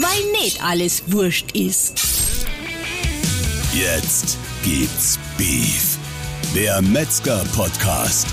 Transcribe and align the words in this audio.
weil 0.00 0.42
nicht 0.42 0.64
alles 0.64 1.12
wurscht 1.12 1.52
ist. 1.54 2.46
Jetzt 3.74 4.38
gibt's 4.64 5.18
Beef. 5.36 5.98
Der 6.54 6.80
Metzger-Podcast. 6.80 8.26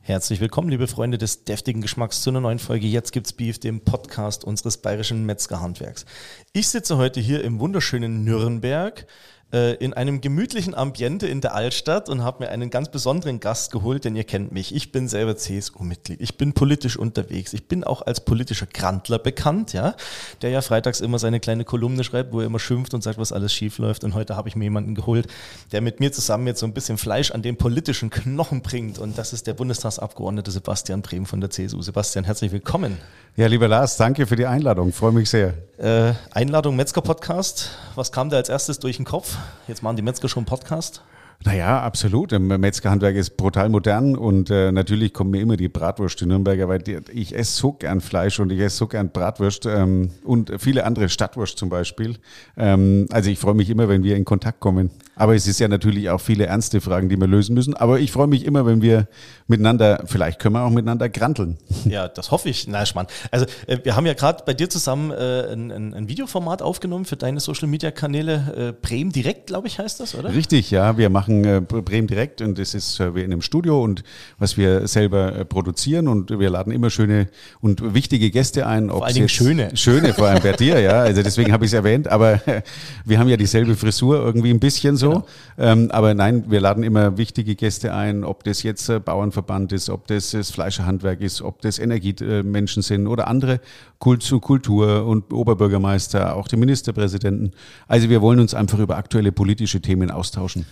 Herzlich 0.00 0.40
willkommen, 0.40 0.68
liebe 0.68 0.88
Freunde 0.88 1.16
des 1.16 1.44
deftigen 1.44 1.82
Geschmacks, 1.82 2.20
zu 2.20 2.30
einer 2.30 2.40
neuen 2.40 2.58
Folge 2.58 2.86
Jetzt 2.86 3.12
gibt's 3.12 3.32
Beef, 3.32 3.58
dem 3.58 3.80
Podcast 3.80 4.44
unseres 4.44 4.78
bayerischen 4.78 5.24
Metzgerhandwerks. 5.24 6.04
Ich 6.52 6.68
sitze 6.68 6.96
heute 6.96 7.20
hier 7.20 7.44
im 7.44 7.60
wunderschönen 7.60 8.24
Nürnberg 8.24 9.06
äh, 9.54 9.74
in 9.74 9.94
einem 9.94 10.20
gemütlichen 10.20 10.74
Ambiente 10.74 11.28
in 11.28 11.40
der 11.40 11.54
Altstadt 11.54 12.08
und 12.08 12.24
habe 12.24 12.42
mir 12.42 12.50
einen 12.50 12.70
ganz 12.70 12.88
besonderen 12.88 13.38
Gast 13.38 13.70
geholt, 13.70 14.04
denn 14.04 14.16
ihr 14.16 14.24
kennt 14.24 14.50
mich. 14.50 14.74
Ich 14.74 14.90
bin 14.90 15.06
selber 15.06 15.36
CSU-Mitglied. 15.36 16.20
Ich 16.20 16.36
bin 16.36 16.54
politisch 16.54 16.96
unterwegs. 16.96 17.52
Ich 17.52 17.68
bin 17.68 17.84
auch 17.84 18.02
als 18.02 18.24
politischer 18.24 18.66
Grantler 18.66 19.20
bekannt, 19.20 19.72
ja, 19.72 19.94
der 20.42 20.50
ja 20.50 20.60
freitags 20.60 21.00
immer 21.00 21.20
seine 21.20 21.38
kleine 21.38 21.64
Kolumne 21.64 22.02
schreibt, 22.02 22.32
wo 22.32 22.40
er 22.40 22.46
immer 22.46 22.58
schimpft 22.58 22.94
und 22.94 23.02
sagt, 23.02 23.16
was 23.16 23.32
alles 23.32 23.52
schief 23.52 23.78
läuft. 23.78 24.02
Und 24.02 24.14
heute 24.14 24.34
habe 24.34 24.48
ich 24.48 24.56
mir 24.56 24.64
jemanden 24.64 24.96
geholt, 24.96 25.28
der 25.70 25.80
mit 25.80 26.00
mir 26.00 26.10
zusammen 26.10 26.48
jetzt 26.48 26.58
so 26.58 26.66
ein 26.66 26.74
bisschen 26.74 26.98
Fleisch 26.98 27.30
an 27.30 27.42
den 27.42 27.56
politischen 27.56 28.10
Knochen 28.10 28.60
bringt. 28.60 28.98
Und 28.98 29.16
das 29.16 29.32
ist 29.32 29.46
der 29.46 29.54
Bundestagsabgeordnete 29.54 30.50
Sebastian 30.50 31.02
Brehm 31.02 31.26
von 31.26 31.40
der 31.40 31.50
CSU. 31.50 31.80
Sebastian, 31.80 32.24
herzlich 32.24 32.50
willkommen. 32.50 32.98
Ja, 33.36 33.46
lieber 33.46 33.68
Lars, 33.68 33.96
danke 33.96 34.26
für 34.26 34.36
die 34.36 34.46
Einladung. 34.46 34.92
Freue 34.92 35.12
mich 35.12 35.30
sehr. 35.30 35.54
Äh, 35.78 36.14
Einladung 36.32 36.76
Metzger 36.76 37.02
Podcast. 37.02 37.70
Was 37.94 38.10
kam 38.10 38.30
da 38.30 38.36
als 38.36 38.48
erstes 38.48 38.78
durch 38.78 38.96
den 38.96 39.04
Kopf? 39.04 39.36
Jetzt 39.68 39.82
machen 39.82 39.96
die 39.96 40.02
Metzger 40.02 40.28
schon 40.28 40.44
Podcast. 40.44 41.02
Naja, 41.44 41.82
absolut. 41.82 42.32
Im 42.32 42.48
Metzgerhandwerk 42.48 43.16
ist 43.16 43.36
brutal 43.36 43.68
modern 43.68 44.16
und 44.16 44.50
äh, 44.50 44.72
natürlich 44.72 45.12
kommt 45.12 45.30
mir 45.30 45.40
immer 45.40 45.56
die 45.56 45.68
Bratwurst 45.68 46.22
in 46.22 46.28
Nürnberger, 46.28 46.68
weil 46.68 46.78
die, 46.78 46.98
ich 47.12 47.36
esse 47.36 47.52
so 47.52 47.72
gern 47.72 48.00
Fleisch 48.00 48.40
und 48.40 48.50
ich 48.50 48.60
esse 48.60 48.76
so 48.76 48.86
gern 48.86 49.10
Bratwurst 49.10 49.66
ähm, 49.66 50.10
und 50.22 50.52
viele 50.58 50.84
andere 50.84 51.08
Stadtwurst 51.08 51.58
zum 51.58 51.68
Beispiel. 51.68 52.16
Ähm, 52.56 53.06
also 53.10 53.30
ich 53.30 53.38
freue 53.38 53.54
mich 53.54 53.68
immer, 53.68 53.88
wenn 53.88 54.04
wir 54.04 54.16
in 54.16 54.24
Kontakt 54.24 54.60
kommen. 54.60 54.90
Aber 55.16 55.34
es 55.34 55.46
ist 55.46 55.60
ja 55.60 55.68
natürlich 55.68 56.10
auch 56.10 56.20
viele 56.20 56.46
ernste 56.46 56.80
Fragen, 56.80 57.08
die 57.08 57.16
wir 57.16 57.26
lösen 57.26 57.54
müssen. 57.54 57.74
Aber 57.74 58.00
ich 58.00 58.10
freue 58.10 58.26
mich 58.26 58.44
immer, 58.44 58.66
wenn 58.66 58.82
wir 58.82 59.06
miteinander, 59.46 60.02
vielleicht 60.06 60.40
können 60.40 60.54
wir 60.54 60.62
auch 60.62 60.70
miteinander 60.70 61.08
granteln. 61.08 61.58
Ja, 61.84 62.08
das 62.08 62.30
hoffe 62.30 62.48
ich. 62.48 62.66
Na, 62.66 62.86
spannend. 62.86 63.10
Also 63.30 63.44
äh, 63.66 63.78
wir 63.82 63.94
haben 63.94 64.06
ja 64.06 64.14
gerade 64.14 64.42
bei 64.46 64.54
dir 64.54 64.70
zusammen 64.70 65.10
äh, 65.10 65.52
ein, 65.52 65.70
ein, 65.70 65.94
ein, 65.94 66.08
Videoformat 66.08 66.62
aufgenommen 66.62 67.04
für 67.04 67.16
deine 67.16 67.40
Social-Media-Kanäle. 67.40 68.70
Äh, 68.70 68.72
Bremen 68.72 69.12
Direkt, 69.12 69.48
glaube 69.48 69.68
ich, 69.68 69.78
heißt 69.78 70.00
das, 70.00 70.14
oder? 70.14 70.34
Richtig, 70.34 70.70
ja. 70.70 70.96
Wir 70.96 71.10
machen 71.10 71.44
äh, 71.44 71.60
Bremen 71.60 72.08
Direkt 72.08 72.40
und 72.40 72.58
das 72.58 72.74
ist 72.74 72.98
äh, 73.00 73.14
wir 73.14 73.22
in 73.22 73.32
einem 73.32 73.42
Studio 73.42 73.82
und 73.82 74.02
was 74.38 74.56
wir 74.56 74.88
selber 74.88 75.36
äh, 75.36 75.44
produzieren 75.44 76.08
und 76.08 76.30
wir 76.30 76.48
laden 76.48 76.72
immer 76.72 76.88
schöne 76.88 77.28
und 77.60 77.94
wichtige 77.94 78.30
Gäste 78.30 78.66
ein. 78.66 78.88
Vor 78.88 79.04
allen 79.04 79.14
Dingen 79.14 79.28
schöne. 79.28 79.70
Schöne, 79.76 80.14
vor 80.14 80.28
allem 80.28 80.42
bei 80.42 80.52
dir, 80.52 80.80
ja. 80.80 81.02
Also 81.02 81.22
deswegen 81.22 81.52
habe 81.52 81.66
ich 81.66 81.70
es 81.70 81.74
erwähnt. 81.74 82.08
Aber 82.08 82.40
wir 83.04 83.18
haben 83.18 83.28
ja 83.28 83.36
dieselbe 83.36 83.76
Frisur 83.76 84.24
irgendwie 84.24 84.50
ein 84.50 84.60
bisschen 84.60 84.96
so 84.96 85.03
so. 85.04 85.10
Genau. 85.10 85.26
Ähm, 85.58 85.90
aber 85.90 86.14
nein, 86.14 86.44
wir 86.48 86.60
laden 86.60 86.82
immer 86.82 87.16
wichtige 87.16 87.54
Gäste 87.54 87.94
ein, 87.94 88.24
ob 88.24 88.44
das 88.44 88.62
jetzt 88.62 88.88
äh, 88.88 88.98
Bauernverband 88.98 89.72
ist, 89.72 89.90
ob 89.90 90.06
das 90.06 90.32
das 90.32 90.50
Fleischerhandwerk 90.50 91.20
ist, 91.20 91.42
ob 91.42 91.62
das 91.62 91.78
Energiemenschen 91.78 92.82
sind 92.82 93.06
oder 93.06 93.28
andere 93.28 93.60
Kult 93.98 94.22
zu 94.22 94.40
Kultur 94.40 95.06
und 95.06 95.32
Oberbürgermeister, 95.32 96.36
auch 96.36 96.48
die 96.48 96.56
Ministerpräsidenten. 96.56 97.52
Also 97.86 98.08
wir 98.08 98.20
wollen 98.20 98.40
uns 98.40 98.54
einfach 98.54 98.78
über 98.78 98.96
aktuelle 98.96 99.32
politische 99.32 99.80
Themen 99.80 100.10
austauschen. 100.10 100.66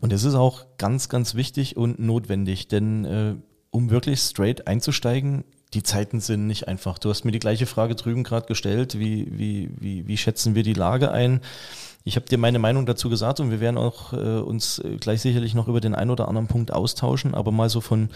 Und 0.00 0.12
das 0.12 0.24
ist 0.24 0.34
auch 0.34 0.66
ganz, 0.78 1.08
ganz 1.08 1.34
wichtig 1.34 1.76
und 1.76 1.98
notwendig, 1.98 2.68
denn 2.68 3.04
äh, 3.04 3.34
um 3.70 3.90
wirklich 3.90 4.20
straight 4.20 4.66
einzusteigen, 4.66 5.44
die 5.74 5.82
Zeiten 5.82 6.20
sind 6.20 6.46
nicht 6.46 6.68
einfach. 6.68 6.98
Du 6.98 7.10
hast 7.10 7.24
mir 7.24 7.32
die 7.32 7.38
gleiche 7.38 7.66
Frage 7.66 7.94
drüben 7.94 8.24
gerade 8.24 8.46
gestellt. 8.46 8.98
Wie, 8.98 9.26
wie, 9.30 9.70
wie, 9.78 10.06
wie 10.06 10.16
schätzen 10.16 10.54
wir 10.54 10.62
die 10.62 10.72
Lage 10.72 11.10
ein? 11.10 11.40
Ich 12.06 12.14
habe 12.14 12.26
dir 12.26 12.38
meine 12.38 12.60
Meinung 12.60 12.86
dazu 12.86 13.10
gesagt 13.10 13.40
und 13.40 13.50
wir 13.50 13.58
werden 13.58 13.76
auch 13.76 14.12
äh, 14.12 14.38
uns 14.38 14.78
äh, 14.78 14.96
gleich 14.96 15.22
sicherlich 15.22 15.54
noch 15.54 15.66
über 15.66 15.80
den 15.80 15.92
einen 15.92 16.12
oder 16.12 16.28
anderen 16.28 16.46
Punkt 16.46 16.72
austauschen, 16.72 17.34
aber 17.34 17.50
mal 17.50 17.68
so 17.68 17.80
von, 17.80 18.10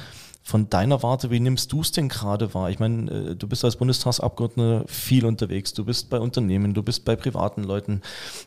von 0.45 0.71
deiner 0.71 1.03
Warte, 1.03 1.33
wie 1.33 1.41
nimmst 1.41 1.73
du 1.73 1.81
es 1.81 1.91
denn 1.91 2.09
gerade 2.09 2.55
wahr? 2.55 2.71
Ich 2.71 2.79
meine, 2.79 3.11
äh, 3.11 3.34
du 3.34 3.49
bist 3.49 3.65
als 3.65 3.75
Bundestagsabgeordneter 3.75 4.84
viel 4.87 5.27
unterwegs, 5.27 5.73
du 5.73 5.84
bist 5.84 6.09
bei 6.09 6.21
Unternehmen, 6.21 6.73
du 6.73 6.84
bist 6.84 7.05
bei 7.05 7.17
privaten 7.17 7.65
Leuten, 7.65 8.00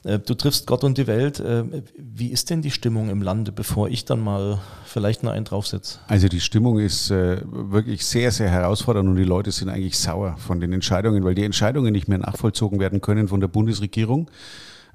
äh, 0.06 0.18
du 0.18 0.34
triffst 0.34 0.66
Gott 0.66 0.86
und 0.86 0.98
die 0.98 1.08
Welt. 1.08 1.42
Äh, 1.42 1.66
wie 1.98 2.30
ist 2.30 2.50
denn 2.50 2.62
die 2.62 2.72
Stimmung 2.72 3.10
im 3.10 3.22
Lande, 3.22 3.52
bevor 3.52 3.90
ich 3.90 4.06
dann 4.06 4.22
mal 4.22 4.62
vielleicht 4.86 5.24
noch 5.24 5.34
einen 5.34 5.44
draufsetze? 5.44 6.00
Also 6.08 6.30
die 6.30 6.40
Stimmung 6.40 6.80
ist 6.80 7.12
äh, 7.12 7.42
wirklich 7.44 8.06
sehr, 8.06 8.32
sehr 8.32 8.50
herausfordernd 8.50 9.10
und 9.10 9.18
die 9.18 9.26
Leute 9.26 9.52
sind 9.52 9.68
eigentlich 9.68 10.00
sauer 10.00 10.38
von 10.38 10.62
den 10.62 10.72
Entscheidungen, 10.72 11.26
weil 11.26 11.36
die 11.36 11.44
Entscheidungen 11.44 11.92
nicht 11.92 12.08
mehr 12.08 12.20
nachvollzogen 12.20 12.80
werden 12.80 13.02
können 13.02 13.28
von 13.28 13.42
der 13.42 13.50
Bundesregierung. 13.50 14.30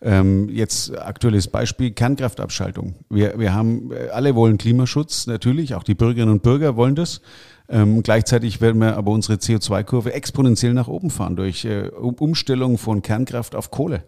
Ähm, 0.01 0.49
jetzt 0.49 0.97
aktuelles 0.97 1.49
Beispiel 1.49 1.91
Kernkraftabschaltung. 1.91 2.95
Wir, 3.11 3.39
wir 3.39 3.53
haben, 3.53 3.91
äh, 3.93 4.11
alle 4.11 4.35
wollen 4.35 4.57
Klimaschutz, 4.57 5.27
natürlich, 5.27 5.75
auch 5.75 5.83
die 5.83 5.95
Bürgerinnen 5.95 6.33
und 6.33 6.43
Bürger 6.43 6.77
wollen 6.77 6.95
das. 6.95 7.21
Ähm, 7.69 8.03
gleichzeitig 8.03 8.61
werden 8.61 8.81
wir 8.81 8.97
aber 8.97 9.11
unsere 9.11 9.39
CO2-Kurve 9.39 10.13
exponentiell 10.13 10.73
nach 10.73 10.89
oben 10.89 11.11
fahren 11.11 11.37
durch 11.37 11.65
äh, 11.65 11.89
Umstellung 11.89 12.79
von 12.79 13.03
Kernkraft 13.03 13.55
auf 13.55 13.71
Kohle 13.71 14.05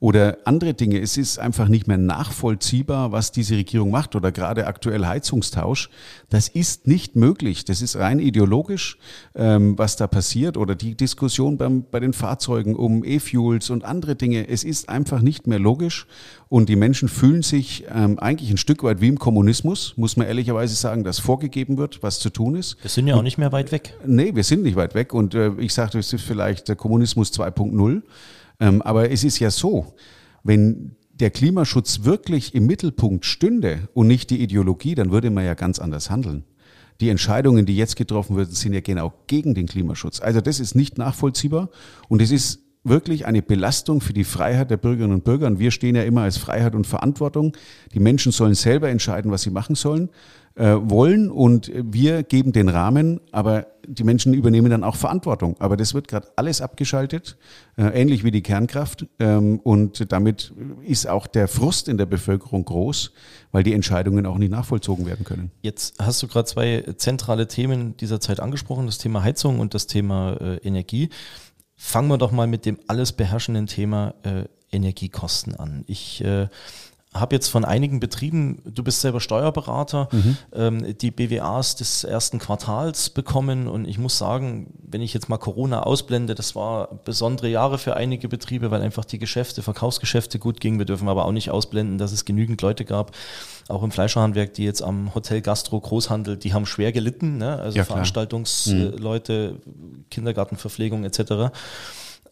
oder 0.00 0.38
andere 0.44 0.72
Dinge. 0.72 0.98
Es 0.98 1.18
ist 1.18 1.38
einfach 1.38 1.68
nicht 1.68 1.86
mehr 1.86 1.98
nachvollziehbar, 1.98 3.12
was 3.12 3.32
diese 3.32 3.56
Regierung 3.56 3.90
macht 3.90 4.16
oder 4.16 4.32
gerade 4.32 4.66
aktuell 4.66 5.04
Heizungstausch. 5.04 5.90
Das 6.30 6.48
ist 6.48 6.86
nicht 6.86 7.16
möglich. 7.16 7.66
Das 7.66 7.82
ist 7.82 7.96
rein 7.96 8.18
ideologisch, 8.18 8.96
ähm, 9.34 9.76
was 9.78 9.96
da 9.96 10.06
passiert 10.06 10.56
oder 10.56 10.74
die 10.74 10.94
Diskussion 10.94 11.58
beim, 11.58 11.84
bei 11.90 12.00
den 12.00 12.14
Fahrzeugen 12.14 12.76
um 12.76 13.04
E-Fuels 13.04 13.68
und 13.68 13.84
andere 13.84 14.16
Dinge. 14.16 14.48
Es 14.48 14.64
ist 14.64 14.88
einfach 14.88 15.20
nicht 15.20 15.46
mehr 15.46 15.58
logisch 15.58 16.06
und 16.48 16.70
die 16.70 16.76
Menschen 16.76 17.10
fühlen 17.10 17.42
sich 17.42 17.84
ähm, 17.94 18.18
eigentlich 18.18 18.50
ein 18.50 18.56
Stück 18.56 18.82
weit 18.82 19.02
wie 19.02 19.08
im 19.08 19.18
Kommunismus, 19.18 19.92
muss 19.98 20.16
man 20.16 20.26
ehrlicherweise 20.26 20.74
sagen, 20.76 21.04
dass 21.04 21.18
vorgegeben 21.18 21.76
wird, 21.76 22.02
was 22.02 22.20
zu 22.20 22.30
tun 22.30 22.56
ist. 22.56 22.78
Wir 22.80 22.88
sind 22.88 23.06
ja 23.06 23.16
auch 23.16 23.22
nicht 23.22 23.36
mehr 23.36 23.52
weit 23.52 23.70
weg. 23.70 23.94
Nee, 24.06 24.34
wir 24.34 24.44
sind 24.44 24.62
nicht 24.62 24.76
weit 24.76 24.94
weg 24.94 25.12
und 25.12 25.34
äh, 25.34 25.52
ich 25.58 25.74
sagte, 25.74 25.98
es 25.98 26.10
ist 26.14 26.24
vielleicht 26.24 26.68
der 26.68 26.76
Kommunismus 26.76 27.32
2.0. 27.34 28.00
Ähm, 28.60 28.82
aber 28.82 29.10
es 29.10 29.24
ist 29.24 29.38
ja 29.38 29.50
so, 29.50 29.94
wenn 30.44 30.96
der 31.12 31.30
Klimaschutz 31.30 32.04
wirklich 32.04 32.54
im 32.54 32.66
Mittelpunkt 32.66 33.24
stünde 33.24 33.88
und 33.92 34.06
nicht 34.06 34.30
die 34.30 34.42
Ideologie, 34.42 34.94
dann 34.94 35.10
würde 35.10 35.30
man 35.30 35.44
ja 35.44 35.54
ganz 35.54 35.78
anders 35.78 36.10
handeln. 36.10 36.44
Die 37.00 37.08
Entscheidungen, 37.08 37.66
die 37.66 37.76
jetzt 37.76 37.96
getroffen 37.96 38.36
werden, 38.36 38.54
sind 38.54 38.74
ja 38.74 38.80
genau 38.80 39.12
gegen 39.26 39.54
den 39.54 39.66
Klimaschutz. 39.66 40.20
Also 40.20 40.40
das 40.40 40.60
ist 40.60 40.74
nicht 40.74 40.98
nachvollziehbar 40.98 41.70
und 42.08 42.20
es 42.20 42.30
ist 42.30 42.60
wirklich 42.84 43.26
eine 43.26 43.42
Belastung 43.42 44.00
für 44.00 44.12
die 44.12 44.24
Freiheit 44.24 44.70
der 44.70 44.78
Bürgerinnen 44.78 45.14
und 45.14 45.24
Bürger. 45.24 45.46
Und 45.46 45.58
wir 45.58 45.70
stehen 45.70 45.96
ja 45.96 46.02
immer 46.02 46.22
als 46.22 46.38
Freiheit 46.38 46.74
und 46.74 46.86
Verantwortung. 46.86 47.54
Die 47.92 48.00
Menschen 48.00 48.32
sollen 48.32 48.54
selber 48.54 48.88
entscheiden, 48.88 49.30
was 49.30 49.42
sie 49.42 49.50
machen 49.50 49.74
sollen 49.74 50.08
äh, 50.60 50.90
wollen 50.90 51.30
und 51.30 51.72
wir 51.74 52.22
geben 52.22 52.52
den 52.52 52.68
Rahmen, 52.68 53.18
aber 53.32 53.66
die 53.86 54.04
Menschen 54.04 54.34
übernehmen 54.34 54.70
dann 54.70 54.84
auch 54.84 54.96
Verantwortung. 54.96 55.56
Aber 55.58 55.78
das 55.78 55.94
wird 55.94 56.06
gerade 56.06 56.28
alles 56.36 56.60
abgeschaltet, 56.60 57.38
äh, 57.78 57.84
ähnlich 57.98 58.24
wie 58.24 58.30
die 58.30 58.42
Kernkraft. 58.42 59.06
Ähm, 59.18 59.58
und 59.60 60.12
damit 60.12 60.52
ist 60.86 61.08
auch 61.08 61.26
der 61.26 61.48
Frust 61.48 61.88
in 61.88 61.96
der 61.96 62.04
Bevölkerung 62.04 62.66
groß, 62.66 63.12
weil 63.52 63.62
die 63.62 63.72
Entscheidungen 63.72 64.26
auch 64.26 64.36
nicht 64.36 64.50
nachvollzogen 64.50 65.06
werden 65.06 65.24
können. 65.24 65.50
Jetzt 65.62 65.94
hast 65.98 66.22
du 66.22 66.28
gerade 66.28 66.44
zwei 66.44 66.84
zentrale 66.98 67.48
Themen 67.48 67.96
dieser 67.96 68.20
Zeit 68.20 68.38
angesprochen, 68.38 68.84
das 68.84 68.98
Thema 68.98 69.22
Heizung 69.22 69.60
und 69.60 69.72
das 69.72 69.86
Thema 69.86 70.36
äh, 70.42 70.56
Energie. 70.56 71.08
Fangen 71.74 72.08
wir 72.08 72.18
doch 72.18 72.32
mal 72.32 72.46
mit 72.46 72.66
dem 72.66 72.78
alles 72.86 73.12
beherrschenden 73.12 73.66
Thema 73.66 74.12
äh, 74.24 74.44
Energiekosten 74.70 75.56
an. 75.56 75.84
Ich 75.86 76.22
äh, 76.22 76.48
habe 77.12 77.34
jetzt 77.34 77.48
von 77.48 77.64
einigen 77.64 77.98
Betrieben, 77.98 78.62
du 78.64 78.84
bist 78.84 79.00
selber 79.00 79.20
Steuerberater, 79.20 80.08
mhm. 80.12 80.36
ähm, 80.52 80.98
die 80.98 81.10
BWAs 81.10 81.74
des 81.74 82.04
ersten 82.04 82.38
Quartals 82.38 83.10
bekommen 83.10 83.66
und 83.66 83.88
ich 83.88 83.98
muss 83.98 84.16
sagen, 84.16 84.72
wenn 84.80 85.00
ich 85.00 85.12
jetzt 85.12 85.28
mal 85.28 85.36
Corona 85.36 85.82
ausblende, 85.82 86.36
das 86.36 86.54
war 86.54 87.00
besondere 87.04 87.48
Jahre 87.48 87.78
für 87.78 87.96
einige 87.96 88.28
Betriebe, 88.28 88.70
weil 88.70 88.80
einfach 88.82 89.04
die 89.04 89.18
Geschäfte, 89.18 89.62
Verkaufsgeschäfte 89.62 90.38
gut 90.38 90.60
gingen. 90.60 90.78
Wir 90.78 90.86
dürfen 90.86 91.08
aber 91.08 91.24
auch 91.24 91.32
nicht 91.32 91.50
ausblenden, 91.50 91.98
dass 91.98 92.12
es 92.12 92.24
genügend 92.24 92.62
Leute 92.62 92.84
gab, 92.84 93.10
auch 93.68 93.82
im 93.82 93.90
Fleischerhandwerk, 93.90 94.54
die 94.54 94.64
jetzt 94.64 94.82
am 94.82 95.12
Hotel 95.12 95.40
Gastro 95.40 95.80
Großhandel, 95.80 96.36
die 96.36 96.54
haben 96.54 96.66
schwer 96.66 96.92
gelitten, 96.92 97.38
ne? 97.38 97.58
also 97.58 97.76
ja, 97.76 97.84
Veranstaltungsleute, 97.84 99.56
mhm. 99.64 100.04
Kindergartenverpflegung 100.10 101.02
etc. 101.02 101.52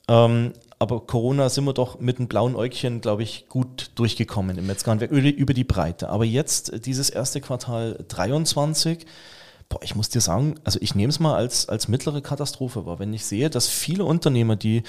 Ähm, 0.06 0.53
aber 0.79 1.01
Corona 1.01 1.49
sind 1.49 1.65
wir 1.65 1.73
doch 1.73 1.99
mit 2.01 2.19
einem 2.19 2.29
blauen 2.29 2.55
Äugchen, 2.55 3.01
glaube 3.01 3.23
ich, 3.23 3.49
gut 3.49 3.91
durchgekommen 3.97 4.59
im 4.59 4.67
Metzgerhandwerk 4.67 5.11
über 5.11 5.55
die 5.55 5.65
Breite. 5.65 6.09
Aber 6.09 6.25
jetzt, 6.25 6.73
äh, 6.73 6.81
dieses 6.81 7.11
erste 7.11 7.41
Quartal 7.41 8.05
23, 8.09 9.07
Boah, 9.71 9.83
ich 9.83 9.95
muss 9.95 10.09
dir 10.09 10.23
sagen, 10.23 10.55
also 10.65 10.79
ich 10.81 10.95
nehme 10.95 11.11
es 11.11 11.21
mal 11.21 11.35
als, 11.35 11.69
als 11.69 11.89
mittlere 11.89 12.23
Katastrophe 12.23 12.87
wahr, 12.87 12.99
wenn 12.99 13.13
ich 13.13 13.27
sehe, 13.27 13.51
dass 13.51 13.69
viele 13.69 14.05
Unternehmer, 14.05 14.57
die 14.57 14.83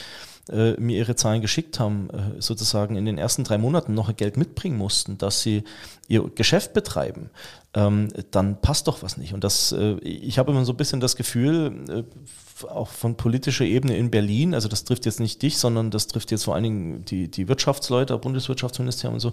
äh, 0.50 0.74
mir 0.80 0.98
ihre 0.98 1.16
Zahlen 1.16 1.42
geschickt 1.42 1.80
haben, 1.80 2.10
äh, 2.10 2.42
sozusagen 2.42 2.96
in 2.96 3.06
den 3.06 3.18
ersten 3.18 3.44
drei 3.44 3.58
Monaten 3.58 3.94
noch 3.94 4.16
Geld 4.16 4.38
mitbringen 4.38 4.78
mussten, 4.78 5.18
dass 5.18 5.42
sie 5.42 5.64
ihr 6.08 6.30
Geschäft 6.34 6.74
betreiben, 6.74 7.30
ähm, 7.74 8.10
dann 8.32 8.60
passt 8.62 8.88
doch 8.88 9.04
was 9.04 9.18
nicht. 9.18 9.34
Und 9.34 9.44
das, 9.44 9.72
äh, 9.72 9.98
ich 10.00 10.40
habe 10.40 10.52
immer 10.52 10.66
so 10.66 10.74
ein 10.74 10.78
bisschen 10.78 11.00
das 11.00 11.16
Gefühl, 11.16 11.86
äh, 11.90 12.66
auch 12.66 12.90
von 12.90 13.16
politischer 13.16 13.64
Ebene 13.64 13.96
in 13.96 14.12
Berlin, 14.12 14.54
also 14.54 14.68
das 14.68 14.84
trifft 14.84 15.06
jetzt 15.06 15.20
nicht 15.20 15.42
dich, 15.42 15.58
sondern 15.58 15.92
das 15.92 16.08
trifft 16.08 16.32
jetzt 16.32 16.44
vor 16.44 16.56
allen 16.56 16.64
Dingen 16.64 17.06
die, 17.06 17.30
die 17.30 17.48
Wirtschaftsleute, 17.48 18.18
Bundeswirtschaftsministerium 18.18 19.14
und 19.16 19.20
so, 19.20 19.32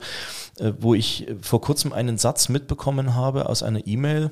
äh, 0.59 0.73
wo 0.79 0.95
ich 0.95 1.27
vor 1.41 1.61
kurzem 1.61 1.93
einen 1.93 2.19
Satz 2.19 2.49
mitbekommen 2.49 3.15
habe 3.15 3.49
aus 3.49 3.63
einer 3.63 3.87
E-Mail, 3.87 4.31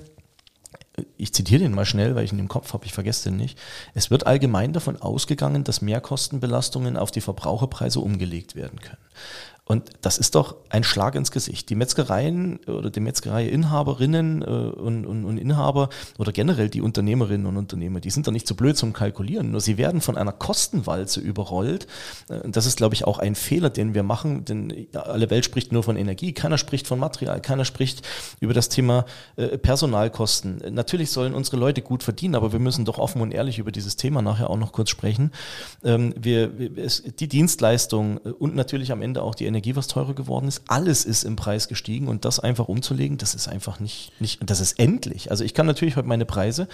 ich 1.17 1.33
zitiere 1.33 1.63
den 1.63 1.75
mal 1.75 1.85
schnell, 1.85 2.15
weil 2.15 2.25
ich 2.25 2.33
ihn 2.33 2.39
im 2.39 2.49
Kopf 2.49 2.73
habe, 2.73 2.87
ich 2.87 2.93
vergesse 2.93 3.31
den 3.31 3.37
nicht. 3.37 3.59
Es 3.95 4.11
wird 4.11 4.27
allgemein 4.27 4.73
davon 4.73 5.01
ausgegangen, 5.01 5.65
dass 5.65 5.83
Mehrkostenbelastungen 5.83 6.97
auf 6.97 7.11
die 7.11 7.21
Verbraucherpreise 7.21 8.01
umgelegt 8.01 8.55
werden 8.55 8.81
können. 8.81 8.99
Und 9.67 9.91
das 10.03 10.19
ist 10.19 10.35
doch 10.35 10.57
ein 10.69 10.85
Schlag 10.85 11.15
ins 11.15 11.31
Gesicht. 11.31 11.71
Die 11.71 11.75
Metzgereien 11.75 12.59
oder 12.67 12.91
die 12.91 13.01
Metzgereiinhaberinnen 13.01 14.43
äh, 14.43 14.45
und, 14.45 15.07
und, 15.07 15.25
und, 15.25 15.39
Inhaber 15.39 15.89
oder 16.19 16.33
generell 16.33 16.69
die 16.69 16.83
Unternehmerinnen 16.83 17.47
und 17.47 17.57
Unternehmer, 17.57 18.01
die 18.01 18.11
sind 18.11 18.27
doch 18.27 18.33
nicht 18.33 18.47
so 18.47 18.55
blöd 18.55 18.77
zum 18.77 18.93
Kalkulieren. 18.93 19.53
Nur 19.53 19.63
sie 19.63 19.79
werden 19.79 20.03
von 20.03 20.19
einer 20.19 20.33
Kostenwalze 20.33 21.21
überrollt. 21.21 21.87
Äh, 22.29 22.47
das 22.51 22.67
ist, 22.67 22.77
glaube 22.77 22.95
ich, 22.95 23.07
auch 23.07 23.19
ein 23.19 23.35
Fehler, 23.35 23.71
den 23.71 23.95
wir 23.95 24.03
machen, 24.03 24.45
denn 24.45 24.87
alle 24.93 25.31
Welt 25.31 25.47
spricht 25.47 25.73
nur 25.73 25.83
von 25.83 25.97
Energie. 25.97 26.35
Keiner 26.35 26.59
spricht 26.59 26.87
von 26.87 26.99
Material. 26.99 27.41
Keiner 27.41 27.65
spricht 27.65 28.07
über 28.41 28.53
das 28.53 28.69
Thema 28.69 29.07
äh, 29.37 29.57
Personalkosten. 29.57 30.63
Natürlich 30.75 31.11
sollen 31.11 31.33
unsere 31.33 31.57
Leute 31.57 31.81
gut 31.81 32.03
verdienen, 32.03 32.35
aber 32.35 32.53
wir 32.53 32.61
müssen 32.61 32.85
doch 32.85 32.99
offen 32.99 33.23
und 33.23 33.33
ehrlich 33.33 33.59
über 33.59 33.73
dieses 33.73 33.97
Thema 33.97 34.21
nachher 34.21 34.51
auch 34.51 34.59
noch 34.59 34.73
kurz 34.73 34.91
sprechen. 34.91 35.33
Ähm, 35.83 36.13
wir, 36.21 36.49
die 36.49 37.29
Dienstleistung 37.29 38.19
und 38.19 38.55
natürlich 38.55 38.93
am 38.93 39.01
Ende 39.01 39.23
auch 39.23 39.35
die 39.35 39.47
Energie, 39.47 39.54
was 39.77 39.89
teurer 39.89 40.15
geworden 40.15 40.49
ist. 40.49 40.63
Alles 40.69 41.05
ist 41.05 41.25
im 41.25 41.37
Preis 41.37 41.69
gestiegen 41.69 42.09
und 42.09 42.25
das 42.25 42.41
einfach 42.41 42.69
umzulegen, 42.69 43.19
das 43.19 43.35
ist 43.35 43.49
einfach 43.49 43.81
nicht, 43.81 44.13
nicht, 44.21 44.41
das 44.49 44.61
ist 44.61 44.79
endlich. 44.79 45.31
Also 45.31 45.45
ich 45.45 45.55
kann 45.55 45.67
natürlich 45.67 45.97
heute 45.97 46.09
meine 46.09 46.27
Preise 46.27 46.69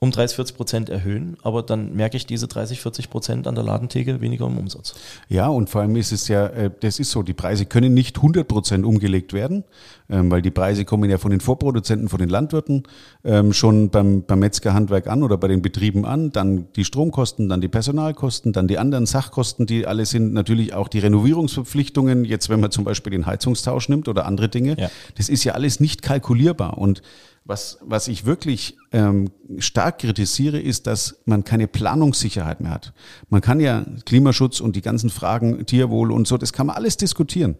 um 0.00 0.10
30, 0.10 0.36
40 0.36 0.56
Prozent 0.56 0.88
erhöhen, 0.88 1.36
aber 1.42 1.62
dann 1.62 1.94
merke 1.94 2.16
ich 2.16 2.24
diese 2.24 2.48
30, 2.48 2.80
40 2.80 3.10
Prozent 3.10 3.46
an 3.46 3.54
der 3.54 3.62
Ladentheke 3.62 4.22
weniger 4.22 4.46
im 4.46 4.56
Umsatz. 4.56 4.94
Ja, 5.28 5.48
und 5.48 5.68
vor 5.68 5.82
allem 5.82 5.94
ist 5.94 6.10
es 6.10 6.26
ja, 6.26 6.46
äh, 6.46 6.70
das 6.80 6.98
ist 6.98 7.10
so, 7.10 7.22
die 7.22 7.34
Preise 7.34 7.66
können 7.66 7.92
nicht 7.92 8.16
100 8.16 8.48
Prozent 8.48 8.86
umgelegt 8.86 9.34
werden, 9.34 9.62
ähm, 10.08 10.30
weil 10.30 10.40
die 10.40 10.50
Preise 10.50 10.86
kommen 10.86 11.10
ja 11.10 11.18
von 11.18 11.30
den 11.30 11.40
Vorproduzenten, 11.40 12.08
von 12.08 12.18
den 12.18 12.30
Landwirten 12.30 12.84
ähm, 13.24 13.52
schon 13.52 13.90
beim, 13.90 14.22
beim 14.22 14.38
Metzgerhandwerk 14.38 15.06
an 15.06 15.22
oder 15.22 15.36
bei 15.36 15.48
den 15.48 15.60
Betrieben 15.60 16.06
an, 16.06 16.32
dann 16.32 16.68
die 16.76 16.86
Stromkosten, 16.86 17.50
dann 17.50 17.60
die 17.60 17.68
Personalkosten, 17.68 18.54
dann 18.54 18.68
die 18.68 18.78
anderen 18.78 19.04
Sachkosten, 19.04 19.66
die 19.66 19.86
alle 19.86 20.06
sind, 20.06 20.32
natürlich 20.32 20.72
auch 20.72 20.88
die 20.88 21.00
Renovierungsverpflichtungen, 21.00 22.24
jetzt 22.24 22.48
wenn 22.48 22.60
man 22.60 22.70
zum 22.70 22.84
Beispiel 22.84 23.10
den 23.10 23.26
Heizungstausch 23.26 23.90
nimmt 23.90 24.08
oder 24.08 24.24
andere 24.24 24.48
Dinge, 24.48 24.76
ja. 24.78 24.88
das 25.18 25.28
ist 25.28 25.44
ja 25.44 25.52
alles 25.52 25.78
nicht 25.78 26.00
kalkulierbar 26.00 26.78
und 26.78 27.02
was, 27.44 27.78
was 27.82 28.08
ich 28.08 28.26
wirklich 28.26 28.76
ähm, 28.92 29.30
stark 29.58 29.98
kritisiere, 29.98 30.60
ist, 30.60 30.86
dass 30.86 31.20
man 31.24 31.44
keine 31.44 31.66
Planungssicherheit 31.66 32.60
mehr 32.60 32.70
hat. 32.70 32.92
Man 33.28 33.40
kann 33.40 33.60
ja 33.60 33.84
Klimaschutz 34.04 34.60
und 34.60 34.76
die 34.76 34.82
ganzen 34.82 35.10
Fragen 35.10 35.64
Tierwohl 35.66 36.12
und 36.12 36.26
so, 36.26 36.36
das 36.36 36.52
kann 36.52 36.66
man 36.66 36.76
alles 36.76 36.96
diskutieren. 36.96 37.56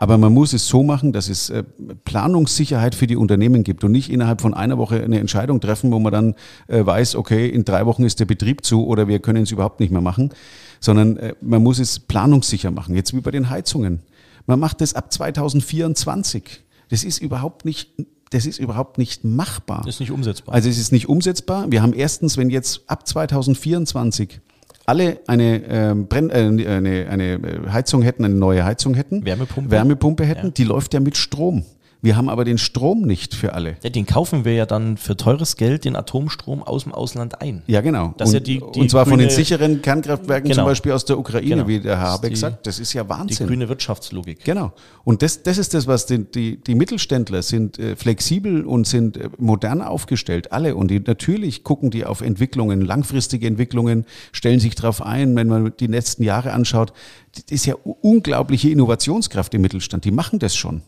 Aber 0.00 0.16
man 0.16 0.32
muss 0.32 0.52
es 0.52 0.68
so 0.68 0.84
machen, 0.84 1.12
dass 1.12 1.28
es 1.28 1.50
äh, 1.50 1.64
Planungssicherheit 2.04 2.94
für 2.94 3.08
die 3.08 3.16
Unternehmen 3.16 3.64
gibt 3.64 3.82
und 3.82 3.90
nicht 3.90 4.10
innerhalb 4.10 4.40
von 4.40 4.54
einer 4.54 4.78
Woche 4.78 5.02
eine 5.02 5.18
Entscheidung 5.18 5.60
treffen, 5.60 5.90
wo 5.90 5.98
man 5.98 6.12
dann 6.12 6.34
äh, 6.68 6.86
weiß, 6.86 7.16
okay, 7.16 7.48
in 7.48 7.64
drei 7.64 7.84
Wochen 7.84 8.04
ist 8.04 8.20
der 8.20 8.24
Betrieb 8.24 8.64
zu 8.64 8.86
oder 8.86 9.08
wir 9.08 9.18
können 9.18 9.42
es 9.42 9.50
überhaupt 9.50 9.80
nicht 9.80 9.90
mehr 9.90 10.00
machen, 10.00 10.30
sondern 10.78 11.16
äh, 11.16 11.34
man 11.40 11.64
muss 11.64 11.80
es 11.80 11.98
planungssicher 11.98 12.70
machen. 12.70 12.94
Jetzt 12.94 13.12
wie 13.14 13.20
bei 13.20 13.32
den 13.32 13.50
Heizungen. 13.50 14.00
Man 14.46 14.60
macht 14.60 14.80
es 14.82 14.94
ab 14.94 15.12
2024. 15.12 16.62
Das 16.90 17.02
ist 17.02 17.18
überhaupt 17.18 17.64
nicht 17.64 17.90
das 18.30 18.46
ist 18.46 18.58
überhaupt 18.58 18.98
nicht 18.98 19.24
machbar. 19.24 19.82
Das 19.84 19.96
ist 19.96 20.00
nicht 20.00 20.10
umsetzbar. 20.10 20.54
Also 20.54 20.68
es 20.68 20.78
ist 20.78 20.92
nicht 20.92 21.08
umsetzbar. 21.08 21.70
Wir 21.70 21.82
haben 21.82 21.92
erstens, 21.92 22.36
wenn 22.36 22.50
jetzt 22.50 22.82
ab 22.86 23.06
2024 23.06 24.40
alle 24.86 25.20
eine, 25.26 25.62
ähm, 25.66 26.06
Brenn, 26.08 26.30
äh, 26.30 26.70
eine, 26.70 27.08
eine 27.10 27.72
Heizung 27.72 28.02
hätten, 28.02 28.24
eine 28.24 28.34
neue 28.34 28.64
Heizung 28.64 28.94
hätten, 28.94 29.24
Wärmepumpe, 29.24 29.70
Wärmepumpe 29.70 30.24
hätten, 30.24 30.46
ja. 30.46 30.52
die 30.52 30.64
läuft 30.64 30.94
ja 30.94 31.00
mit 31.00 31.16
Strom. 31.16 31.64
Wir 32.00 32.16
haben 32.16 32.28
aber 32.28 32.44
den 32.44 32.58
Strom 32.58 33.02
nicht 33.02 33.34
für 33.34 33.54
alle. 33.54 33.76
Ja, 33.82 33.90
den 33.90 34.06
kaufen 34.06 34.44
wir 34.44 34.54
ja 34.54 34.66
dann 34.66 34.96
für 34.96 35.16
teures 35.16 35.56
Geld, 35.56 35.84
den 35.84 35.96
Atomstrom 35.96 36.62
aus 36.62 36.84
dem 36.84 36.94
Ausland 36.94 37.42
ein. 37.42 37.62
Ja, 37.66 37.80
genau. 37.80 38.14
Das 38.18 38.28
und, 38.28 38.34
ja 38.34 38.40
die, 38.40 38.62
die 38.74 38.80
und 38.80 38.90
zwar 38.90 39.04
grüne, 39.04 39.14
von 39.14 39.18
den 39.18 39.30
sicheren 39.30 39.82
Kernkraftwerken 39.82 40.48
genau. 40.48 40.62
zum 40.62 40.70
Beispiel 40.70 40.92
aus 40.92 41.04
der 41.04 41.18
Ukraine, 41.18 41.56
genau. 41.56 41.68
wie 41.68 41.80
der 41.80 41.98
Habeck 41.98 42.30
die, 42.30 42.36
sagt. 42.36 42.66
Das 42.68 42.78
ist 42.78 42.92
ja 42.92 43.08
Wahnsinn. 43.08 43.46
Die 43.46 43.52
grüne 43.52 43.68
Wirtschaftslogik. 43.68 44.44
Genau. 44.44 44.72
Und 45.02 45.22
das, 45.22 45.42
das 45.42 45.58
ist 45.58 45.74
das, 45.74 45.88
was 45.88 46.06
die, 46.06 46.24
die, 46.24 46.62
die 46.62 46.76
Mittelständler 46.76 47.42
sind 47.42 47.80
äh, 47.80 47.96
flexibel 47.96 48.64
und 48.64 48.86
sind 48.86 49.16
äh, 49.16 49.28
modern 49.38 49.82
aufgestellt, 49.82 50.52
alle. 50.52 50.76
Und 50.76 50.92
die, 50.92 51.00
natürlich 51.00 51.64
gucken 51.64 51.90
die 51.90 52.04
auf 52.04 52.20
Entwicklungen, 52.20 52.80
langfristige 52.80 53.48
Entwicklungen, 53.48 54.06
stellen 54.30 54.60
sich 54.60 54.76
darauf 54.76 55.02
ein, 55.02 55.34
wenn 55.34 55.48
man 55.48 55.72
die 55.80 55.88
letzten 55.88 56.22
Jahre 56.22 56.52
anschaut. 56.52 56.92
Das 57.34 57.44
ist 57.50 57.66
ja 57.66 57.74
unglaubliche 57.74 58.70
Innovationskraft 58.70 59.52
im 59.54 59.62
Mittelstand. 59.62 60.04
Die 60.04 60.12
machen 60.12 60.38
das 60.38 60.54
schon. 60.54 60.82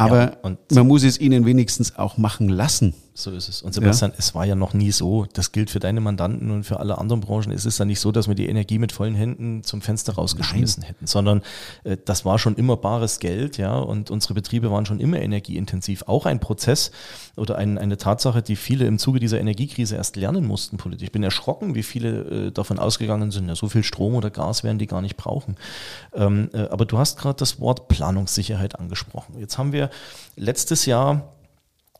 Aber 0.00 0.32
ja, 0.42 0.56
man 0.72 0.86
muss 0.86 1.02
es 1.02 1.20
ihnen 1.20 1.44
wenigstens 1.44 1.96
auch 1.98 2.16
machen 2.16 2.48
lassen. 2.48 2.94
So 3.12 3.32
ist 3.32 3.48
es. 3.48 3.62
Und 3.62 3.74
Sebastian, 3.74 4.12
ja. 4.12 4.16
es 4.18 4.34
war 4.34 4.44
ja 4.44 4.54
noch 4.54 4.72
nie 4.72 4.92
so. 4.92 5.26
Das 5.32 5.52
gilt 5.52 5.70
für 5.70 5.80
deine 5.80 6.00
Mandanten 6.00 6.50
und 6.50 6.64
für 6.64 6.78
alle 6.80 6.98
anderen 6.98 7.20
Branchen. 7.20 7.50
Es 7.52 7.66
ist 7.66 7.78
ja 7.78 7.84
nicht 7.84 8.00
so, 8.00 8.12
dass 8.12 8.28
wir 8.28 8.34
die 8.34 8.48
Energie 8.48 8.78
mit 8.78 8.92
vollen 8.92 9.14
Händen 9.14 9.64
zum 9.64 9.82
Fenster 9.82 10.14
rausgeschmissen 10.14 10.82
Nein. 10.82 10.88
hätten, 10.90 11.06
sondern 11.06 11.42
äh, 11.84 11.96
das 12.04 12.24
war 12.24 12.38
schon 12.38 12.54
immer 12.54 12.76
bares 12.76 13.18
Geld, 13.18 13.58
ja. 13.58 13.76
Und 13.78 14.10
unsere 14.10 14.34
Betriebe 14.34 14.70
waren 14.70 14.86
schon 14.86 15.00
immer 15.00 15.20
energieintensiv. 15.20 16.04
Auch 16.06 16.24
ein 16.24 16.40
Prozess 16.40 16.92
oder 17.36 17.58
ein, 17.58 17.78
eine 17.78 17.96
Tatsache, 17.96 18.42
die 18.42 18.56
viele 18.56 18.86
im 18.86 18.98
Zuge 18.98 19.18
dieser 19.18 19.40
Energiekrise 19.40 19.96
erst 19.96 20.16
lernen 20.16 20.46
mussten 20.46 20.76
politisch. 20.76 21.06
Ich 21.06 21.12
bin 21.12 21.22
erschrocken, 21.22 21.74
wie 21.74 21.82
viele 21.82 22.46
äh, 22.46 22.50
davon 22.52 22.78
ausgegangen 22.78 23.30
sind, 23.32 23.48
ja, 23.48 23.56
so 23.56 23.68
viel 23.68 23.82
Strom 23.82 24.14
oder 24.14 24.30
Gas 24.30 24.62
werden 24.62 24.78
die 24.78 24.86
gar 24.86 25.02
nicht 25.02 25.16
brauchen. 25.16 25.56
Ähm, 26.14 26.48
äh, 26.52 26.68
aber 26.68 26.86
du 26.86 26.96
hast 26.96 27.18
gerade 27.18 27.36
das 27.36 27.60
Wort 27.60 27.88
Planungssicherheit 27.88 28.78
angesprochen. 28.78 29.34
Jetzt 29.38 29.58
haben 29.58 29.72
wir 29.72 29.90
letztes 30.36 30.86
Jahr 30.86 31.32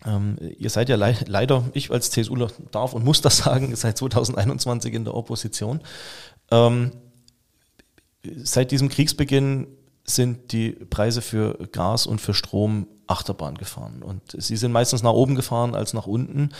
ähm, 0.06 0.36
ihr 0.58 0.70
seid 0.70 0.88
ja 0.88 0.96
le 0.96 1.14
leider, 1.26 1.64
ich 1.74 1.90
als 1.90 2.10
CSU 2.10 2.36
darf 2.70 2.92
und 2.92 3.04
muss 3.04 3.20
das 3.20 3.38
sagen, 3.38 3.74
seit 3.76 3.98
2021 3.98 4.94
in 4.94 5.04
der 5.04 5.14
Opposition. 5.14 5.80
Ähm, 6.50 6.92
seit 8.42 8.70
diesem 8.70 8.88
Kriegsbeginn 8.88 9.66
sind 10.04 10.52
die 10.52 10.70
Preise 10.70 11.22
für 11.22 11.68
Gas 11.72 12.06
und 12.06 12.20
für 12.20 12.34
Strom 12.34 12.86
Achterbahn 13.10 13.58
gefahren. 13.58 14.02
Und 14.02 14.22
sie 14.38 14.56
sind 14.56 14.70
meistens 14.70 15.02
nach 15.02 15.12
oben 15.12 15.34
gefahren 15.34 15.74
als 15.74 15.92
nach 15.94 16.06
unten. 16.06 16.50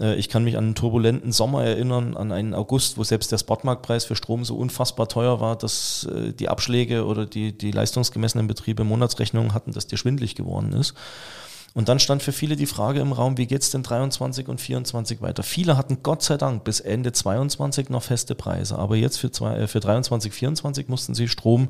Äh, 0.00 0.14
ich 0.14 0.28
kann 0.28 0.44
mich 0.44 0.56
an 0.56 0.64
einen 0.64 0.74
turbulenten 0.76 1.32
Sommer 1.32 1.64
erinnern, 1.64 2.16
an 2.16 2.30
einen 2.30 2.54
August, 2.54 2.96
wo 2.96 3.04
selbst 3.04 3.32
der 3.32 3.38
Spotmarktpreis 3.38 4.04
für 4.04 4.14
Strom 4.14 4.44
so 4.44 4.56
unfassbar 4.56 5.08
teuer 5.08 5.40
war, 5.40 5.56
dass 5.56 6.04
äh, 6.04 6.32
die 6.32 6.48
Abschläge 6.48 7.04
oder 7.04 7.26
die, 7.26 7.56
die 7.56 7.72
leistungsgemessenen 7.72 8.46
Betriebe 8.46 8.84
Monatsrechnungen 8.84 9.52
hatten, 9.52 9.72
dass 9.72 9.88
dir 9.88 9.96
schwindlig 9.96 10.36
geworden 10.36 10.72
ist. 10.72 10.94
Und 11.76 11.90
dann 11.90 11.98
stand 11.98 12.22
für 12.22 12.32
viele 12.32 12.56
die 12.56 12.64
Frage 12.64 13.00
im 13.00 13.12
Raum, 13.12 13.36
wie 13.36 13.46
geht's 13.46 13.70
denn 13.70 13.82
23 13.82 14.48
und 14.48 14.62
24 14.62 15.20
weiter? 15.20 15.42
Viele 15.42 15.76
hatten 15.76 16.02
Gott 16.02 16.22
sei 16.22 16.38
Dank 16.38 16.64
bis 16.64 16.80
Ende 16.80 17.12
22 17.12 17.90
noch 17.90 18.02
feste 18.02 18.34
Preise, 18.34 18.78
aber 18.78 18.96
jetzt 18.96 19.18
für, 19.18 19.30
zwei, 19.30 19.58
äh, 19.58 19.68
für 19.68 19.80
23, 19.80 20.32
24 20.32 20.88
mussten 20.88 21.14
sie 21.14 21.28
Strom 21.28 21.68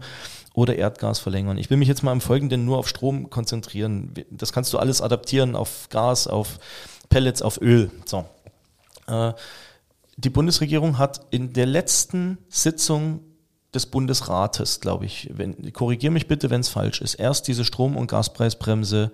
oder 0.55 0.77
Erdgas 0.77 1.19
verlängern. 1.19 1.59
Ich 1.59 1.71
will 1.71 1.77
mich 1.77 1.89
jetzt 1.89 2.05
mal 2.05 2.13
im 2.13 2.21
Folgenden 2.21 2.65
nur 2.65 2.79
auf 2.79 2.89
Strom 2.89 3.31
konzentrieren. 3.31 4.15
Das 4.31 4.53
kannst 4.53 4.73
du 4.73 4.79
alles 4.79 5.03
adaptieren 5.03 5.57
auf 5.57 5.89
Gas, 5.91 6.29
auf 6.29 6.61
Pellets, 7.09 7.43
auf 7.43 7.61
Öl. 7.61 7.91
So. 8.05 8.27
Äh, 9.09 9.33
die 10.17 10.31
Bundesregierung 10.31 10.99
hat 10.99 11.27
in 11.31 11.53
der 11.53 11.67
letzten 11.67 12.39
Sitzung 12.49 13.23
des 13.75 13.87
Bundesrates, 13.87 14.79
glaube 14.79 15.05
ich, 15.05 15.33
korrigiere 15.73 16.13
mich 16.13 16.29
bitte, 16.29 16.49
wenn 16.49 16.61
es 16.61 16.69
falsch 16.69 17.01
ist, 17.01 17.15
erst 17.15 17.49
diese 17.49 17.65
Strom- 17.65 17.97
und 17.97 18.09
Gaspreisbremse 18.09 19.11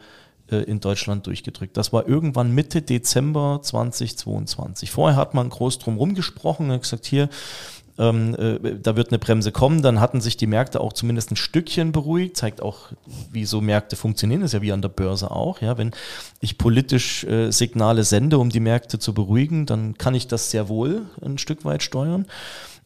in 0.58 0.80
Deutschland 0.80 1.26
durchgedrückt. 1.26 1.76
Das 1.76 1.92
war 1.92 2.08
irgendwann 2.08 2.54
Mitte 2.54 2.82
Dezember 2.82 3.60
2022. 3.62 4.90
Vorher 4.90 5.16
hat 5.16 5.34
man 5.34 5.48
groß 5.48 5.78
drum 5.78 5.96
rumgesprochen 5.96 6.70
und 6.70 6.80
gesagt, 6.80 7.06
hier, 7.06 7.28
ähm, 7.98 8.34
äh, 8.36 8.78
da 8.80 8.96
wird 8.96 9.08
eine 9.08 9.18
Bremse 9.18 9.52
kommen. 9.52 9.82
Dann 9.82 10.00
hatten 10.00 10.20
sich 10.20 10.36
die 10.36 10.46
Märkte 10.46 10.80
auch 10.80 10.92
zumindest 10.92 11.30
ein 11.30 11.36
Stückchen 11.36 11.92
beruhigt, 11.92 12.36
zeigt 12.36 12.62
auch, 12.62 12.92
wie 13.30 13.44
so 13.44 13.60
Märkte 13.60 13.96
funktionieren. 13.96 14.40
Das 14.40 14.50
ist 14.50 14.54
ja 14.54 14.62
wie 14.62 14.72
an 14.72 14.82
der 14.82 14.88
Börse 14.88 15.30
auch. 15.30 15.60
Ja, 15.60 15.76
wenn 15.78 15.92
ich 16.40 16.58
politisch 16.58 17.24
äh, 17.24 17.50
Signale 17.50 18.04
sende, 18.04 18.38
um 18.38 18.50
die 18.50 18.60
Märkte 18.60 18.98
zu 18.98 19.12
beruhigen, 19.12 19.66
dann 19.66 19.98
kann 19.98 20.14
ich 20.14 20.26
das 20.26 20.50
sehr 20.50 20.68
wohl 20.68 21.02
ein 21.22 21.38
Stück 21.38 21.64
weit 21.64 21.82
steuern. 21.82 22.26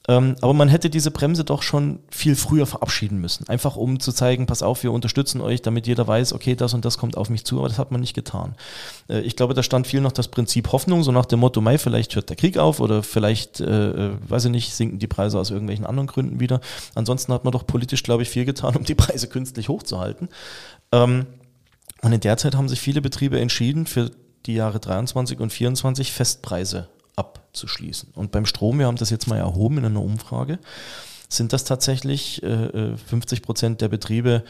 Ähm, 0.08 0.36
aber 0.40 0.54
man 0.54 0.68
hätte 0.68 0.88
diese 0.88 1.10
Bremse 1.10 1.44
doch 1.44 1.62
schon 1.62 1.98
viel 2.10 2.36
früher 2.36 2.66
verabschieden 2.66 3.20
müssen. 3.20 3.48
Einfach 3.48 3.76
um 3.76 3.98
zu 3.98 4.12
zeigen, 4.12 4.46
pass 4.46 4.62
auf, 4.62 4.82
wir 4.82 4.92
unterstützen 4.92 5.40
euch, 5.40 5.62
damit 5.62 5.86
jeder 5.86 6.06
weiß, 6.06 6.32
okay, 6.32 6.54
das 6.54 6.74
und 6.74 6.84
das 6.84 6.98
kommt 6.98 7.16
auf 7.16 7.28
mich 7.28 7.44
zu, 7.44 7.58
aber 7.58 7.68
das 7.68 7.78
hat 7.78 7.90
man 7.90 8.00
nicht 8.00 8.14
getan. 8.14 8.54
Äh, 9.08 9.20
ich 9.20 9.36
glaube, 9.36 9.54
da 9.54 9.62
stand 9.62 9.86
viel 9.86 10.00
noch 10.00 10.12
das 10.12 10.28
Prinzip 10.28 10.72
Hoffnung, 10.72 11.02
so 11.02 11.12
nach 11.12 11.26
dem 11.26 11.40
Motto, 11.40 11.60
Mai, 11.60 11.78
vielleicht 11.78 12.14
hört 12.14 12.28
der 12.28 12.36
Krieg 12.36 12.58
auf 12.58 12.80
oder 12.80 13.02
vielleicht, 13.02 13.60
äh, 13.60 13.64
äh, 13.90 14.12
weiß 14.28 14.44
ich 14.46 14.50
nicht, 14.50 14.74
sinken 14.74 14.98
die 14.98 15.08
Preise 15.08 15.38
aus 15.38 15.50
irgendwelchen 15.50 15.86
anderen 15.86 16.06
Gründen 16.06 16.40
wieder. 16.40 16.60
Ansonsten 16.94 17.32
hat 17.32 17.44
man 17.44 17.52
doch 17.52 17.66
politisch, 17.66 18.02
glaube 18.02 18.22
ich, 18.22 18.28
viel 18.28 18.44
getan, 18.44 18.76
um 18.76 18.84
die 18.84 18.94
Preise 18.94 19.28
künstlich 19.28 19.68
hochzuhalten. 19.68 20.28
Ähm, 20.92 21.26
und 22.02 22.12
in 22.12 22.20
der 22.20 22.36
Zeit 22.36 22.54
haben 22.54 22.68
sich 22.68 22.80
viele 22.80 23.00
Betriebe 23.00 23.40
entschieden, 23.40 23.86
für 23.86 24.10
die 24.44 24.54
Jahre 24.54 24.78
23 24.78 25.40
und 25.40 25.50
24 25.52 26.12
Festpreise 26.12 26.88
abzuschließen. 27.16 28.10
Und 28.14 28.30
beim 28.30 28.46
Strom, 28.46 28.78
wir 28.78 28.86
haben 28.86 28.96
das 28.96 29.10
jetzt 29.10 29.26
mal 29.26 29.38
erhoben 29.38 29.78
in 29.78 29.86
einer 29.86 30.02
Umfrage, 30.02 30.58
sind 31.28 31.52
das 31.52 31.64
tatsächlich 31.64 32.42
äh, 32.42 32.96
50 32.96 33.38
äh, 33.38 33.42
Prozent 33.42 33.80
der 33.80 33.88
Betriebe, 33.88 34.44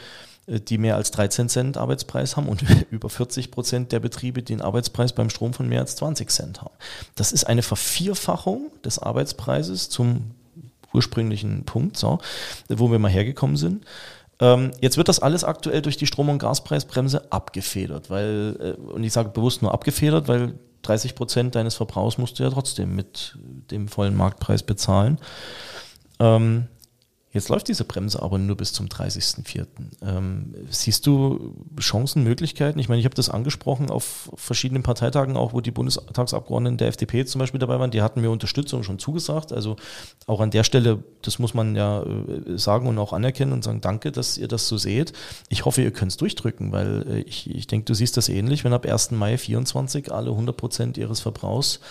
äh, 0.45 0.59
die 0.59 0.77
mehr 0.77 0.95
als 0.95 1.11
13 1.11 1.49
Cent 1.49 1.77
Arbeitspreis 1.77 2.37
haben 2.37 2.47
und 2.47 2.63
über 2.91 3.09
40 3.09 3.51
Prozent 3.51 3.91
der 3.91 3.99
Betriebe, 3.99 4.43
die 4.43 4.53
einen 4.53 4.61
Arbeitspreis 4.61 5.13
beim 5.13 5.29
Strom 5.29 5.53
von 5.53 5.67
mehr 5.67 5.81
als 5.81 5.95
20 5.95 6.29
Cent 6.29 6.61
haben. 6.61 6.75
Das 7.15 7.31
ist 7.31 7.45
eine 7.45 7.63
Vervierfachung 7.63 8.71
des 8.83 8.99
Arbeitspreises 8.99 9.89
zum 9.89 10.31
ursprünglichen 10.93 11.63
Punkt, 11.63 11.97
so, 11.97 12.19
wo 12.69 12.91
wir 12.91 12.99
mal 12.99 13.11
hergekommen 13.11 13.57
sind. 13.57 13.85
Ähm, 14.39 14.71
jetzt 14.81 14.97
wird 14.97 15.07
das 15.07 15.19
alles 15.19 15.43
aktuell 15.43 15.81
durch 15.81 15.97
die 15.97 16.07
Strom- 16.07 16.29
und 16.29 16.37
Gaspreisbremse 16.37 17.31
abgefedert, 17.31 18.09
weil, 18.09 18.55
äh, 18.59 18.91
und 18.91 19.03
ich 19.03 19.13
sage 19.13 19.29
bewusst 19.29 19.61
nur 19.61 19.73
abgefedert, 19.73 20.27
weil 20.27 20.53
30 20.83 21.15
Prozent 21.15 21.55
deines 21.55 21.75
Verbrauchs 21.75 22.17
musst 22.17 22.39
du 22.39 22.43
ja 22.43 22.49
trotzdem 22.49 22.95
mit 22.95 23.37
dem 23.71 23.87
vollen 23.87 24.15
Marktpreis 24.15 24.63
bezahlen. 24.63 25.17
Ähm, 26.19 26.67
Jetzt 27.37 27.49
läuft 27.49 27.67
diese 27.67 27.83
Bremse 27.83 28.19
aber 28.19 28.39
nur 28.39 28.57
bis 28.57 28.73
zum 28.73 28.87
30.04. 28.87 29.67
Ähm, 30.01 30.55
siehst 30.71 31.05
du 31.05 31.53
Chancen, 31.79 32.23
Möglichkeiten? 32.23 32.79
Ich 32.79 32.89
meine, 32.89 32.99
ich 32.99 33.05
habe 33.05 33.13
das 33.13 33.29
angesprochen 33.29 33.91
auf 33.91 34.31
verschiedenen 34.33 34.81
Parteitagen, 34.81 35.37
auch 35.37 35.53
wo 35.53 35.61
die 35.61 35.69
Bundestagsabgeordneten 35.69 36.79
der 36.79 36.87
FDP 36.87 37.25
zum 37.25 37.37
Beispiel 37.37 37.59
dabei 37.59 37.79
waren. 37.79 37.91
Die 37.91 38.01
hatten 38.01 38.21
mir 38.21 38.31
Unterstützung 38.31 38.81
schon 38.81 38.97
zugesagt. 38.97 39.53
Also 39.53 39.75
auch 40.25 40.41
an 40.41 40.49
der 40.49 40.63
Stelle, 40.63 41.03
das 41.21 41.37
muss 41.37 41.53
man 41.53 41.75
ja 41.75 42.01
äh, 42.01 42.57
sagen 42.57 42.87
und 42.87 42.97
auch 42.97 43.13
anerkennen 43.13 43.53
und 43.53 43.63
sagen, 43.63 43.81
danke, 43.81 44.11
dass 44.11 44.39
ihr 44.39 44.47
das 44.47 44.67
so 44.67 44.77
seht. 44.77 45.13
Ich 45.49 45.65
hoffe, 45.65 45.83
ihr 45.83 45.91
könnt 45.91 46.13
es 46.13 46.17
durchdrücken, 46.17 46.71
weil 46.71 47.05
äh, 47.07 47.19
ich, 47.19 47.53
ich 47.53 47.67
denke, 47.67 47.85
du 47.85 47.93
siehst 47.93 48.17
das 48.17 48.29
ähnlich. 48.29 48.63
Wenn 48.63 48.73
ab 48.73 48.87
1. 48.87 49.11
Mai 49.11 49.37
24 49.37 50.11
alle 50.11 50.31
100 50.31 50.57
Prozent 50.57 50.97
ihres 50.97 51.19
Verbrauchs 51.19 51.81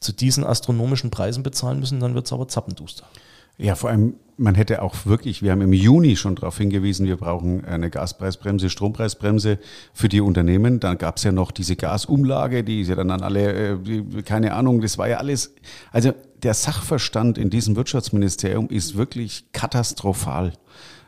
zu 0.00 0.12
diesen 0.12 0.42
astronomischen 0.42 1.10
Preisen 1.10 1.42
bezahlen 1.42 1.80
müssen, 1.80 2.00
dann 2.00 2.14
wird 2.14 2.24
es 2.24 2.32
aber 2.32 2.48
zappenduster. 2.48 3.04
Ja, 3.58 3.74
vor 3.74 3.90
allem, 3.90 4.14
man 4.36 4.54
hätte 4.54 4.82
auch 4.82 4.94
wirklich, 5.06 5.42
wir 5.42 5.52
haben 5.52 5.62
im 5.62 5.72
Juni 5.72 6.16
schon 6.16 6.34
darauf 6.34 6.58
hingewiesen, 6.58 7.06
wir 7.06 7.16
brauchen 7.16 7.64
eine 7.64 7.88
Gaspreisbremse, 7.88 8.68
Strompreisbremse 8.68 9.58
für 9.94 10.08
die 10.08 10.20
Unternehmen. 10.20 10.78
Dann 10.78 10.98
gab 10.98 11.16
es 11.16 11.22
ja 11.22 11.32
noch 11.32 11.50
diese 11.50 11.76
Gasumlage, 11.76 12.62
die 12.62 12.82
ist 12.82 12.88
ja 12.88 12.96
dann 12.96 13.10
an 13.10 13.22
alle, 13.22 13.72
äh, 13.72 14.22
keine 14.22 14.52
Ahnung, 14.52 14.82
das 14.82 14.98
war 14.98 15.08
ja 15.08 15.16
alles. 15.18 15.54
Also 15.90 16.12
der 16.42 16.52
Sachverstand 16.52 17.38
in 17.38 17.48
diesem 17.48 17.76
Wirtschaftsministerium 17.76 18.68
ist 18.68 18.96
wirklich 18.96 19.46
katastrophal. 19.52 20.52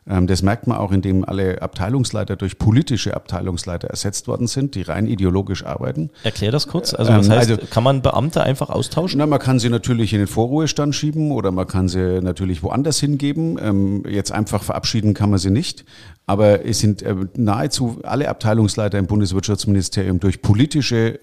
Ähm, 0.08 0.26
das 0.26 0.42
merkt 0.42 0.66
man 0.66 0.78
auch, 0.78 0.92
indem 0.92 1.24
alle 1.24 1.60
Abteilungsleiter 1.60 2.36
durch 2.36 2.58
politische 2.58 3.14
Abteilungsleiter 3.14 3.88
ersetzt 3.88 4.28
worden 4.28 4.46
sind, 4.46 4.74
die 4.74 4.82
rein 4.82 5.06
ideologisch 5.06 5.64
arbeiten. 5.64 6.10
Erklär 6.22 6.50
das 6.50 6.66
kurz. 6.66 6.94
Also 6.94 7.12
was 7.12 7.26
ähm, 7.26 7.32
heißt, 7.32 7.50
also, 7.50 7.66
kann 7.70 7.82
man 7.82 8.02
Beamte 8.02 8.42
einfach 8.42 8.70
austauschen? 8.70 9.18
Na, 9.18 9.26
man 9.26 9.38
kann 9.38 9.58
sie 9.58 9.68
natürlich 9.68 10.12
in 10.12 10.20
den 10.20 10.28
Vorruhestand 10.28 10.94
schieben 10.94 11.30
oder 11.30 11.50
man 11.50 11.66
kann 11.66 11.88
sie 11.88 12.20
natürlich 12.22 12.62
woanders 12.62 12.98
hingeben. 13.00 13.58
Ähm, 13.60 14.04
jetzt 14.08 14.32
einfach 14.32 14.62
verabschieden 14.62 15.14
kann 15.14 15.30
man 15.30 15.38
sie 15.38 15.50
nicht. 15.50 15.84
Aber 16.26 16.64
es 16.66 16.80
sind 16.80 17.02
nahezu 17.38 18.00
alle 18.02 18.28
Abteilungsleiter 18.28 18.98
im 18.98 19.06
Bundeswirtschaftsministerium 19.06 20.20
durch 20.20 20.42
politische 20.42 21.18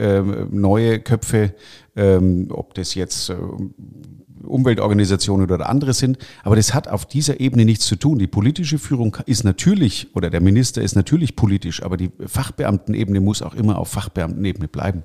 neue 0.50 1.00
Köpfe, 1.00 1.54
ob 2.50 2.74
das 2.74 2.96
jetzt 2.96 3.32
Umweltorganisationen 4.46 5.50
oder 5.50 5.70
andere 5.70 5.94
sind. 5.94 6.18
Aber 6.44 6.56
das 6.56 6.74
hat 6.74 6.88
auf 6.88 7.06
dieser 7.06 7.40
Ebene 7.40 7.66
nichts 7.66 7.86
zu 7.86 7.96
tun. 7.96 8.20
Die 8.20 8.28
politische 8.28 8.80
Führung 8.80 9.18
ist 9.26 9.44
natürlich, 9.44 10.08
oder 10.14 10.30
der 10.30 10.42
Minister 10.42 10.82
ist 10.82 10.96
natürlich 10.96 11.36
politisch, 11.36 11.84
aber 11.84 11.98
die 11.98 12.12
Fachbeamtenebene 12.26 13.20
muss 13.22 13.42
auch 13.42 13.56
immer 13.56 13.78
auf 13.80 13.90
Fachbeamtenebene 13.90 14.68
bleiben. 14.68 15.04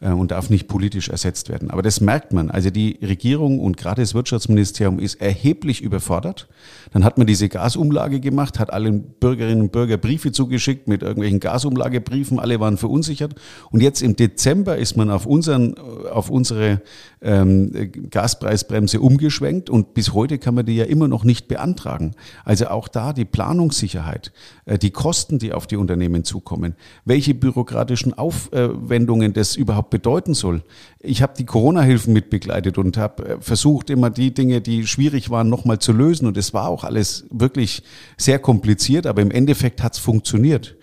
Äh, 0.00 0.10
und 0.10 0.30
darf 0.30 0.50
nicht 0.50 0.68
politisch 0.68 1.08
ersetzt 1.08 1.48
werden. 1.48 1.70
Aber 1.70 1.80
das 1.80 2.00
merkt 2.00 2.32
man. 2.32 2.50
Also 2.50 2.70
die 2.70 2.98
Regierung 3.02 3.60
und 3.60 3.76
gerade 3.76 4.02
das 4.02 4.14
Wirtschaftsministerium 4.14 4.98
ist 4.98 5.14
erheblich 5.16 5.82
überfordert. 5.82 6.48
Dann 6.92 7.02
hat 7.02 7.16
man 7.16 7.26
diese 7.26 7.48
Gasumlage 7.48 8.20
gemacht, 8.20 8.58
hat 8.58 8.72
allen 8.72 9.02
Bürgerinnen 9.02 9.62
und 9.62 9.72
Bürgern 9.72 10.00
Briefe 10.00 10.32
zugeschickt 10.32 10.86
mit 10.86 11.02
irgendwelchen 11.02 11.40
Gasumlagebriefen. 11.40 12.38
Alle 12.38 12.60
waren 12.60 12.76
verunsichert. 12.76 13.34
Und 13.70 13.82
jetzt 13.82 14.02
im 14.02 14.16
Dezember 14.16 14.76
ist 14.76 14.96
man 14.98 15.10
auf, 15.10 15.24
unseren, 15.24 15.78
auf 16.12 16.28
unsere 16.28 16.82
ähm, 17.26 17.72
Gaspreisbremse 18.08 19.00
umgeschwenkt 19.00 19.68
und 19.68 19.94
bis 19.94 20.14
heute 20.14 20.38
kann 20.38 20.54
man 20.54 20.64
die 20.64 20.76
ja 20.76 20.84
immer 20.84 21.08
noch 21.08 21.24
nicht 21.24 21.48
beantragen. 21.48 22.14
Also 22.44 22.68
auch 22.68 22.86
da 22.86 23.12
die 23.12 23.24
Planungssicherheit, 23.24 24.32
äh, 24.64 24.78
die 24.78 24.92
Kosten, 24.92 25.40
die 25.40 25.52
auf 25.52 25.66
die 25.66 25.76
Unternehmen 25.76 26.22
zukommen, 26.22 26.76
welche 27.04 27.34
bürokratischen 27.34 28.14
Aufwendungen 28.14 29.32
das 29.32 29.56
überhaupt 29.56 29.90
bedeuten 29.90 30.34
soll. 30.34 30.62
Ich 31.00 31.20
habe 31.20 31.34
die 31.36 31.44
Corona-Hilfen 31.44 32.12
mitbegleitet 32.12 32.78
und 32.78 32.96
habe 32.96 33.26
äh, 33.26 33.36
versucht, 33.40 33.90
immer 33.90 34.10
die 34.10 34.32
Dinge, 34.32 34.60
die 34.60 34.86
schwierig 34.86 35.28
waren, 35.28 35.48
nochmal 35.48 35.80
zu 35.80 35.92
lösen. 35.92 36.26
Und 36.26 36.36
es 36.36 36.54
war 36.54 36.68
auch 36.68 36.84
alles 36.84 37.26
wirklich 37.30 37.82
sehr 38.16 38.38
kompliziert, 38.38 39.06
aber 39.06 39.20
im 39.22 39.32
Endeffekt 39.32 39.82
hat 39.82 39.94
es 39.94 39.98
funktioniert. 39.98 40.76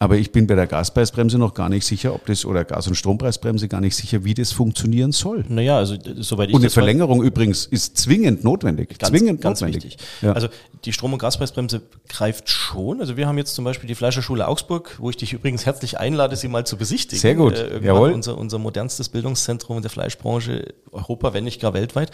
Aber 0.00 0.16
ich 0.16 0.30
bin 0.30 0.46
bei 0.46 0.54
der 0.54 0.68
Gaspreisbremse 0.68 1.38
noch 1.38 1.54
gar 1.54 1.68
nicht 1.68 1.84
sicher, 1.84 2.14
ob 2.14 2.24
das, 2.26 2.44
oder 2.44 2.64
Gas- 2.64 2.86
und 2.86 2.94
Strompreisbremse 2.94 3.66
gar 3.66 3.80
nicht 3.80 3.96
sicher, 3.96 4.22
wie 4.22 4.32
das 4.32 4.52
funktionieren 4.52 5.10
soll. 5.10 5.44
Naja, 5.48 5.76
also 5.76 5.96
soweit 6.18 6.50
ich 6.50 6.54
Und 6.54 6.60
eine 6.60 6.70
Verlängerung 6.70 7.20
übrigens 7.20 7.66
ist 7.66 7.96
zwingend 7.98 8.44
notwendig. 8.44 8.96
Ganz, 8.98 9.10
zwingend 9.10 9.40
ganz 9.40 9.60
notwendig. 9.60 9.84
wichtig. 9.84 10.06
Ja. 10.22 10.34
Also 10.34 10.48
die 10.84 10.92
Strom- 10.92 11.14
und 11.14 11.18
Gaspreisbremse 11.18 11.82
greift 12.08 12.48
schon. 12.48 13.00
Also 13.00 13.16
wir 13.16 13.26
haben 13.26 13.38
jetzt 13.38 13.56
zum 13.56 13.64
Beispiel 13.64 13.88
die 13.88 13.96
Fleischerschule 13.96 14.46
Augsburg, 14.46 14.94
wo 14.98 15.10
ich 15.10 15.16
dich 15.16 15.32
übrigens 15.32 15.66
herzlich 15.66 15.98
einlade, 15.98 16.36
sie 16.36 16.46
mal 16.46 16.64
zu 16.64 16.76
besichtigen. 16.76 17.20
Sehr 17.20 17.34
gut. 17.34 17.54
Äh, 17.54 17.84
Jawohl. 17.84 18.12
Unser, 18.12 18.38
unser 18.38 18.58
modernstes 18.58 19.08
Bildungszentrum 19.08 19.78
in 19.78 19.82
der 19.82 19.90
Fleischbranche 19.90 20.74
Europa, 20.92 21.34
wenn 21.34 21.42
nicht 21.42 21.60
gar 21.60 21.74
weltweit. 21.74 22.12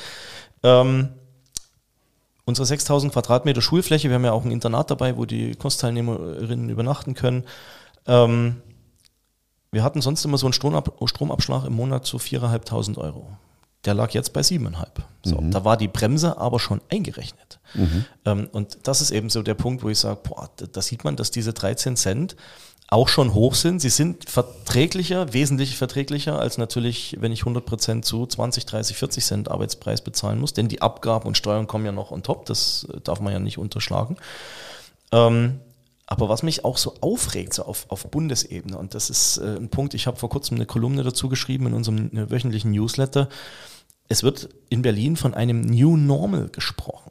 Ähm, 0.63 1.11
Unsere 2.47 2.67
6000 2.67 3.13
Quadratmeter 3.13 3.63
Schulfläche, 3.63 4.09
wir 4.09 4.17
haben 4.17 4.25
ja 4.25 4.33
auch 4.33 4.45
ein 4.45 4.51
Internat 4.51 4.91
dabei, 4.91 5.17
wo 5.17 5.25
die 5.25 5.55
Kursteilnehmerinnen 5.55 6.69
übernachten 6.69 7.15
können. 7.15 7.45
Ähm, 8.07 8.61
wir 9.73 9.83
hatten 9.83 10.03
sonst 10.03 10.25
immer 10.25 10.39
so 10.39 10.47
einen 10.47 10.53
Stromab 10.53 10.93
Stromabschlag 11.07 11.65
im 11.65 11.75
Monat 11.75 12.05
zu 12.05 12.19
4.500 12.19 12.99
Euro. 12.99 13.29
Der 13.85 13.95
lag 13.95 14.13
jetzt 14.13 14.33
bei 14.33 14.41
7,5. 14.41 14.87
So, 15.25 15.41
mhm. 15.41 15.51
Da 15.51 15.65
war 15.65 15.77
die 15.77 15.89
Bremse 15.89 16.39
aber 16.39 16.61
schon 16.61 16.81
eingerechnet. 16.91 17.61
Mhm. 17.75 18.05
Ähm, 18.25 18.49
und 18.53 18.79
das 18.85 19.01
ist 19.01 19.11
eben 19.11 19.31
so 19.31 19.43
der 19.43 19.55
Punkt, 19.55 19.83
wo 19.83 19.89
ich 19.89 19.99
sage, 19.99 20.21
da 20.73 20.83
sieht 20.83 21.05
man, 21.05 21.17
dass 21.17 21.31
diese 21.31 21.53
13 21.53 21.97
Cent 21.97 22.37
auch 22.89 23.09
schon 23.09 23.35
hoch 23.35 23.55
sind. 23.55 23.81
Sie 23.81 23.89
sind 23.89 24.29
verträglicher, 24.29 25.33
wesentlich 25.33 25.77
verträglicher 25.77 26.39
als 26.39 26.59
natürlich, 26.59 27.17
wenn 27.21 27.33
ich 27.33 27.43
100% 27.43 28.03
zu 28.03 28.27
20, 28.27 28.67
30, 28.67 28.97
40 28.97 29.25
Cent 29.25 29.51
Arbeitspreis 29.51 30.03
bezahlen 30.03 30.39
muss, 30.39 30.53
denn 30.53 30.69
die 30.69 30.83
Abgaben 30.83 31.27
und 31.27 31.37
Steuern 31.37 31.67
kommen 31.67 31.87
ja 31.87 31.93
noch 31.93 32.11
on 32.11 32.23
top, 32.23 32.47
das 32.47 32.87
äh, 32.93 33.01
darf 33.01 33.21
man 33.21 33.33
ja 33.33 33.39
nicht 33.39 33.59
unterschlagen. 33.59 34.17
Ähm, 35.13 35.61
aber 36.07 36.29
was 36.29 36.43
mich 36.43 36.65
auch 36.65 36.77
so 36.77 36.95
aufregt, 37.01 37.55
so 37.55 37.65
auf, 37.65 37.87
auf 37.89 38.11
Bundesebene, 38.11 38.77
und 38.77 38.95
das 38.95 39.09
ist 39.09 39.39
äh, 39.39 39.57
ein 39.57 39.71
Punkt, 39.71 39.95
ich 39.95 40.07
habe 40.07 40.19
vor 40.19 40.29
kurzem 40.29 40.57
eine 40.57 40.67
Kolumne 40.67 41.03
dazu 41.03 41.29
geschrieben 41.29 41.67
in 41.67 41.75
unserem 41.75 42.11
äh, 42.17 42.31
wöchentlichen 42.31 42.73
Newsletter, 42.73 43.29
es 44.09 44.23
wird 44.23 44.51
in 44.69 44.83
Berlin 44.83 45.17
von 45.17 45.33
einem 45.33 45.63
New 45.63 45.97
Normal 45.97 46.49
gesprochen. 46.49 47.11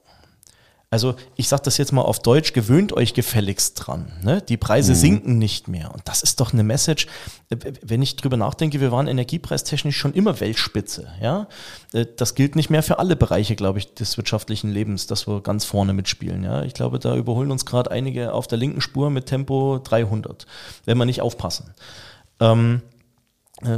Also 0.93 1.15
ich 1.35 1.47
sage 1.47 1.63
das 1.65 1.79
jetzt 1.79 1.91
mal 1.91 2.03
auf 2.03 2.19
Deutsch, 2.19 2.53
gewöhnt 2.53 2.93
euch 2.93 3.15
gefälligst 3.15 3.73
dran. 3.83 4.11
Ne? 4.21 4.43
Die 4.43 4.57
Preise 4.57 4.91
mhm. 4.91 4.97
sinken 4.97 5.37
nicht 5.39 5.67
mehr. 5.67 5.91
Und 5.91 6.07
das 6.07 6.21
ist 6.21 6.39
doch 6.39 6.53
eine 6.53 6.61
Message, 6.61 7.07
äh, 7.49 7.55
wenn 7.81 8.03
ich 8.03 8.15
drüber 8.15 8.37
nachdenke, 8.37 8.79
wir 8.79 8.91
waren 8.91 9.07
energiepreistechnisch 9.07 9.97
schon 9.97 10.13
immer 10.13 10.39
Weltspitze. 10.39 11.07
Ja? 11.19 11.47
Äh, 11.93 12.05
das 12.15 12.35
gilt 12.35 12.55
nicht 12.55 12.69
mehr 12.69 12.83
für 12.83 12.99
alle 12.99 13.15
Bereiche, 13.15 13.55
glaube 13.55 13.79
ich, 13.79 13.95
des 13.95 14.17
wirtschaftlichen 14.17 14.69
Lebens, 14.69 15.07
dass 15.07 15.25
wir 15.25 15.41
ganz 15.41 15.65
vorne 15.65 15.93
mitspielen. 15.93 16.43
Ja? 16.43 16.61
Ich 16.61 16.75
glaube, 16.75 16.99
da 16.99 17.15
überholen 17.15 17.49
uns 17.49 17.65
gerade 17.65 17.89
einige 17.89 18.31
auf 18.31 18.45
der 18.45 18.59
linken 18.59 18.79
Spur 18.79 19.09
mit 19.09 19.25
Tempo 19.25 19.79
300, 19.83 20.45
wenn 20.85 20.99
wir 20.99 21.05
nicht 21.05 21.21
aufpassen. 21.21 21.73
Ähm, 22.39 22.83
Äh, 22.83 22.92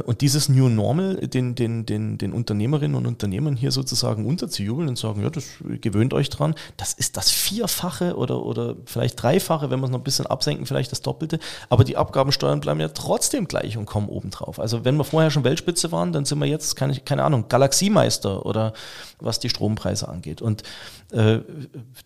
und 0.06 0.22
dieses 0.22 0.50
New 0.50 0.70
Normal 0.70 1.16
den, 1.16 1.56
den, 1.56 1.86
den, 1.86 2.18
den 2.18 2.34
Unternehmerinnen 2.34 2.96
und 2.96 3.06
Unternehmern 3.06 3.56
hier 3.56 3.72
sozusagen 3.72 4.26
unterzujubeln 4.26 4.90
und 4.90 4.98
sagen, 4.98 5.22
ja, 5.22 5.30
das 5.30 5.46
gewöhnt 5.82 6.14
euch 6.14 6.30
dran, 6.30 6.56
das 6.78 6.94
ist 6.94 7.18
das 7.18 7.32
Vierfache 7.32 8.16
oder, 8.16 8.44
oder 8.44 8.76
vielleicht 8.86 9.22
Dreifache, 9.22 9.70
wenn 9.70 9.80
wir 9.80 9.86
es 9.86 9.92
noch 9.92 10.00
ein 10.00 10.04
bisschen 10.04 10.26
absenken, 10.26 10.66
vielleicht 10.66 10.92
das 10.92 11.02
Doppelte. 11.02 11.40
Aber 11.70 11.84
die 11.84 11.98
Abgabensteuern 11.98 12.60
bleiben 12.60 12.80
ja 12.80 12.90
trotzdem 12.90 13.48
gleich 13.48 13.78
und 13.78 13.86
kommen 13.86 14.10
obendrauf. 14.10 14.60
Also 14.60 14.86
wenn 14.86 14.98
wir 14.98 15.04
vorher 15.04 15.32
schon 15.32 15.44
Weltspitze 15.44 15.92
waren, 15.92 16.12
dann 16.12 16.26
sind 16.26 16.40
wir 16.40 16.48
jetzt, 16.48 16.76
keine, 16.76 17.00
keine 17.00 17.24
Ahnung, 17.24 17.46
Galaxiemeister 17.50 18.46
oder 18.46 18.74
was 19.20 19.40
die 19.40 19.50
Strompreise 19.50 20.08
angeht. 20.08 20.42
Und 20.42 20.64
äh, 21.12 21.40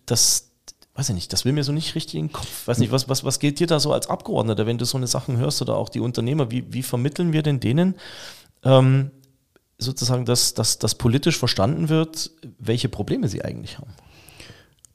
das, 0.05 0.48
weiß 0.99 1.09
ich 1.09 1.15
nicht, 1.15 1.31
das 1.31 1.45
will 1.45 1.53
mir 1.53 1.63
so 1.63 1.71
nicht 1.71 1.95
richtig 1.95 2.15
in 2.15 2.27
den 2.27 2.33
Kopf. 2.33 2.67
Weiß 2.67 2.77
nicht, 2.77 2.91
was, 2.91 3.07
was, 3.07 3.23
was 3.23 3.39
geht 3.39 3.61
dir 3.61 3.67
da 3.67 3.79
so 3.79 3.93
als 3.93 4.09
Abgeordneter, 4.09 4.65
wenn 4.65 4.77
du 4.77 4.83
so 4.83 4.97
eine 4.97 5.07
Sachen 5.07 5.37
hörst 5.37 5.61
oder 5.61 5.77
auch 5.77 5.87
die 5.87 6.01
Unternehmer, 6.01 6.51
wie, 6.51 6.65
wie 6.73 6.83
vermitteln 6.83 7.31
wir 7.31 7.41
denn 7.41 7.61
denen 7.61 7.95
ähm, 8.63 9.11
sozusagen, 9.77 10.25
dass, 10.25 10.55
dass, 10.55 10.77
dass 10.77 10.95
politisch 10.95 11.37
verstanden 11.37 11.87
wird, 11.87 12.31
welche 12.59 12.89
Probleme 12.89 13.29
sie 13.29 13.45
eigentlich 13.45 13.77
haben? 13.77 13.93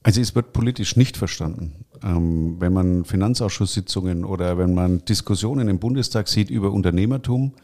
Also 0.03 0.21
es 0.21 0.35
wird 0.35 0.53
politisch 0.53 0.97
nicht 0.97 1.17
verstanden. 1.17 1.87
Ähm, 2.03 2.61
wenn 2.61 2.75
man 2.75 3.07
Finanzausschusssitzungen 3.07 4.27
oder 4.27 4.59
wenn 4.59 4.75
man 4.75 5.07
Diskussionen 5.07 5.69
im 5.69 5.79
Bundestag 5.79 6.29
sieht 6.29 6.51
über 6.51 6.71
Unternehmertum, 6.71 7.55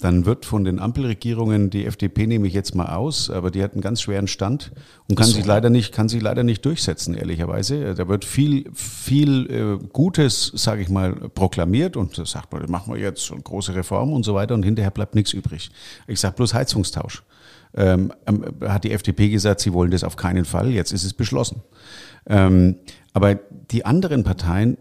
dann 0.00 0.26
wird 0.26 0.44
von 0.44 0.64
den 0.64 0.78
Ampelregierungen, 0.78 1.70
die 1.70 1.84
FDP 1.84 2.28
nehme 2.28 2.46
ich 2.46 2.54
jetzt 2.54 2.74
mal 2.76 2.86
aus, 2.86 3.30
aber 3.30 3.50
die 3.50 3.62
hat 3.62 3.72
einen 3.72 3.80
ganz 3.80 4.00
schweren 4.00 4.28
Stand 4.28 4.70
und 5.08 5.16
kann 5.16 5.26
so. 5.26 5.32
sich 5.32 5.44
leider 5.44 5.70
nicht, 5.70 5.92
kann 5.92 6.08
sich 6.08 6.22
leider 6.22 6.44
nicht 6.44 6.64
durchsetzen, 6.64 7.14
ehrlicherweise. 7.14 7.94
Da 7.94 8.06
wird 8.06 8.24
viel, 8.24 8.70
viel 8.74 9.50
äh, 9.50 9.86
Gutes, 9.92 10.52
sage 10.54 10.82
ich 10.82 10.88
mal, 10.88 11.14
proklamiert 11.14 11.96
und 11.96 12.14
sagt 12.14 12.52
man, 12.52 12.70
machen 12.70 12.94
wir 12.94 13.00
jetzt 13.00 13.32
eine 13.32 13.40
große 13.40 13.74
Reform 13.74 14.12
und 14.12 14.24
so 14.24 14.34
weiter 14.34 14.54
und 14.54 14.62
hinterher 14.62 14.92
bleibt 14.92 15.16
nichts 15.16 15.32
übrig. 15.32 15.70
Ich 16.06 16.20
sage 16.20 16.36
bloß 16.36 16.54
Heizungstausch. 16.54 17.24
Ähm, 17.74 18.12
hat 18.62 18.84
die 18.84 18.92
FDP 18.92 19.28
gesagt, 19.28 19.60
sie 19.60 19.72
wollen 19.72 19.90
das 19.90 20.04
auf 20.04 20.16
keinen 20.16 20.44
Fall, 20.44 20.70
jetzt 20.70 20.92
ist 20.92 21.04
es 21.04 21.12
beschlossen. 21.12 21.62
Ähm, 22.26 22.76
aber 23.12 23.34
die 23.34 23.84
anderen 23.84 24.22
Parteien, 24.22 24.78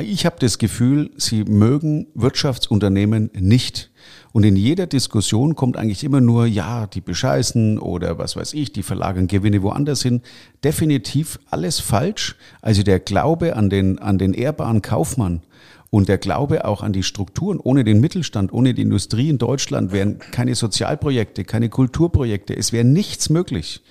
ich 0.00 0.26
habe 0.26 0.36
das 0.38 0.58
Gefühl, 0.58 1.10
sie 1.16 1.44
mögen 1.44 2.06
Wirtschaftsunternehmen 2.14 3.30
nicht. 3.34 3.90
Und 4.32 4.44
in 4.44 4.56
jeder 4.56 4.86
Diskussion 4.86 5.54
kommt 5.54 5.76
eigentlich 5.76 6.04
immer 6.04 6.20
nur, 6.20 6.46
ja, 6.46 6.86
die 6.86 7.00
bescheißen 7.00 7.78
oder 7.78 8.18
was 8.18 8.36
weiß 8.36 8.54
ich, 8.54 8.72
die 8.72 8.82
verlagern 8.82 9.28
Gewinne 9.28 9.62
woanders 9.62 10.02
hin. 10.02 10.22
Definitiv 10.62 11.38
alles 11.50 11.80
falsch. 11.80 12.36
Also 12.60 12.82
der 12.82 13.00
Glaube 13.00 13.56
an 13.56 13.70
den, 13.70 13.98
an 13.98 14.18
den 14.18 14.34
ehrbaren 14.34 14.82
Kaufmann 14.82 15.42
und 15.90 16.08
der 16.08 16.18
Glaube 16.18 16.64
auch 16.64 16.82
an 16.82 16.92
die 16.92 17.04
Strukturen. 17.04 17.60
Ohne 17.60 17.84
den 17.84 18.00
Mittelstand, 18.00 18.52
ohne 18.52 18.74
die 18.74 18.82
Industrie 18.82 19.28
in 19.28 19.38
Deutschland 19.38 19.92
wären 19.92 20.18
keine 20.18 20.54
Sozialprojekte, 20.56 21.44
keine 21.44 21.68
Kulturprojekte. 21.68 22.56
Es 22.56 22.72
wäre 22.72 22.84
nichts 22.84 23.30
möglich 23.30 23.82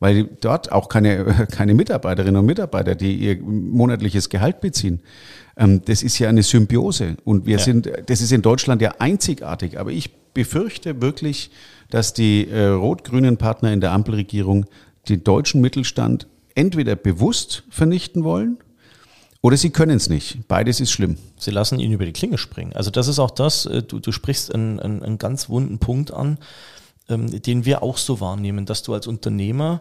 weil 0.00 0.24
dort 0.40 0.72
auch 0.72 0.88
keine, 0.88 1.46
keine 1.50 1.74
Mitarbeiterinnen 1.74 2.40
und 2.40 2.46
Mitarbeiter, 2.46 2.94
die 2.94 3.16
ihr 3.16 3.38
monatliches 3.40 4.28
Gehalt 4.28 4.60
beziehen. 4.60 5.00
Ähm, 5.56 5.82
das 5.84 6.02
ist 6.02 6.18
ja 6.18 6.28
eine 6.28 6.42
Symbiose 6.42 7.16
und 7.24 7.46
wir 7.46 7.58
ja. 7.58 7.62
sind, 7.62 7.90
das 8.06 8.20
ist 8.20 8.32
in 8.32 8.42
Deutschland 8.42 8.82
ja 8.82 8.94
einzigartig. 8.98 9.78
Aber 9.78 9.90
ich 9.90 10.14
befürchte 10.34 11.00
wirklich, 11.00 11.50
dass 11.90 12.12
die 12.12 12.48
äh, 12.48 12.66
rot-grünen 12.66 13.36
Partner 13.36 13.72
in 13.72 13.80
der 13.80 13.92
Ampelregierung 13.92 14.66
den 15.08 15.24
deutschen 15.24 15.60
Mittelstand 15.60 16.26
entweder 16.54 16.96
bewusst 16.96 17.64
vernichten 17.70 18.24
wollen 18.24 18.58
oder 19.40 19.56
sie 19.56 19.70
können 19.70 19.96
es 19.96 20.08
nicht. 20.08 20.48
Beides 20.48 20.80
ist 20.80 20.90
schlimm. 20.90 21.16
Sie 21.38 21.50
lassen 21.50 21.78
ihn 21.78 21.92
über 21.92 22.04
die 22.04 22.12
Klinge 22.12 22.38
springen. 22.38 22.72
Also 22.74 22.90
das 22.90 23.06
ist 23.08 23.18
auch 23.18 23.30
das, 23.30 23.66
äh, 23.66 23.82
du, 23.82 24.00
du 24.00 24.12
sprichst 24.12 24.54
einen, 24.54 24.80
einen, 24.80 25.02
einen 25.02 25.18
ganz 25.18 25.48
wunden 25.48 25.78
Punkt 25.78 26.12
an, 26.12 26.38
ähm, 27.08 27.42
den 27.42 27.64
wir 27.64 27.82
auch 27.82 27.96
so 27.96 28.20
wahrnehmen, 28.20 28.66
dass 28.66 28.82
du 28.82 28.94
als 28.94 29.06
Unternehmer 29.06 29.80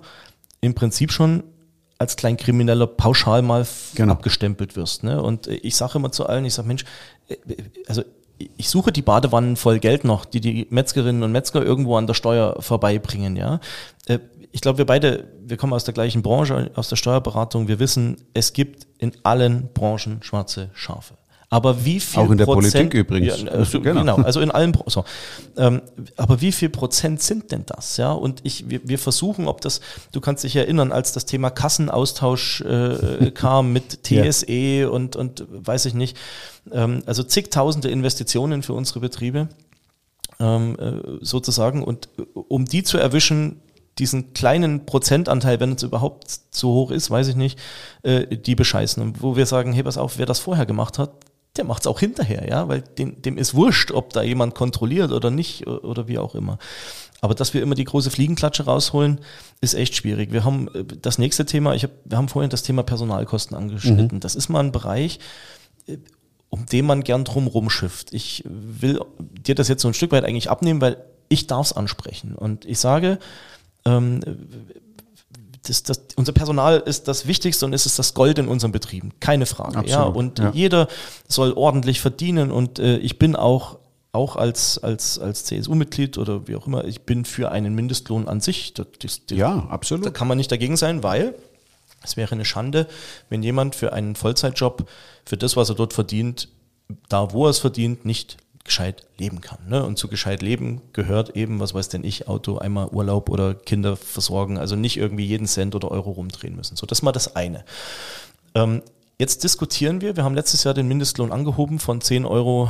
im 0.61 0.73
Prinzip 0.73 1.11
schon 1.11 1.43
als 1.99 2.15
Kleinkrimineller 2.15 2.87
pauschal 2.87 3.41
mal 3.41 3.65
genau. 3.95 4.13
abgestempelt 4.13 4.75
wirst. 4.75 5.03
Ne? 5.03 5.21
Und 5.21 5.47
ich 5.47 5.75
sage 5.75 5.97
immer 5.97 6.11
zu 6.11 6.27
allen, 6.27 6.45
ich 6.45 6.53
sage, 6.53 6.67
Mensch, 6.67 6.85
äh, 7.27 7.35
also 7.87 8.03
ich 8.57 8.69
suche 8.69 8.91
die 8.91 9.01
Badewannen 9.01 9.55
voll 9.55 9.79
Geld 9.79 10.03
noch, 10.03 10.25
die 10.25 10.41
die 10.41 10.67
Metzgerinnen 10.69 11.23
und 11.23 11.31
Metzger 11.31 11.63
irgendwo 11.63 11.97
an 11.97 12.05
der 12.05 12.13
Steuer 12.13 12.61
vorbeibringen. 12.61 13.35
Ja, 13.35 13.59
äh, 14.05 14.19
ich 14.51 14.61
glaube, 14.61 14.77
wir 14.77 14.85
beide, 14.85 15.27
wir 15.41 15.57
kommen 15.57 15.73
aus 15.73 15.83
der 15.83 15.93
gleichen 15.93 16.21
Branche, 16.21 16.71
aus 16.75 16.89
der 16.89 16.95
Steuerberatung. 16.95 17.67
Wir 17.67 17.79
wissen, 17.79 18.17
es 18.33 18.53
gibt 18.53 18.87
in 18.97 19.11
allen 19.23 19.69
Branchen 19.73 20.21
schwarze 20.21 20.69
Schafe. 20.73 21.15
Aber 21.49 21.85
wie 21.85 22.01
viel 22.01 22.19
Auch 22.19 22.29
in 22.29 22.37
der 22.37 22.45
Prozent, 22.45 22.73
Politik 22.73 22.93
übrigens. 22.93 23.41
Ja, 23.43 23.51
also, 23.51 23.79
genau. 23.79 24.01
genau. 24.01 24.15
also 24.17 24.41
in 24.41 24.51
allen. 24.51 24.77
So. 24.87 25.05
Ähm, 25.55 25.81
aber 26.17 26.41
wie 26.41 26.51
viel 26.51 26.67
Prozent 26.67 27.21
sind 27.21 27.53
denn 27.53 27.63
das? 27.65 27.95
Ja, 27.95 28.11
und 28.11 28.41
ich, 28.43 28.69
wir, 28.69 28.81
wir 28.83 28.99
versuchen, 28.99 29.47
ob 29.47 29.61
das, 29.61 29.79
du 30.11 30.19
kannst 30.19 30.43
dich 30.43 30.57
erinnern, 30.57 30.91
als 30.91 31.13
das 31.13 31.25
Thema 31.25 31.49
Kassenaustausch 31.49 32.61
äh, 32.61 33.31
kam 33.31 33.71
mit 33.73 34.03
TSE 34.03 34.51
ja. 34.51 34.89
und, 34.89 35.15
und 35.15 35.45
weiß 35.49 35.85
ich 35.85 35.93
nicht, 35.93 36.17
ähm, 36.73 37.01
also 37.05 37.23
zigtausende 37.23 37.89
Investitionen 37.89 38.61
für 38.61 38.73
unsere 38.73 38.99
Betriebe 38.99 39.47
ähm, 40.41 40.75
äh, 40.77 41.17
sozusagen. 41.21 41.81
Und 41.81 42.09
äh, 42.19 42.23
um 42.33 42.65
die 42.65 42.83
zu 42.83 42.97
erwischen, 42.97 43.61
diesen 43.99 44.33
kleinen 44.33 44.85
Prozentanteil, 44.85 45.61
wenn 45.61 45.71
es 45.71 45.83
überhaupt 45.83 46.29
zu 46.29 46.67
hoch 46.67 46.91
ist, 46.91 47.09
weiß 47.09 47.29
ich 47.29 47.37
nicht, 47.37 47.57
äh, 48.03 48.35
die 48.35 48.55
bescheißen. 48.55 49.01
Und 49.01 49.21
wo 49.21 49.37
wir 49.37 49.45
sagen, 49.45 49.71
hey, 49.71 49.83
pass 49.83 49.97
auf, 49.97 50.17
wer 50.17 50.25
das 50.25 50.39
vorher 50.39 50.65
gemacht 50.65 50.99
hat, 50.99 51.11
der 51.57 51.65
macht 51.65 51.81
es 51.81 51.87
auch 51.87 51.99
hinterher, 51.99 52.47
ja, 52.47 52.67
weil 52.67 52.81
dem, 52.81 53.21
dem 53.21 53.37
ist 53.37 53.53
wurscht, 53.53 53.91
ob 53.91 54.13
da 54.13 54.21
jemand 54.21 54.55
kontrolliert 54.55 55.11
oder 55.11 55.31
nicht 55.31 55.67
oder 55.67 56.07
wie 56.07 56.17
auch 56.17 56.35
immer. 56.35 56.57
Aber 57.21 57.33
dass 57.33 57.53
wir 57.53 57.61
immer 57.61 57.75
die 57.75 57.83
große 57.83 58.11
Fliegenklatsche 58.11 58.65
rausholen, 58.65 59.19
ist 59.59 59.73
echt 59.73 59.95
schwierig. 59.95 60.31
Wir 60.31 60.43
haben 60.43 60.67
äh, 60.73 60.83
das 60.83 61.17
nächste 61.17 61.45
Thema, 61.45 61.73
ich 61.73 61.83
hab, 61.83 61.91
wir 62.05 62.17
haben 62.17 62.29
vorhin 62.29 62.49
das 62.49 62.63
Thema 62.63 62.83
Personalkosten 62.83 63.57
angeschnitten. 63.57 64.17
Mhm. 64.17 64.19
Das 64.19 64.35
ist 64.35 64.49
mal 64.49 64.59
ein 64.59 64.71
Bereich, 64.71 65.19
äh, 65.87 65.97
um 66.49 66.65
den 66.65 66.85
man 66.85 67.03
gern 67.03 67.23
drum 67.23 67.47
rumschifft. 67.47 68.13
Ich 68.13 68.43
will 68.45 69.01
dir 69.17 69.55
das 69.55 69.67
jetzt 69.67 69.81
so 69.81 69.87
ein 69.87 69.93
Stück 69.93 70.11
weit 70.11 70.23
eigentlich 70.23 70.49
abnehmen, 70.49 70.79
weil 70.79 70.97
ich 71.29 71.47
darf 71.47 71.67
es 71.67 71.73
ansprechen. 71.73 72.35
Und 72.35 72.65
ich 72.65 72.79
sage, 72.79 73.19
ähm, 73.83 74.21
das, 75.69 75.83
das, 75.83 75.99
unser 76.15 76.31
Personal 76.31 76.79
ist 76.79 77.07
das 77.07 77.27
Wichtigste 77.27 77.65
und 77.65 77.73
es 77.73 77.85
ist 77.85 77.99
das 77.99 78.13
Gold 78.13 78.39
in 78.39 78.47
unseren 78.47 78.71
Betrieben, 78.71 79.11
keine 79.19 79.45
Frage. 79.45 79.77
Absolut, 79.77 79.89
ja, 79.89 80.03
und 80.03 80.39
ja. 80.39 80.51
jeder 80.53 80.87
soll 81.27 81.53
ordentlich 81.53 82.01
verdienen 82.01 82.51
und 82.51 82.79
äh, 82.79 82.97
ich 82.97 83.19
bin 83.19 83.35
auch 83.35 83.79
auch 84.13 84.35
als, 84.35 84.79
als, 84.79 85.19
als 85.19 85.43
CSU-Mitglied 85.45 86.17
oder 86.17 86.47
wie 86.47 86.55
auch 86.55 86.65
immer, 86.65 86.85
ich 86.85 87.01
bin 87.01 87.23
für 87.23 87.51
einen 87.51 87.75
Mindestlohn 87.75 88.27
an 88.27 88.41
sich. 88.41 88.73
Das, 88.73 88.87
das, 88.99 89.21
ja, 89.29 89.67
absolut. 89.69 90.05
Da 90.05 90.09
kann 90.09 90.27
man 90.27 90.37
nicht 90.37 90.51
dagegen 90.51 90.75
sein, 90.75 91.03
weil 91.03 91.35
es 92.03 92.17
wäre 92.17 92.31
eine 92.31 92.45
Schande, 92.45 92.87
wenn 93.29 93.43
jemand 93.43 93.75
für 93.75 93.93
einen 93.93 94.15
Vollzeitjob, 94.15 94.89
für 95.25 95.37
das, 95.37 95.55
was 95.55 95.69
er 95.69 95.75
dort 95.75 95.93
verdient, 95.93 96.49
da 97.09 97.31
wo 97.31 97.45
er 97.45 97.49
es 97.49 97.59
verdient, 97.59 98.05
nicht 98.05 98.37
gescheit 98.67 99.07
leben 99.17 99.41
kann. 99.41 99.57
Ne? 99.67 99.83
Und 99.83 99.97
zu 99.97 100.07
gescheit 100.07 100.43
leben 100.43 100.81
gehört 100.93 101.35
eben, 101.35 101.59
was 101.59 101.73
weiß 101.73 101.89
denn 101.89 102.03
ich, 102.03 102.27
Auto, 102.27 102.59
einmal 102.59 102.87
Urlaub 102.89 103.29
oder 103.29 103.55
Kinder 103.55 103.97
versorgen, 103.97 104.59
also 104.59 104.75
nicht 104.75 104.97
irgendwie 104.97 105.25
jeden 105.25 105.47
Cent 105.47 105.73
oder 105.73 105.89
Euro 105.89 106.11
rumdrehen 106.11 106.55
müssen. 106.55 106.75
So, 106.75 106.85
das 106.85 106.99
ist 106.99 107.03
mal 107.03 107.11
das 107.11 107.35
eine. 107.35 107.65
Ähm, 108.53 108.83
jetzt 109.17 109.43
diskutieren 109.43 110.01
wir, 110.01 110.15
wir 110.15 110.23
haben 110.23 110.35
letztes 110.35 110.63
Jahr 110.63 110.73
den 110.73 110.87
Mindestlohn 110.87 111.31
angehoben 111.31 111.79
von 111.79 112.01
10 112.01 112.25
Euro, 112.25 112.69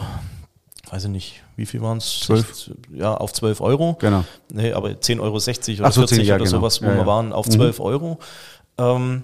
weiß 0.89 1.05
ich 1.05 1.09
nicht, 1.09 1.43
wie 1.57 1.65
viel 1.65 1.81
waren 1.81 1.97
es? 1.97 2.21
12. 2.21 2.71
Ja, 2.93 3.15
auf 3.15 3.33
12 3.33 3.59
Euro. 3.59 3.97
Genau. 3.99 4.23
Nee, 4.53 4.71
aber 4.73 4.89
10,60 4.89 5.19
Euro 5.19 5.31
oder 5.33 5.91
so, 5.91 6.01
40 6.01 6.17
10, 6.17 6.25
ja, 6.25 6.35
oder 6.35 6.45
genau. 6.45 6.57
sowas, 6.57 6.81
wo 6.81 6.85
ja, 6.85 6.93
wir 6.93 7.01
ja. 7.01 7.05
waren, 7.05 7.33
auf 7.33 7.49
12 7.49 7.79
mhm. 7.79 7.85
Euro. 7.85 8.19
Ähm, 8.77 9.23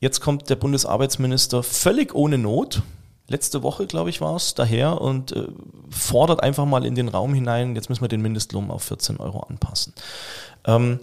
jetzt 0.00 0.20
kommt 0.20 0.50
der 0.50 0.56
Bundesarbeitsminister 0.56 1.62
völlig 1.62 2.14
ohne 2.14 2.38
Not, 2.38 2.82
letzte 3.30 3.62
Woche, 3.62 3.86
glaube 3.86 4.10
ich, 4.10 4.20
war 4.20 4.36
es, 4.36 4.54
daher 4.54 5.00
und 5.00 5.32
äh, 5.32 5.46
fordert 5.88 6.42
einfach 6.42 6.66
mal 6.66 6.84
in 6.84 6.94
den 6.94 7.08
Raum 7.08 7.32
hinein, 7.32 7.74
jetzt 7.74 7.88
müssen 7.88 8.02
wir 8.02 8.08
den 8.08 8.20
Mindestlohn 8.20 8.70
auf 8.70 8.82
14 8.82 9.16
Euro 9.16 9.40
anpassen. 9.40 9.94
Ähm, 10.66 11.00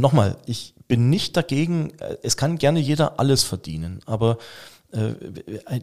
Nochmal, 0.00 0.36
ich 0.46 0.74
bin 0.88 1.08
nicht 1.10 1.36
dagegen, 1.36 1.92
äh, 2.00 2.16
es 2.22 2.36
kann 2.36 2.58
gerne 2.58 2.80
jeder 2.80 3.18
alles 3.18 3.42
verdienen, 3.42 4.00
aber 4.06 4.38
äh, 4.92 5.12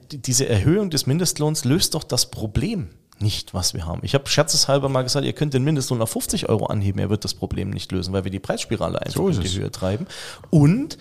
diese 0.09 0.47
Erhöhung 0.47 0.89
des 0.89 1.05
Mindestlohns 1.05 1.65
löst 1.65 1.95
doch 1.95 2.03
das 2.03 2.29
Problem 2.31 2.89
nicht, 3.21 3.53
was 3.53 3.73
wir 3.73 3.85
haben. 3.85 4.01
Ich 4.03 4.13
habe 4.13 4.27
scherzeshalber 4.27 4.89
mal 4.89 5.03
gesagt, 5.03 5.25
ihr 5.25 5.33
könnt 5.33 5.53
den 5.53 5.63
Mindestlohn 5.63 6.01
auf 6.01 6.11
50 6.11 6.49
Euro 6.49 6.65
anheben, 6.67 6.99
er 6.99 7.09
wird 7.09 7.23
das 7.23 7.33
Problem 7.33 7.69
nicht 7.69 7.91
lösen, 7.91 8.13
weil 8.13 8.23
wir 8.23 8.31
die 8.31 8.39
Preisspirale 8.39 9.01
einfach 9.01 9.15
so 9.15 9.27
in 9.29 9.39
die 9.39 9.49
Höhe 9.49 9.71
treiben. 9.71 10.07
Und 10.49 10.97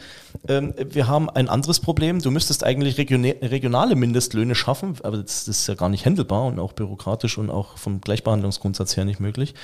ähm, 0.49 0.75
wir 0.79 1.09
haben 1.09 1.29
ein 1.29 1.49
anderes 1.49 1.81
Problem, 1.81 2.21
du 2.21 2.31
müsstest 2.31 2.65
eigentlich 2.65 2.99
regionale 2.99 3.97
Mindestlöhne 3.97 4.55
schaffen, 4.55 4.97
aber 5.03 5.19
das, 5.19 5.45
das, 5.45 5.61
ist 5.61 5.67
ja 5.67 5.75
gar 5.75 5.89
nicht 5.89 6.05
händelbar 6.05 6.45
und 6.45 6.59
auch 6.59 6.73
bürokratisch 6.73 7.39
und 7.39 7.51
auch 7.51 7.77
vom 7.77 8.01
Gleichbehandlungsgrundsatz 8.01 8.97
her 8.97 9.05
nicht 9.05 9.21
möglich, 9.21 9.55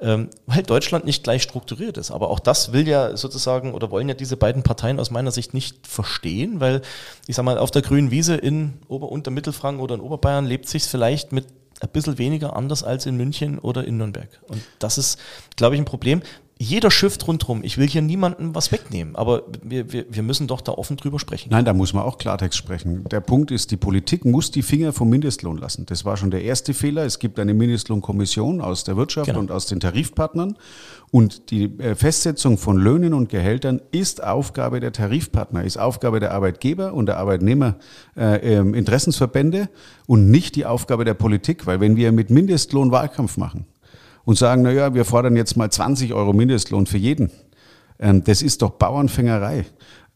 ähm, 0.00 0.30
weil 0.46 0.62
Deutschland 0.62 1.04
nicht 1.04 1.24
gleich 1.24 1.42
strukturiert 1.42 1.98
ist. 1.98 2.10
Aber 2.10 2.30
auch 2.30 2.40
das 2.40 2.72
will 2.72 2.88
ja 2.88 3.16
sozusagen 3.16 3.74
oder 3.74 3.90
wollen 3.90 4.08
ja 4.08 4.14
diese 4.14 4.36
beiden 4.36 4.62
Parteien 4.62 4.98
aus 4.98 5.10
meiner 5.10 5.30
Sicht 5.30 5.54
nicht 5.54 5.86
verstehen, 5.86 6.60
weil 6.60 6.82
ich 7.26 7.36
sag 7.36 7.44
mal, 7.44 7.58
auf 7.58 7.70
der 7.70 7.82
grünen 7.82 8.10
Wiese 8.10 8.34
in 8.34 8.74
Ober- 8.88 9.10
und 9.10 9.28
Mittelfranken 9.30 9.82
oder 9.82 9.94
in 9.94 10.00
Oberbayern 10.00 10.46
lebt 10.46 10.68
sich 10.68 10.84
vielleicht 10.84 11.32
mit 11.32 11.46
ein 11.80 11.88
bisschen 11.88 12.18
weniger 12.18 12.56
anders 12.56 12.82
als 12.82 13.06
in 13.06 13.16
München 13.16 13.58
oder 13.58 13.84
in 13.84 13.96
Nürnberg. 13.96 14.28
Und 14.48 14.62
das 14.78 14.98
ist, 14.98 15.18
glaube 15.56 15.74
ich, 15.74 15.80
ein 15.80 15.84
Problem 15.84 16.22
jeder 16.56 16.90
schifft 16.90 17.26
rundherum. 17.26 17.64
Ich 17.64 17.78
will 17.78 17.88
hier 17.88 18.02
niemandem 18.02 18.54
was 18.54 18.70
wegnehmen, 18.70 19.16
aber 19.16 19.42
wir, 19.62 19.92
wir, 19.92 20.06
wir 20.08 20.22
müssen 20.22 20.46
doch 20.46 20.60
da 20.60 20.72
offen 20.72 20.96
drüber 20.96 21.18
sprechen. 21.18 21.48
Nein, 21.50 21.64
da 21.64 21.72
muss 21.72 21.92
man 21.92 22.04
auch 22.04 22.16
Klartext 22.16 22.56
sprechen. 22.56 23.04
Der 23.10 23.20
Punkt 23.20 23.50
ist, 23.50 23.70
die 23.70 23.76
Politik 23.76 24.24
muss 24.24 24.50
die 24.50 24.62
Finger 24.62 24.92
vom 24.92 25.10
Mindestlohn 25.10 25.58
lassen. 25.58 25.84
Das 25.86 26.04
war 26.04 26.16
schon 26.16 26.30
der 26.30 26.42
erste 26.42 26.72
Fehler. 26.72 27.04
Es 27.04 27.18
gibt 27.18 27.40
eine 27.40 27.54
Mindestlohnkommission 27.54 28.60
aus 28.60 28.84
der 28.84 28.96
Wirtschaft 28.96 29.26
genau. 29.26 29.40
und 29.40 29.50
aus 29.50 29.66
den 29.66 29.80
Tarifpartnern. 29.80 30.56
Und 31.14 31.52
die 31.52 31.66
äh, 31.78 31.94
Festsetzung 31.94 32.58
von 32.58 32.76
Löhnen 32.76 33.14
und 33.14 33.28
Gehältern 33.28 33.80
ist 33.92 34.24
Aufgabe 34.24 34.80
der 34.80 34.90
Tarifpartner, 34.90 35.62
ist 35.62 35.76
Aufgabe 35.76 36.18
der 36.18 36.32
Arbeitgeber 36.32 36.92
und 36.92 37.06
der 37.06 37.18
Arbeitnehmer 37.18 37.76
äh, 38.16 38.56
ähm, 38.56 38.74
und 40.06 40.30
nicht 40.32 40.56
die 40.56 40.66
Aufgabe 40.66 41.04
der 41.04 41.14
Politik. 41.14 41.68
Weil 41.68 41.78
wenn 41.78 41.94
wir 41.94 42.10
mit 42.10 42.30
Mindestlohn 42.30 42.90
Wahlkampf 42.90 43.36
machen, 43.36 43.64
und 44.24 44.38
sagen, 44.38 44.62
naja, 44.62 44.92
wir 44.92 45.04
fordern 45.04 45.36
jetzt 45.36 45.56
mal 45.56 45.70
20 45.70 46.14
Euro 46.14 46.32
Mindestlohn 46.32 46.86
für 46.86 46.98
jeden. 46.98 47.30
Ähm, 48.00 48.24
das 48.24 48.42
ist 48.42 48.62
doch 48.62 48.70
Bauernfängerei 48.70 49.66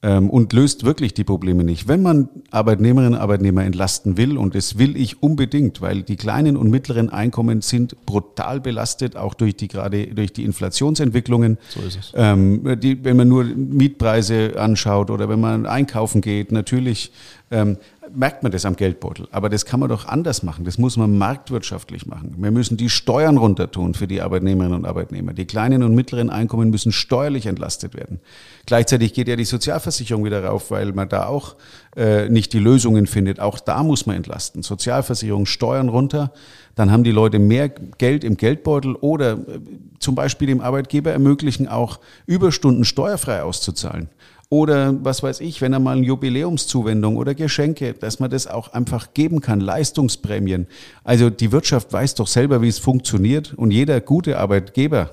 ähm, 0.03 0.31
und 0.31 0.53
löst 0.53 0.85
wirklich 0.85 1.13
die 1.15 1.25
Probleme 1.25 1.65
nicht. 1.65 1.89
Wenn 1.89 2.03
man 2.03 2.29
Arbeitnehmerinnen 2.51 3.15
und 3.15 3.21
Arbeitnehmer 3.21 3.65
entlasten 3.65 4.17
will, 4.17 4.39
und 4.39 4.55
das 4.55 4.79
will 4.79 4.97
ich 4.97 5.23
unbedingt, 5.23 5.81
weil 5.81 6.03
die 6.03 6.17
kleinen 6.17 6.57
und 6.57 6.71
mittleren 6.71 7.11
Einkommen 7.11 7.63
sind 7.63 8.07
brutal 8.07 8.61
belastet, 8.61 9.17
auch 9.17 9.35
durch 9.35 9.57
die 9.57 9.67
gerade 9.67 10.07
durch 10.07 10.33
die 10.33 10.45
Inflationsentwicklungen. 10.45 11.59
So 11.69 11.81
ist 11.81 11.99
es. 11.99 12.13
Ähm, 12.15 12.79
die, 12.81 13.05
wenn 13.05 13.17
man 13.17 13.29
nur 13.29 13.45
Mietpreise 13.45 14.55
anschaut 14.59 15.11
oder 15.11 15.29
wenn 15.29 15.41
man 15.41 15.67
einkaufen 15.67 16.21
geht, 16.21 16.53
natürlich 16.53 17.11
ähm, 17.51 17.79
merkt 18.15 18.43
man 18.43 18.53
das 18.53 18.65
am 18.65 18.77
Geldbeutel. 18.77 19.29
Aber 19.31 19.49
das 19.49 19.65
kann 19.65 19.81
man 19.81 19.89
doch 19.89 20.07
anders 20.07 20.43
machen. 20.43 20.65
Das 20.65 20.79
muss 20.79 20.97
man 20.97 21.17
marktwirtschaftlich 21.19 22.07
machen. 22.07 22.35
Wir 22.39 22.51
müssen 22.51 22.77
die 22.77 22.91
Steuern 22.91 23.37
runter 23.37 23.71
tun 23.71 23.95
für 23.95 24.07
die 24.07 24.21
Arbeitnehmerinnen 24.21 24.79
und 24.79 24.85
Arbeitnehmer. 24.85 25.33
Die 25.33 25.47
kleinen 25.47 25.83
und 25.83 25.95
mittleren 25.95 26.31
Einkommen 26.31 26.71
müssen 26.71 26.93
steuerlich 26.93 27.47
entlastet 27.47 27.95
werden. 27.95 28.21
Gleichzeitig 28.67 29.15
geht 29.15 29.29
ja 29.29 29.37
die 29.37 29.45
Sozialversicherung 29.45 30.25
wieder 30.25 30.45
rauf, 30.45 30.71
weil 30.71 30.93
man 30.93 31.09
da 31.09 31.27
auch 31.27 31.57
äh, 31.97 32.29
nicht 32.29 32.53
die 32.53 32.59
Lösungen 32.59 33.07
findet. 33.07 33.41
Auch 33.41 33.61
da 33.61 33.83
muss 33.83 34.07
man 34.07 34.17
entlasten. 34.17 34.63
Sozialversicherung, 34.63 35.47
Steuern 35.47 35.89
runter. 35.89 36.33
Dann 36.75 36.93
haben 36.93 37.05
die 37.05 37.11
Leute 37.11 37.39
mehr 37.39 37.69
Geld 37.69 38.25
im 38.25 38.37
Geldbeutel 38.37 38.95
oder 38.95 39.33
äh, 39.33 39.61
zum 39.99 40.15
Beispiel 40.15 40.49
dem 40.49 40.61
Arbeitgeber 40.61 41.11
ermöglichen, 41.11 41.69
auch 41.69 41.99
Überstunden 42.27 42.85
steuerfrei 42.85 43.43
auszuzahlen. 43.43 44.09
Oder 44.51 44.95
was 45.05 45.23
weiß 45.23 45.41
ich, 45.41 45.61
wenn 45.61 45.75
er 45.75 45.79
mal 45.79 45.97
eine 45.97 46.07
Jubiläumszuwendung 46.07 47.19
oder 47.19 47.35
Geschenke, 47.35 47.93
dass 47.93 48.19
man 48.19 48.31
das 48.31 48.47
auch 48.47 48.73
einfach 48.73 49.13
geben 49.13 49.43
kann, 49.43 49.61
Leistungsprämien. 49.61 50.67
Also 51.05 51.29
die 51.29 51.53
Wirtschaft 51.53 51.93
weiß 51.93 52.15
doch 52.15 52.27
selber, 52.27 52.63
wie 52.63 52.69
es 52.69 52.79
funktioniert 52.79 53.53
und 53.55 53.73
jeder 53.73 54.01
gute 54.01 54.39
Arbeitgeber 54.39 55.11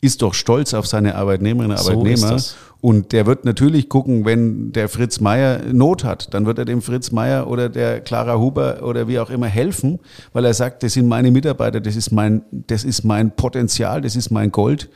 ist 0.00 0.22
doch 0.22 0.34
stolz 0.34 0.72
auf 0.72 0.86
seine 0.86 1.16
Arbeitnehmerinnen 1.16 1.76
und 1.76 1.82
Arbeitnehmer. 1.82 2.38
So 2.38 2.54
und 2.80 3.12
der 3.12 3.26
wird 3.26 3.44
natürlich 3.44 3.88
gucken, 3.88 4.24
wenn 4.24 4.72
der 4.72 4.88
Fritz 4.88 5.20
Meier 5.20 5.60
Not 5.72 6.04
hat, 6.04 6.32
dann 6.32 6.46
wird 6.46 6.58
er 6.58 6.64
dem 6.64 6.80
Fritz 6.80 7.12
Meier 7.12 7.46
oder 7.46 7.68
der 7.68 8.00
Clara 8.00 8.38
Huber 8.38 8.82
oder 8.82 9.06
wie 9.06 9.18
auch 9.18 9.30
immer 9.30 9.48
helfen, 9.48 9.98
weil 10.32 10.44
er 10.44 10.54
sagt, 10.54 10.82
das 10.82 10.94
sind 10.94 11.06
meine 11.06 11.30
Mitarbeiter, 11.30 11.80
das 11.80 11.96
ist 11.96 12.10
mein, 12.10 12.42
das 12.50 12.84
ist 12.84 13.04
mein 13.04 13.36
Potenzial, 13.36 14.00
das 14.00 14.16
ist 14.16 14.30
mein 14.30 14.50
Gold 14.50 14.88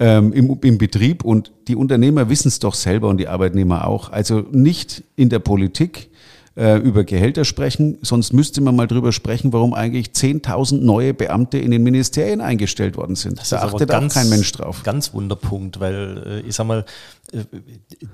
ähm, 0.00 0.32
im, 0.32 0.58
im 0.62 0.78
Betrieb 0.78 1.24
und 1.24 1.52
die 1.68 1.76
Unternehmer 1.76 2.28
wissen 2.28 2.48
es 2.48 2.58
doch 2.58 2.74
selber 2.74 3.08
und 3.08 3.18
die 3.18 3.28
Arbeitnehmer 3.28 3.86
auch. 3.86 4.10
Also 4.10 4.44
nicht 4.50 5.04
in 5.16 5.28
der 5.28 5.40
Politik 5.40 6.07
äh, 6.58 6.76
über 6.78 7.04
Gehälter 7.04 7.44
sprechen, 7.44 7.98
sonst 8.02 8.32
müsste 8.32 8.60
man 8.60 8.74
mal 8.74 8.88
drüber 8.88 9.12
sprechen, 9.12 9.52
warum 9.52 9.74
eigentlich 9.74 10.08
10.000 10.08 10.80
neue 10.80 11.14
Beamte 11.14 11.56
in 11.56 11.70
den 11.70 11.84
Ministerien 11.84 12.40
eingestellt 12.40 12.96
worden 12.96 13.14
sind. 13.14 13.38
Das 13.38 13.50
da 13.50 13.62
achtet 13.62 13.88
ganz, 13.88 14.12
auch 14.12 14.20
kein 14.20 14.28
Mensch 14.28 14.50
drauf. 14.50 14.82
Ganz 14.82 15.14
Wunderpunkt, 15.14 15.78
weil 15.78 16.42
äh, 16.44 16.48
ich 16.48 16.56
sag 16.56 16.66
mal, 16.66 16.84
äh, 17.32 17.44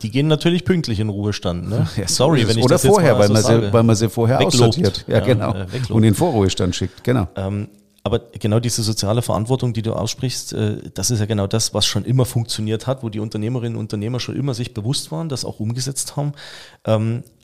die 0.02 0.10
gehen 0.10 0.26
natürlich 0.26 0.66
pünktlich 0.66 1.00
in 1.00 1.08
Ruhestand. 1.08 1.70
Ne? 1.70 1.88
Ja, 1.96 2.06
Sorry, 2.06 2.46
wenn 2.46 2.58
ich 2.58 2.64
Oder 2.64 2.74
das 2.74 2.84
vorher, 2.84 3.18
weil, 3.18 3.28
so 3.28 3.32
man 3.32 3.42
sie, 3.42 3.72
weil 3.72 3.82
man 3.82 3.96
sie 3.96 4.10
vorher 4.10 4.40
weglobt. 4.40 4.54
aussortiert. 4.54 5.04
Ja, 5.06 5.18
ja 5.18 5.24
genau. 5.24 5.54
Äh, 5.54 5.66
und 5.88 6.04
in 6.04 6.14
Vorruhestand 6.14 6.76
schickt, 6.76 7.02
genau. 7.02 7.28
Ähm, 7.36 7.68
aber 8.06 8.20
genau 8.38 8.60
diese 8.60 8.82
soziale 8.82 9.22
Verantwortung, 9.22 9.72
die 9.72 9.80
du 9.80 9.94
aussprichst, 9.94 10.52
äh, 10.52 10.90
das 10.92 11.10
ist 11.10 11.20
ja 11.20 11.26
genau 11.26 11.46
das, 11.46 11.72
was 11.72 11.86
schon 11.86 12.04
immer 12.04 12.26
funktioniert 12.26 12.86
hat, 12.86 13.02
wo 13.02 13.08
die 13.08 13.20
Unternehmerinnen 13.20 13.76
und 13.76 13.84
Unternehmer 13.84 14.20
schon 14.20 14.36
immer 14.36 14.52
sich 14.52 14.74
bewusst 14.74 15.10
waren, 15.10 15.30
das 15.30 15.46
auch 15.46 15.58
umgesetzt 15.58 16.14
haben. 16.14 16.34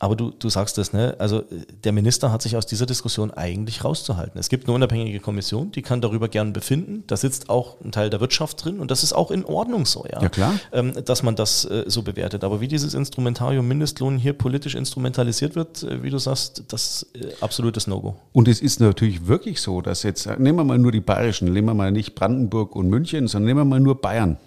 Aber 0.00 0.16
du, 0.16 0.30
du 0.30 0.48
sagst 0.48 0.78
das, 0.78 0.94
ne? 0.94 1.14
Also 1.18 1.44
der 1.84 1.92
Minister 1.92 2.32
hat 2.32 2.40
sich 2.40 2.56
aus 2.56 2.64
dieser 2.64 2.86
Diskussion 2.86 3.30
eigentlich 3.30 3.84
rauszuhalten. 3.84 4.40
Es 4.40 4.48
gibt 4.48 4.66
eine 4.66 4.74
unabhängige 4.74 5.20
Kommission, 5.20 5.72
die 5.72 5.82
kann 5.82 6.00
darüber 6.00 6.28
gern 6.28 6.54
befinden. 6.54 7.04
Da 7.06 7.18
sitzt 7.18 7.50
auch 7.50 7.78
ein 7.84 7.92
Teil 7.92 8.08
der 8.08 8.18
Wirtschaft 8.18 8.64
drin 8.64 8.80
und 8.80 8.90
das 8.90 9.02
ist 9.02 9.12
auch 9.12 9.30
in 9.30 9.44
Ordnung 9.44 9.84
so, 9.84 10.06
ja. 10.10 10.22
Ja 10.22 10.30
klar. 10.30 10.54
Ähm, 10.72 10.94
dass 11.04 11.22
man 11.22 11.36
das 11.36 11.66
äh, 11.66 11.84
so 11.86 12.00
bewertet. 12.00 12.44
Aber 12.44 12.62
wie 12.62 12.68
dieses 12.68 12.94
Instrumentarium 12.94 13.68
Mindestlohn 13.68 14.16
hier 14.16 14.32
politisch 14.32 14.74
instrumentalisiert 14.74 15.54
wird, 15.54 15.82
äh, 15.82 16.02
wie 16.02 16.08
du 16.08 16.16
sagst, 16.16 16.64
das 16.68 17.06
ist 17.12 17.42
absolutes 17.42 17.86
No-Go. 17.86 18.16
Und 18.32 18.48
es 18.48 18.62
ist 18.62 18.80
natürlich 18.80 19.26
wirklich 19.26 19.60
so, 19.60 19.82
dass 19.82 20.02
jetzt 20.02 20.26
nehmen 20.38 20.56
wir 20.56 20.64
mal 20.64 20.78
nur 20.78 20.92
die 20.92 21.00
bayerischen, 21.00 21.52
nehmen 21.52 21.68
wir 21.68 21.74
mal 21.74 21.92
nicht 21.92 22.14
Brandenburg 22.14 22.74
und 22.74 22.88
München, 22.88 23.28
sondern 23.28 23.48
nehmen 23.48 23.60
wir 23.60 23.64
mal 23.66 23.80
nur 23.80 24.00
Bayern. 24.00 24.38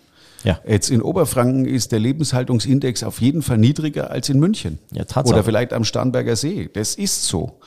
Ja. 0.44 0.60
Jetzt 0.68 0.90
in 0.90 1.02
Oberfranken 1.02 1.66
ist 1.66 1.92
der 1.92 2.00
Lebenshaltungsindex 2.00 3.04
auf 3.04 3.22
jeden 3.22 3.42
Fall 3.42 3.58
niedriger 3.58 4.12
als 4.12 4.30
in 4.30 4.40
München. 4.40 4.80
Ja, 4.92 5.06
Tatsache. 5.06 5.36
Oder 5.36 5.44
vielleicht 5.44 5.74
am 5.74 5.84
Starnberger 5.84 6.36
See. 6.36 6.70
Das 6.74 6.96
ist 6.96 7.26
so. 7.26 7.60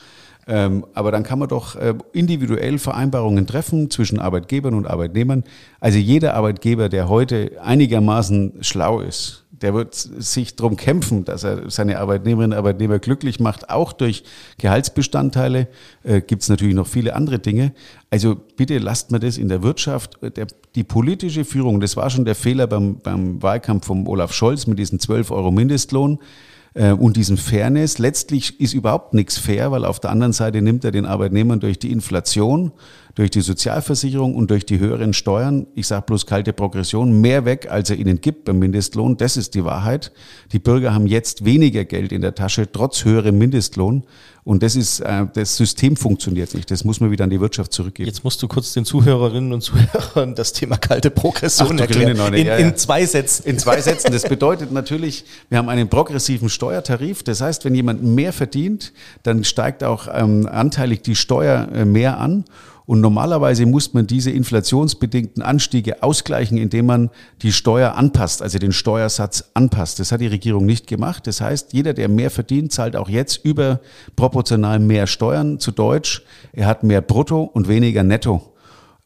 Ähm, 0.49 0.87
aber 0.95 1.11
dann 1.11 1.25
kann 1.25 1.41
man 1.41 1.49
doch 1.49 1.75
äh, 1.75 1.95
individuell 2.13 2.79
Vereinbarungen 2.79 3.49
treffen 3.49 3.91
zwischen 3.91 4.21
Arbeitgebern 4.21 4.75
und 4.75 4.87
Arbeitnehmern. 4.87 5.43
Also 5.81 5.99
jeder 5.99 6.35
Arbeitgeber, 6.35 6.89
der 6.89 7.09
heute 7.09 7.53
einigermaßen 7.63 8.59
schlau 8.61 9.01
ist, 9.01 9.46
der 9.63 9.75
wird 9.75 9.95
sich 9.95 10.57
darum 10.57 10.77
kämpfen, 10.77 11.25
dass 11.25 11.45
er 11.45 11.71
seine 11.71 11.99
Arbeitnehmerinnen 11.99 12.53
und 12.53 12.59
Arbeitnehmer 12.59 12.99
glücklich 12.99 13.41
macht, 13.41 13.71
auch 13.71 13.93
durch 13.93 14.25
Gehaltsbestandteile. 14.59 15.69
Äh, 16.03 16.21
Gibt 16.21 16.43
es 16.43 16.49
natürlich 16.49 16.75
noch 16.75 16.87
viele 16.87 17.15
andere 17.15 17.39
Dinge. 17.39 17.73
Also 18.11 18.37
bitte 18.57 18.79
lasst 18.79 19.11
mir 19.11 19.21
das 19.21 19.39
in 19.39 19.49
der 19.49 19.63
Wirtschaft. 19.63 20.19
Der, 20.23 20.47
die 20.75 20.85
politische 20.85 21.45
Führung, 21.45 21.81
das 21.81 21.97
war 21.97 22.11
schon 22.11 22.25
der 22.25 22.35
Fehler 22.35 22.67
beim, 22.67 22.99
beim 22.99 23.43
Wahlkampf 23.43 23.87
von 23.87 24.07
Olaf 24.07 24.33
Scholz 24.33 24.67
mit 24.67 24.79
diesen 24.79 25.01
12 25.01 25.31
Euro 25.31 25.51
Mindestlohn 25.51 26.19
äh, 26.19 26.56
und 26.77 27.17
diesem 27.17 27.39
Fairness. 27.39 27.99
Letztlich 27.99 28.61
ist 28.61 28.75
überhaupt 28.75 29.15
nichts 29.15 29.39
fair, 29.39 29.71
weil 29.71 29.85
auf 29.85 29.99
der 29.99 30.11
anderen 30.11 30.35
Seite 30.35 30.61
nimmt 30.61 30.85
er 30.85 30.91
den 30.91 31.07
Arbeitnehmern 31.07 31.59
durch 31.59 31.79
die 31.79 31.91
Inflation 31.91 32.73
durch 33.17 33.31
die 33.31 33.41
Sozialversicherung 33.41 34.35
und 34.35 34.51
durch 34.51 34.67
die 34.67 34.79
höheren 34.79 35.15
Steuern, 35.15 35.67
ich 35.75 35.87
sage 35.87 36.05
bloß 36.07 36.27
kalte 36.27 36.53
Progression, 36.53 37.19
mehr 37.23 37.47
weg, 37.47 37.67
als 37.71 37.89
er 37.89 37.97
ihnen 37.97 38.21
gibt 38.21 38.45
beim 38.45 38.59
Mindestlohn. 38.59 39.17
Das 39.17 39.39
ist 39.39 39.55
die 39.55 39.65
Wahrheit. 39.65 40.13
Die 40.53 40.59
Bürger 40.59 40.95
haben 40.95 41.07
jetzt 41.07 41.47
weniger 41.47 41.87
Geld 41.87 42.13
in 42.13 42.21
der 42.21 42.35
Tasche, 42.35 42.71
trotz 42.71 43.07
höherem 43.07 43.39
Mindestlohn. 43.39 44.05
Und 44.47 44.63
das 44.63 44.77
ist, 44.77 45.01
äh, 45.01 45.27
das 45.35 45.57
System 45.57 45.97
funktioniert 45.97 46.55
nicht. 46.55 46.71
Das 46.71 46.85
muss 46.85 47.01
man 47.01 47.11
wieder 47.11 47.25
an 47.25 47.31
die 47.31 47.41
Wirtschaft 47.41 47.73
zurückgeben. 47.73 48.07
Jetzt 48.07 48.23
musst 48.23 48.41
du 48.41 48.47
kurz 48.47 48.73
den 48.75 48.85
Zuhörerinnen 48.85 49.53
und 49.53 49.61
Zuhörern 49.61 50.37
das 50.37 50.53
Thema 50.53 50.77
kalte 50.77 51.11
Progression 51.11 51.73
Ach, 51.75 51.81
erklären. 51.81 52.33
In, 52.33 52.47
ja, 52.47 52.57
ja. 52.57 52.65
in 52.65 52.77
zwei 52.77 53.05
Sätzen. 53.07 53.45
In 53.45 53.59
zwei 53.59 53.81
Sätzen. 53.81 54.13
Das 54.13 54.23
bedeutet 54.23 54.71
natürlich, 54.71 55.25
wir 55.49 55.59
haben 55.59 55.69
einen 55.69 55.89
progressiven 55.89 56.49
Steuertarif. 56.49 57.25
Das 57.25 57.41
heißt, 57.41 57.65
wenn 57.65 57.75
jemand 57.75 58.05
mehr 58.05 58.33
verdient, 58.33 58.93
dann 59.25 59.43
steigt 59.43 59.83
auch 59.83 60.07
ähm, 60.13 60.47
anteilig 60.47 61.03
die 61.03 61.17
Steuer 61.17 61.67
äh, 61.75 61.85
mehr 61.85 62.21
an. 62.21 62.45
Und 62.87 63.01
normalerweise 63.01 63.67
muss 63.67 63.95
man 63.95 64.07
diese 64.07 64.31
inflationsbedingten 64.31 65.43
Anstiege 65.43 66.05
ausgleichen, 66.05 66.57
indem 66.57 66.87
man 66.87 67.11
die 67.43 67.53
Steuer 67.53 67.97
anpasst, 67.97 68.43
also 68.43 68.59
den 68.59 68.73
Steuersatz 68.73 69.51
anpasst. 69.55 69.99
Das 69.99 70.13
hat 70.13 70.21
die 70.21 70.29
Regierung 70.29 70.67
nicht 70.67 70.87
gemacht. 70.87 71.27
Das 71.27 71.41
heißt, 71.41 71.73
jeder, 71.73 71.95
der 71.95 72.09
mehr 72.09 72.31
verdient, 72.31 72.73
zahlt 72.73 72.95
auch 72.95 73.09
jetzt 73.09 73.45
überproportional 73.45 74.79
mehr 74.79 75.09
Steuern. 75.09 75.59
Zu 75.59 75.73
Deutsch, 75.73 76.23
er 76.53 76.69
hat 76.69 76.85
mehr 76.85 77.01
Brutto 77.01 77.43
und 77.43 77.67
weniger 77.67 78.05
Netto. 78.05 78.55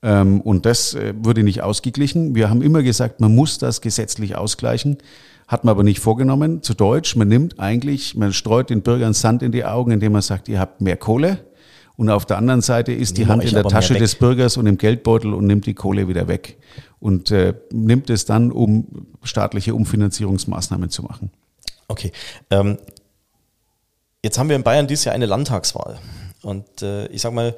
Ähm, 0.02 0.42
und 0.42 0.66
das 0.66 0.94
äh, 0.94 1.14
wurde 1.16 1.42
nicht 1.42 1.62
ausgeglichen. 1.62 2.34
Wir 2.34 2.50
haben 2.50 2.60
immer 2.60 2.82
gesagt, 2.82 3.20
man 3.20 3.34
muss 3.34 3.56
das 3.56 3.80
gesetzlich 3.80 4.36
ausgleichen. 4.36 4.98
Hat 5.48 5.64
man 5.64 5.72
aber 5.72 5.84
nicht 5.84 6.00
vorgenommen. 6.00 6.62
Zu 6.62 6.74
Deutsch, 6.74 7.16
man 7.16 7.28
nimmt 7.28 7.58
eigentlich, 7.58 8.14
man 8.14 8.34
streut 8.34 8.68
den 8.68 8.82
Bürgern 8.82 9.14
Sand 9.14 9.42
in 9.42 9.52
die 9.52 9.64
Augen, 9.64 9.90
indem 9.90 10.12
man 10.12 10.22
sagt, 10.22 10.48
ihr 10.48 10.60
habt 10.60 10.82
mehr 10.82 10.98
Kohle 10.98 11.38
und 12.00 12.08
auf 12.08 12.24
der 12.24 12.38
anderen 12.38 12.62
Seite 12.62 12.92
ist 12.92 13.18
die 13.18 13.26
Hand 13.26 13.44
in 13.44 13.52
der 13.52 13.64
Tasche 13.64 13.92
des 13.92 14.14
Bürgers 14.14 14.56
und 14.56 14.66
im 14.66 14.78
Geldbeutel 14.78 15.34
und 15.34 15.46
nimmt 15.46 15.66
die 15.66 15.74
Kohle 15.74 16.08
wieder 16.08 16.28
weg 16.28 16.56
und 16.98 17.30
äh, 17.30 17.52
nimmt 17.72 18.08
es 18.08 18.24
dann, 18.24 18.52
um 18.52 19.06
staatliche 19.22 19.74
Umfinanzierungsmaßnahmen 19.74 20.88
zu 20.88 21.02
machen. 21.02 21.30
Okay. 21.88 22.10
Ähm, 22.48 22.78
jetzt 24.24 24.38
haben 24.38 24.48
wir 24.48 24.56
in 24.56 24.62
Bayern 24.62 24.86
dieses 24.86 25.04
Jahr 25.04 25.14
eine 25.14 25.26
Landtagswahl. 25.26 25.98
Und 26.40 26.80
äh, 26.80 27.06
ich 27.08 27.20
sag 27.20 27.34
mal, 27.34 27.54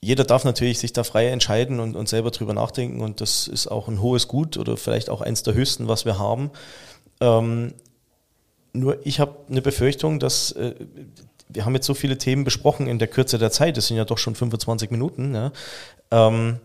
jeder 0.00 0.24
darf 0.24 0.42
natürlich 0.42 0.80
sich 0.80 0.92
da 0.92 1.04
frei 1.04 1.28
entscheiden 1.28 1.78
und, 1.78 1.94
und 1.94 2.08
selber 2.08 2.32
drüber 2.32 2.52
nachdenken. 2.52 3.00
Und 3.00 3.20
das 3.20 3.46
ist 3.46 3.68
auch 3.68 3.86
ein 3.86 4.02
hohes 4.02 4.26
Gut 4.26 4.56
oder 4.56 4.76
vielleicht 4.76 5.08
auch 5.08 5.20
eins 5.20 5.44
der 5.44 5.54
höchsten, 5.54 5.86
was 5.86 6.04
wir 6.04 6.18
haben. 6.18 6.50
Ähm, 7.20 7.74
nur 8.72 9.06
ich 9.06 9.20
habe 9.20 9.36
eine 9.48 9.62
Befürchtung, 9.62 10.18
dass 10.18 10.50
äh, 10.50 10.74
wir 11.48 11.64
haben 11.64 11.74
jetzt 11.74 11.86
so 11.86 11.94
viele 11.94 12.18
Themen 12.18 12.44
besprochen 12.44 12.86
in 12.86 12.98
der 12.98 13.08
Kürze 13.08 13.38
der 13.38 13.50
Zeit, 13.50 13.76
das 13.76 13.86
sind 13.86 13.96
ja 13.96 14.04
doch 14.04 14.18
schon 14.18 14.34
25 14.34 14.90
Minuten. 14.90 15.30
Ne? 15.30 15.52
Ähm, 16.10 16.58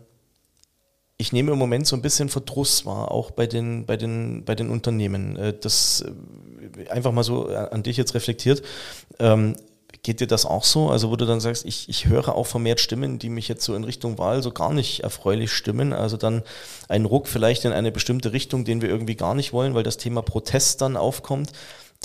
ich 1.18 1.32
nehme 1.32 1.52
im 1.52 1.58
Moment 1.58 1.88
so 1.88 1.96
ein 1.96 2.02
bisschen 2.02 2.30
Verdruss 2.30 2.86
wahr, 2.86 3.12
auch 3.12 3.32
bei 3.32 3.48
den, 3.48 3.86
bei 3.86 3.98
den, 3.98 4.44
bei 4.46 4.56
den 4.56 4.70
Unternehmen. 4.70 5.38
Äh, 5.38 5.54
das 5.60 6.04
äh, 6.78 6.90
einfach 6.90 7.12
mal 7.12 7.24
so 7.24 7.48
an 7.48 7.84
dich 7.84 7.98
jetzt 7.98 8.14
reflektiert. 8.14 8.62
Ähm, 9.20 9.56
geht 10.02 10.20
dir 10.20 10.28
das 10.28 10.46
auch 10.46 10.66
so? 10.66 10.90
Also, 10.90 11.12
wo 11.12 11.16
du 11.16 11.26
dann 11.26 11.40
sagst, 11.40 11.66
ich, 11.66 11.88
ich 11.88 12.08
höre 12.08 12.36
auch 12.36 12.46
vermehrt 12.46 12.82
Stimmen, 12.82 13.20
die 13.20 13.30
mich 13.30 13.48
jetzt 13.48 13.64
so 13.64 13.74
in 13.74 13.86
Richtung 13.86 14.18
Wahl 14.18 14.44
so 14.44 14.52
gar 14.52 14.74
nicht 14.74 15.02
erfreulich 15.02 15.54
stimmen. 15.54 15.94
Also 15.94 16.18
dann 16.18 16.44
ein 16.90 17.06
Ruck 17.06 17.28
vielleicht 17.28 17.64
in 17.64 17.72
eine 17.72 17.92
bestimmte 17.92 18.34
Richtung, 18.34 18.66
den 18.66 18.82
wir 18.82 18.90
irgendwie 18.90 19.16
gar 19.16 19.34
nicht 19.34 19.54
wollen, 19.54 19.76
weil 19.76 19.84
das 19.84 19.98
Thema 19.98 20.22
Protest 20.22 20.82
dann 20.82 20.98
aufkommt 20.98 21.54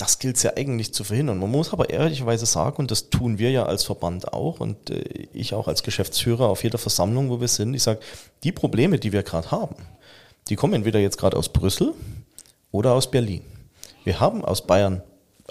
das 0.01 0.17
gilt 0.19 0.37
es 0.37 0.43
ja 0.43 0.53
eigentlich 0.55 0.93
zu 0.93 1.03
verhindern. 1.03 1.39
Man 1.39 1.51
muss 1.51 1.73
aber 1.73 1.89
ehrlicherweise 1.89 2.45
sagen, 2.45 2.77
und 2.77 2.89
das 2.89 3.09
tun 3.09 3.37
wir 3.37 3.51
ja 3.51 3.65
als 3.65 3.83
Verband 3.83 4.33
auch 4.33 4.59
und 4.59 4.89
äh, 4.89 5.27
ich 5.33 5.53
auch 5.53 5.67
als 5.67 5.83
Geschäftsführer 5.83 6.47
auf 6.47 6.63
jeder 6.63 6.77
Versammlung, 6.77 7.29
wo 7.29 7.41
wir 7.41 7.47
sind, 7.47 7.73
ich 7.73 7.83
sage, 7.83 7.99
die 8.43 8.51
Probleme, 8.51 8.97
die 8.97 9.11
wir 9.11 9.23
gerade 9.23 9.51
haben, 9.51 9.75
die 10.47 10.55
kommen 10.55 10.73
entweder 10.73 10.99
jetzt 10.99 11.17
gerade 11.17 11.37
aus 11.37 11.49
Brüssel 11.49 11.93
oder 12.71 12.93
aus 12.93 13.11
Berlin. 13.11 13.41
Wir 14.05 14.19
haben 14.19 14.43
aus 14.43 14.65
Bayern 14.65 15.03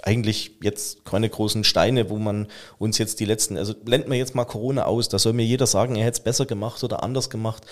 eigentlich 0.03 0.51
jetzt 0.61 1.05
keine 1.05 1.29
großen 1.29 1.63
Steine, 1.63 2.09
wo 2.09 2.17
man 2.17 2.47
uns 2.77 2.97
jetzt 2.97 3.19
die 3.19 3.25
letzten, 3.25 3.57
also 3.57 3.73
blenden 3.73 4.11
wir 4.11 4.17
jetzt 4.17 4.35
mal 4.35 4.45
Corona 4.45 4.85
aus, 4.85 5.09
da 5.09 5.19
soll 5.19 5.33
mir 5.33 5.45
jeder 5.45 5.67
sagen, 5.67 5.95
er 5.95 6.05
hätte 6.05 6.19
es 6.19 6.23
besser 6.23 6.45
gemacht 6.45 6.83
oder 6.83 7.03
anders 7.03 7.29
gemacht. 7.29 7.63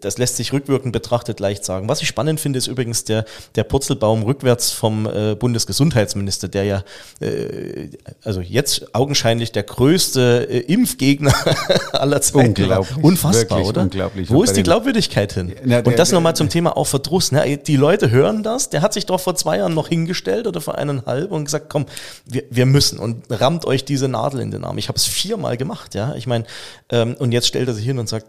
Das 0.00 0.18
lässt 0.18 0.36
sich 0.36 0.52
rückwirkend 0.52 0.92
betrachtet 0.92 1.38
leicht 1.38 1.64
sagen. 1.64 1.88
Was 1.88 2.02
ich 2.02 2.08
spannend 2.08 2.40
finde, 2.40 2.58
ist 2.58 2.66
übrigens 2.66 3.04
der, 3.04 3.24
der 3.54 3.64
Purzelbaum 3.64 4.24
rückwärts 4.24 4.72
vom 4.72 5.06
äh, 5.06 5.34
Bundesgesundheitsminister, 5.34 6.48
der 6.48 6.64
ja, 6.64 6.84
äh, 7.20 7.90
also 8.24 8.40
jetzt 8.40 8.94
augenscheinlich 8.94 9.52
der 9.52 9.62
größte 9.62 10.48
äh, 10.50 10.58
Impfgegner 10.60 11.34
aller 11.92 12.20
Zeiten 12.20 12.48
unglaublich, 12.48 12.96
Unfassbar, 13.04 13.64
oder? 13.64 13.82
Unglaublich. 13.82 14.30
Wo 14.30 14.42
ist 14.42 14.56
die 14.56 14.62
Glaubwürdigkeit 14.62 15.32
hin? 15.32 15.54
Na, 15.64 15.82
der, 15.82 15.86
Und 15.86 15.98
das 15.98 16.10
nochmal 16.12 16.34
zum 16.34 16.48
Thema 16.48 16.76
auch 16.76 16.86
Verdruss. 16.86 17.30
Ne? 17.30 17.58
Die 17.58 17.76
Leute 17.76 18.10
hören 18.10 18.42
das, 18.42 18.70
der 18.70 18.82
hat 18.82 18.92
sich 18.92 19.06
doch 19.06 19.20
vor 19.20 19.36
zwei 19.36 19.58
Jahren 19.58 19.74
noch 19.74 19.88
hingestellt 19.88 20.46
oder 20.46 20.60
vor 20.60 20.76
eineinhalb 20.76 21.30
und 21.30 21.44
gesagt, 21.44 21.65
komm, 21.68 21.86
wir, 22.24 22.44
wir 22.50 22.66
müssen 22.66 22.98
und 22.98 23.24
rammt 23.30 23.64
euch 23.64 23.84
diese 23.84 24.08
Nadel 24.08 24.40
in 24.40 24.50
den 24.50 24.64
Arm. 24.64 24.78
Ich 24.78 24.88
habe 24.88 24.96
es 24.96 25.06
viermal 25.06 25.56
gemacht, 25.56 25.94
ja. 25.94 26.14
Ich 26.14 26.26
meine, 26.26 26.44
ähm, 26.90 27.14
und 27.18 27.32
jetzt 27.32 27.46
stellt 27.46 27.68
er 27.68 27.74
sich 27.74 27.84
hin 27.84 27.98
und 27.98 28.08
sagt, 28.08 28.26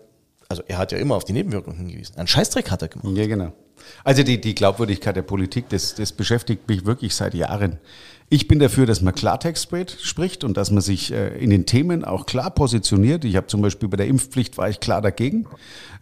also 0.49 0.63
er 0.67 0.77
hat 0.77 0.91
ja 0.91 0.97
immer 0.97 1.15
auf 1.15 1.25
die 1.25 1.33
Nebenwirkungen 1.33 1.77
hingewiesen. 1.77 2.15
Ein 2.17 2.27
Scheißdreck 2.27 2.71
hat 2.71 2.81
er 2.81 2.87
gemacht. 2.87 3.15
Ja, 3.15 3.27
genau. 3.27 3.53
Also 4.03 4.23
die, 4.23 4.39
die 4.39 4.55
Glaubwürdigkeit 4.55 5.15
der 5.15 5.21
Politik, 5.21 5.69
das, 5.69 5.95
das 5.95 6.11
beschäftigt 6.11 6.67
mich 6.67 6.85
wirklich 6.85 7.15
seit 7.15 7.33
Jahren. 7.33 7.79
Ich 8.29 8.47
bin 8.49 8.59
dafür, 8.59 8.85
dass 8.85 9.01
man 9.01 9.15
Klartext 9.15 9.69
spricht 10.01 10.43
und 10.43 10.57
dass 10.57 10.69
man 10.69 10.81
sich 10.81 11.13
äh, 11.13 11.37
in 11.37 11.49
den 11.49 11.65
Themen 11.65 12.03
auch 12.03 12.25
klar 12.25 12.51
positioniert. 12.51 13.23
Ich 13.23 13.37
habe 13.37 13.47
zum 13.47 13.61
Beispiel 13.61 13.87
bei 13.87 13.95
der 13.95 14.07
Impfpflicht 14.07 14.57
war 14.57 14.69
ich 14.69 14.81
klar 14.81 15.01
dagegen. 15.01 15.47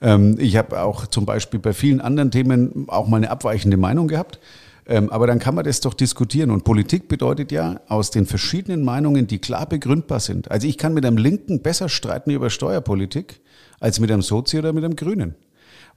Ähm, 0.02 0.36
ich 0.40 0.56
habe 0.56 0.82
auch 0.82 1.06
zum 1.06 1.26
Beispiel 1.26 1.60
bei 1.60 1.74
vielen 1.74 2.02
anderen 2.02 2.32
Themen 2.32 2.86
auch 2.88 3.08
mal 3.08 3.18
eine 3.18 3.30
abweichende 3.30 3.78
Meinung 3.78 4.08
gehabt. 4.08 4.40
Ähm, 4.88 5.10
aber 5.10 5.26
dann 5.28 5.40
kann 5.40 5.56
man 5.56 5.66
das 5.66 5.82
doch 5.82 5.94
diskutieren. 5.94 6.52
Und 6.52 6.64
Politik 6.64 7.08
bedeutet 7.08 7.52
ja 7.52 7.82
aus 7.88 8.12
den 8.12 8.26
verschiedenen 8.26 8.84
Meinungen, 8.84 9.28
die 9.28 9.40
klar 9.40 9.68
begründbar 9.68 10.20
sind. 10.20 10.52
Also 10.52 10.68
ich 10.68 10.78
kann 10.78 10.94
mit 10.94 11.06
einem 11.06 11.18
Linken 11.18 11.62
besser 11.62 11.90
streiten 11.90 12.32
über 12.32 12.50
Steuerpolitik 12.50 13.42
als 13.80 14.00
mit 14.00 14.12
einem 14.12 14.22
Sozi 14.22 14.60
oder 14.60 14.74
mit 14.74 14.84
einem 14.84 14.96
Grünen. 14.96 15.36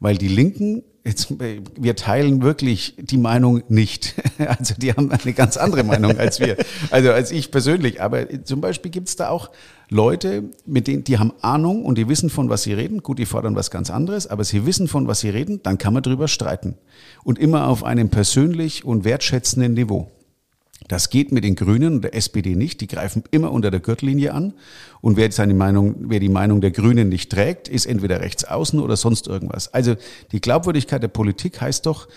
Weil 0.01 0.17
die 0.17 0.29
Linken, 0.29 0.85
jetzt, 1.09 1.35
wir 1.39 1.97
teilen 1.97 2.43
wirklich 2.43 2.95
die 2.99 3.19
Meinung 3.19 3.63
nicht. 3.69 4.15
Also 4.39 4.75
die 4.77 4.93
haben 4.93 5.11
eine 5.11 5.33
ganz 5.33 5.57
andere 5.57 5.83
Meinung 5.83 6.17
als 6.17 6.39
wir. 6.39 6.57
Also 6.91 7.11
als 7.11 7.33
ich 7.33 7.51
persönlich. 7.51 8.01
Aber 8.01 8.45
zum 8.45 8.61
Beispiel 8.61 8.91
gibt 8.91 9.09
es 9.09 9.17
da 9.17 9.31
auch 9.31 9.51
Leute, 9.91 10.45
mit 10.65 10.87
denen, 10.87 11.03
die 11.03 11.19
haben 11.19 11.33
Ahnung 11.41 11.85
und 11.85 11.99
die 11.99 12.09
wissen 12.09 12.31
von 12.31 12.49
was 12.49 12.63
sie 12.63 12.73
reden. 12.73 13.03
Gut, 13.03 13.19
die 13.19 13.27
fordern 13.27 13.57
was 13.57 13.71
ganz 13.73 13.91
anderes, 13.91 14.29
aber 14.29 14.45
sie 14.45 14.65
wissen 14.65 14.87
von 14.87 15.09
was 15.09 15.21
sie 15.21 15.31
reden, 15.31 15.61
dann 15.65 15.77
kann 15.77 15.93
man 15.93 16.05
drüber 16.05 16.29
streiten. 16.29 16.77
Und 17.25 17.39
immer 17.39 17.67
auf 17.67 17.83
einem 17.83 18.11
persönlich 18.11 18.85
und 18.85 19.05
wertschätzenden 19.05 19.75
Niveau. 19.75 20.09
Das 20.89 21.11
geht 21.11 21.33
mit 21.33 21.45
den 21.45 21.55
Grünen 21.55 21.97
und 21.97 22.03
der 22.03 22.15
SPD 22.15 22.57
nicht. 22.57 22.81
Die 22.81 22.87
greifen 22.87 23.23
immer 23.31 23.53
unter 23.53 23.71
der 23.71 23.81
Gürtellinie 23.81 24.33
an. 24.33 24.55
Und 25.03 25.17
wer 25.19 25.31
seine 25.31 25.55
Meinung, 25.55 25.95
wer 25.99 26.19
die 26.19 26.31
Meinung 26.31 26.63
der 26.63 26.71
Grünen 26.71 27.11
nicht 27.11 27.31
trägt, 27.31 27.69
ist 27.69 27.85
entweder 27.85 28.21
rechts 28.21 28.45
außen 28.45 28.81
oder 28.81 28.97
sonst 28.97 29.29
irgendwas. 29.29 29.73
Also 29.73 29.97
die 30.33 30.41
Glaubwürdigkeit 30.41 31.03
der 31.03 31.09
Politik 31.09 31.61
heißt 31.61 31.85
doch, 31.85 32.09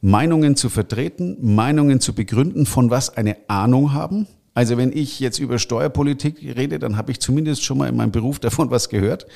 Meinungen 0.00 0.56
zu 0.56 0.68
vertreten, 0.68 1.36
Meinungen 1.40 2.00
zu 2.00 2.12
begründen, 2.12 2.66
von 2.66 2.90
was 2.90 3.16
eine 3.16 3.36
Ahnung 3.48 3.92
haben. 3.92 4.26
Also 4.54 4.76
wenn 4.76 4.92
ich 4.92 5.20
jetzt 5.20 5.38
über 5.38 5.60
Steuerpolitik 5.60 6.40
rede, 6.56 6.80
dann 6.80 6.96
habe 6.96 7.12
ich 7.12 7.20
zumindest 7.20 7.64
schon 7.64 7.78
mal 7.78 7.88
in 7.88 7.96
meinem 7.96 8.10
Beruf 8.10 8.38
davon 8.40 8.70
was 8.72 8.88
gehört. 8.88 9.26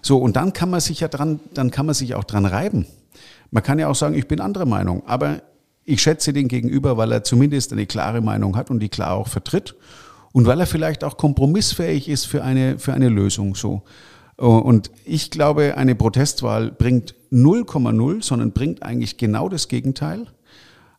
So, 0.00 0.18
und 0.18 0.34
dann 0.34 0.52
kann 0.52 0.70
man 0.70 0.80
sich 0.80 0.98
ja 1.00 1.08
dran, 1.08 1.38
dann 1.54 1.70
kann 1.70 1.86
man 1.86 1.94
sich 1.94 2.16
auch 2.16 2.24
dran 2.24 2.46
reiben. 2.46 2.86
Man 3.52 3.62
kann 3.62 3.78
ja 3.78 3.86
auch 3.86 3.94
sagen, 3.94 4.16
ich 4.16 4.26
bin 4.26 4.40
anderer 4.40 4.64
Meinung, 4.64 5.02
aber 5.06 5.42
ich 5.84 6.02
schätze 6.02 6.32
den 6.32 6.48
gegenüber, 6.48 6.96
weil 6.96 7.12
er 7.12 7.24
zumindest 7.24 7.72
eine 7.72 7.86
klare 7.86 8.20
Meinung 8.20 8.56
hat 8.56 8.70
und 8.70 8.80
die 8.80 8.88
klar 8.88 9.14
auch 9.14 9.28
vertritt 9.28 9.74
und 10.32 10.46
weil 10.46 10.60
er 10.60 10.66
vielleicht 10.66 11.04
auch 11.04 11.16
kompromissfähig 11.16 12.08
ist 12.08 12.26
für 12.26 12.42
eine, 12.42 12.78
für 12.78 12.94
eine 12.94 13.08
Lösung 13.08 13.54
so. 13.54 13.82
Und 14.36 14.90
ich 15.04 15.30
glaube, 15.30 15.76
eine 15.76 15.94
Protestwahl 15.94 16.72
bringt 16.72 17.14
0,0, 17.30 18.22
sondern 18.22 18.52
bringt 18.52 18.82
eigentlich 18.82 19.16
genau 19.16 19.48
das 19.48 19.68
Gegenteil. 19.68 20.26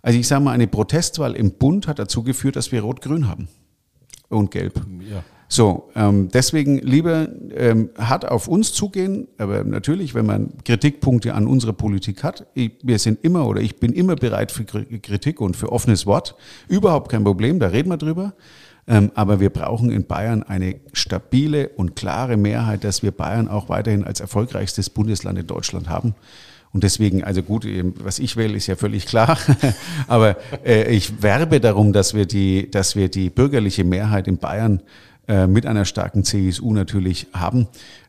Also 0.02 0.20
ich 0.20 0.28
sage 0.28 0.44
mal, 0.44 0.52
eine 0.52 0.68
Protestwahl 0.68 1.36
im 1.36 1.54
Bund 1.54 1.88
hat 1.88 2.00
dazu 2.00 2.24
geführt, 2.24 2.56
dass 2.56 2.72
wir 2.72 2.82
Rot-Grün 2.82 3.28
haben 3.28 3.48
und 4.30 4.52
Gelb. 4.52 4.86
Ja. 5.10 5.24
So, 5.54 5.92
ähm, 5.96 6.30
deswegen 6.34 6.80
lieber 6.80 7.28
ähm, 7.56 7.92
hart 7.96 8.28
auf 8.28 8.48
uns 8.48 8.74
zugehen, 8.74 9.28
aber 9.38 9.64
natürlich, 9.64 10.16
wenn 10.16 10.26
man 10.26 10.54
Kritikpunkte 10.66 11.36
an 11.36 11.46
unserer 11.46 11.74
Politik 11.74 12.24
hat, 12.24 12.48
ich, 12.56 12.72
wir 12.82 12.98
sind 12.98 13.24
immer 13.24 13.46
oder 13.46 13.62
ich 13.62 13.76
bin 13.76 13.94
immer 13.94 14.16
bereit 14.16 14.52
für 14.52 14.66
Kritik 14.66 15.40
und 15.40 15.56
für 15.56 15.72
offenes 15.72 16.08
Wort. 16.08 16.34
Überhaupt 16.68 17.12
kein 17.12 17.24
Problem, 17.24 17.60
da 17.60 17.68
reden 17.68 17.90
wir 17.90 17.98
drüber. 17.98 18.34
Ähm, 18.88 19.12
aber 19.14 19.40
wir 19.40 19.52
brauchen 19.52 19.92
in 19.92 20.08
Bayern 20.08 20.42
eine 20.42 20.78
stabile 20.92 21.70
und 21.70 21.96
klare 21.96 22.36
Mehrheit, 22.36 22.84
dass 22.84 23.04
wir 23.04 23.12
Bayern 23.12 23.48
auch 23.48 23.70
weiterhin 23.70 24.04
als 24.04 24.22
erfolgreichstes 24.22 24.90
Bundesland 24.90 25.38
in 25.38 25.46
Deutschland 25.46 25.88
haben. 25.88 26.16
Und 26.72 26.84
deswegen, 26.84 27.24
also 27.24 27.44
gut, 27.44 27.68
was 28.04 28.18
ich 28.18 28.36
will, 28.38 28.56
ist 28.56 28.66
ja 28.66 28.76
völlig 28.76 29.06
klar. 29.06 29.38
Aber 30.08 30.36
äh, 30.66 30.92
ich 30.92 31.22
werbe 31.22 31.60
darum, 31.60 31.94
dass 31.94 32.16
wir 32.16 32.26
die, 32.26 32.72
dass 32.72 32.96
wir 32.96 33.10
die 33.10 33.30
bürgerliche 33.30 33.84
Mehrheit 33.84 34.28
in 34.28 34.40
Bayern 34.40 34.82
äh, 35.28 35.48
mit 35.48 35.66
einer 35.66 35.86
starken 35.86 36.24
CSU 36.24 36.74
natürlich 36.74 37.28
haben, 37.34 37.68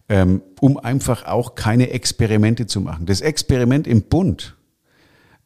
ähm, 0.08 0.42
um 0.60 0.78
einfach 0.78 1.26
auch 1.26 1.54
keine 1.54 1.90
Experimente 1.90 2.66
zu 2.66 2.80
machen. 2.80 3.06
Das 3.06 3.20
Experiment 3.20 3.86
im 3.86 4.02
Bund, 4.02 4.56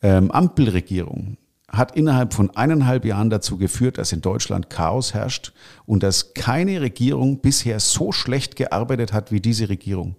ähm, 0.02 0.30
Ampelregierung, 0.30 1.36
hat 1.70 1.94
innerhalb 1.94 2.32
von 2.32 2.50
eineinhalb 2.56 3.04
Jahren 3.04 3.28
dazu 3.28 3.58
geführt, 3.58 3.98
dass 3.98 4.12
in 4.12 4.22
Deutschland 4.22 4.70
Chaos 4.70 5.12
herrscht 5.12 5.52
und 5.84 6.02
dass 6.02 6.32
keine 6.32 6.80
Regierung 6.80 7.40
bisher 7.40 7.78
so 7.78 8.10
schlecht 8.10 8.56
gearbeitet 8.56 9.12
hat 9.12 9.30
wie 9.30 9.40
diese 9.40 9.68
Regierung. 9.68 10.16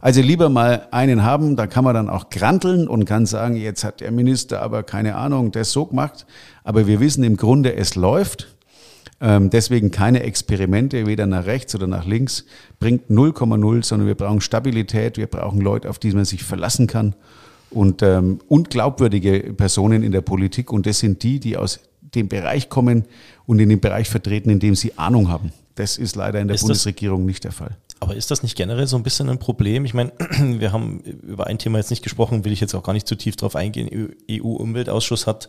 Also 0.00 0.20
lieber 0.20 0.48
mal 0.48 0.86
einen 0.92 1.24
haben, 1.24 1.56
da 1.56 1.66
kann 1.66 1.82
man 1.82 1.94
dann 1.94 2.08
auch 2.08 2.28
granteln 2.30 2.86
und 2.86 3.06
kann 3.06 3.26
sagen, 3.26 3.56
jetzt 3.56 3.82
hat 3.82 4.00
der 4.00 4.12
Minister 4.12 4.62
aber 4.62 4.82
keine 4.82 5.16
Ahnung, 5.16 5.50
das 5.50 5.72
so 5.72 5.86
gemacht. 5.86 6.26
Aber 6.62 6.86
wir 6.86 7.00
wissen 7.00 7.24
im 7.24 7.36
Grunde, 7.36 7.74
es 7.74 7.94
läuft. 7.94 8.55
Ähm, 9.20 9.48
deswegen 9.50 9.90
keine 9.90 10.22
Experimente, 10.22 11.06
weder 11.06 11.26
nach 11.26 11.46
rechts 11.46 11.74
oder 11.74 11.86
nach 11.86 12.04
links, 12.04 12.44
bringt 12.78 13.10
0,0, 13.10 13.84
sondern 13.84 14.06
wir 14.06 14.14
brauchen 14.14 14.40
Stabilität, 14.40 15.16
wir 15.16 15.26
brauchen 15.26 15.60
Leute, 15.60 15.88
auf 15.88 15.98
die 15.98 16.12
man 16.12 16.26
sich 16.26 16.44
verlassen 16.44 16.86
kann 16.86 17.14
und, 17.70 18.02
ähm, 18.02 18.40
und 18.48 18.70
glaubwürdige 18.70 19.54
Personen 19.54 20.02
in 20.02 20.12
der 20.12 20.20
Politik. 20.20 20.72
Und 20.72 20.86
das 20.86 20.98
sind 20.98 21.22
die, 21.22 21.40
die 21.40 21.56
aus 21.56 21.80
dem 22.00 22.28
Bereich 22.28 22.68
kommen 22.68 23.04
und 23.46 23.58
in 23.58 23.68
dem 23.68 23.80
Bereich 23.80 24.08
vertreten, 24.08 24.50
in 24.50 24.60
dem 24.60 24.74
sie 24.74 24.96
Ahnung 24.98 25.28
haben. 25.28 25.52
Das 25.74 25.98
ist 25.98 26.16
leider 26.16 26.40
in 26.40 26.48
der 26.48 26.54
ist 26.56 26.62
Bundesregierung 26.62 27.26
nicht 27.26 27.44
der 27.44 27.52
Fall. 27.52 27.76
Aber 27.98 28.14
ist 28.14 28.30
das 28.30 28.42
nicht 28.42 28.56
generell 28.56 28.86
so 28.86 28.96
ein 28.96 29.02
bisschen 29.02 29.30
ein 29.30 29.38
Problem? 29.38 29.84
Ich 29.86 29.94
meine, 29.94 30.12
wir 30.38 30.72
haben 30.72 31.00
über 31.00 31.46
ein 31.46 31.58
Thema 31.58 31.78
jetzt 31.78 31.90
nicht 31.90 32.02
gesprochen, 32.02 32.44
will 32.44 32.52
ich 32.52 32.60
jetzt 32.60 32.74
auch 32.74 32.82
gar 32.82 32.92
nicht 32.92 33.08
zu 33.08 33.16
tief 33.16 33.36
drauf 33.36 33.56
eingehen. 33.56 34.14
EU-Umweltausschuss 34.30 35.26
hat 35.26 35.48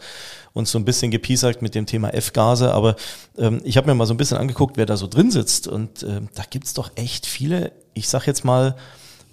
uns 0.53 0.71
so 0.71 0.79
ein 0.79 0.85
bisschen 0.85 1.11
gepiesackt 1.11 1.61
mit 1.61 1.75
dem 1.75 1.85
Thema 1.85 2.13
F-Gase, 2.13 2.73
aber 2.73 2.95
ähm, 3.37 3.61
ich 3.63 3.75
habe 3.75 3.87
mir 3.87 3.95
mal 3.95 4.05
so 4.05 4.13
ein 4.13 4.17
bisschen 4.17 4.37
angeguckt, 4.37 4.77
wer 4.77 4.85
da 4.85 4.95
so 4.95 5.07
drin 5.07 5.29
sitzt 5.29 5.67
und 5.67 6.03
äh, 6.03 6.21
da 6.35 6.43
gibt's 6.49 6.73
doch 6.73 6.91
echt 6.95 7.25
viele, 7.25 7.73
ich 7.93 8.07
sag 8.07 8.25
jetzt 8.27 8.45
mal, 8.45 8.75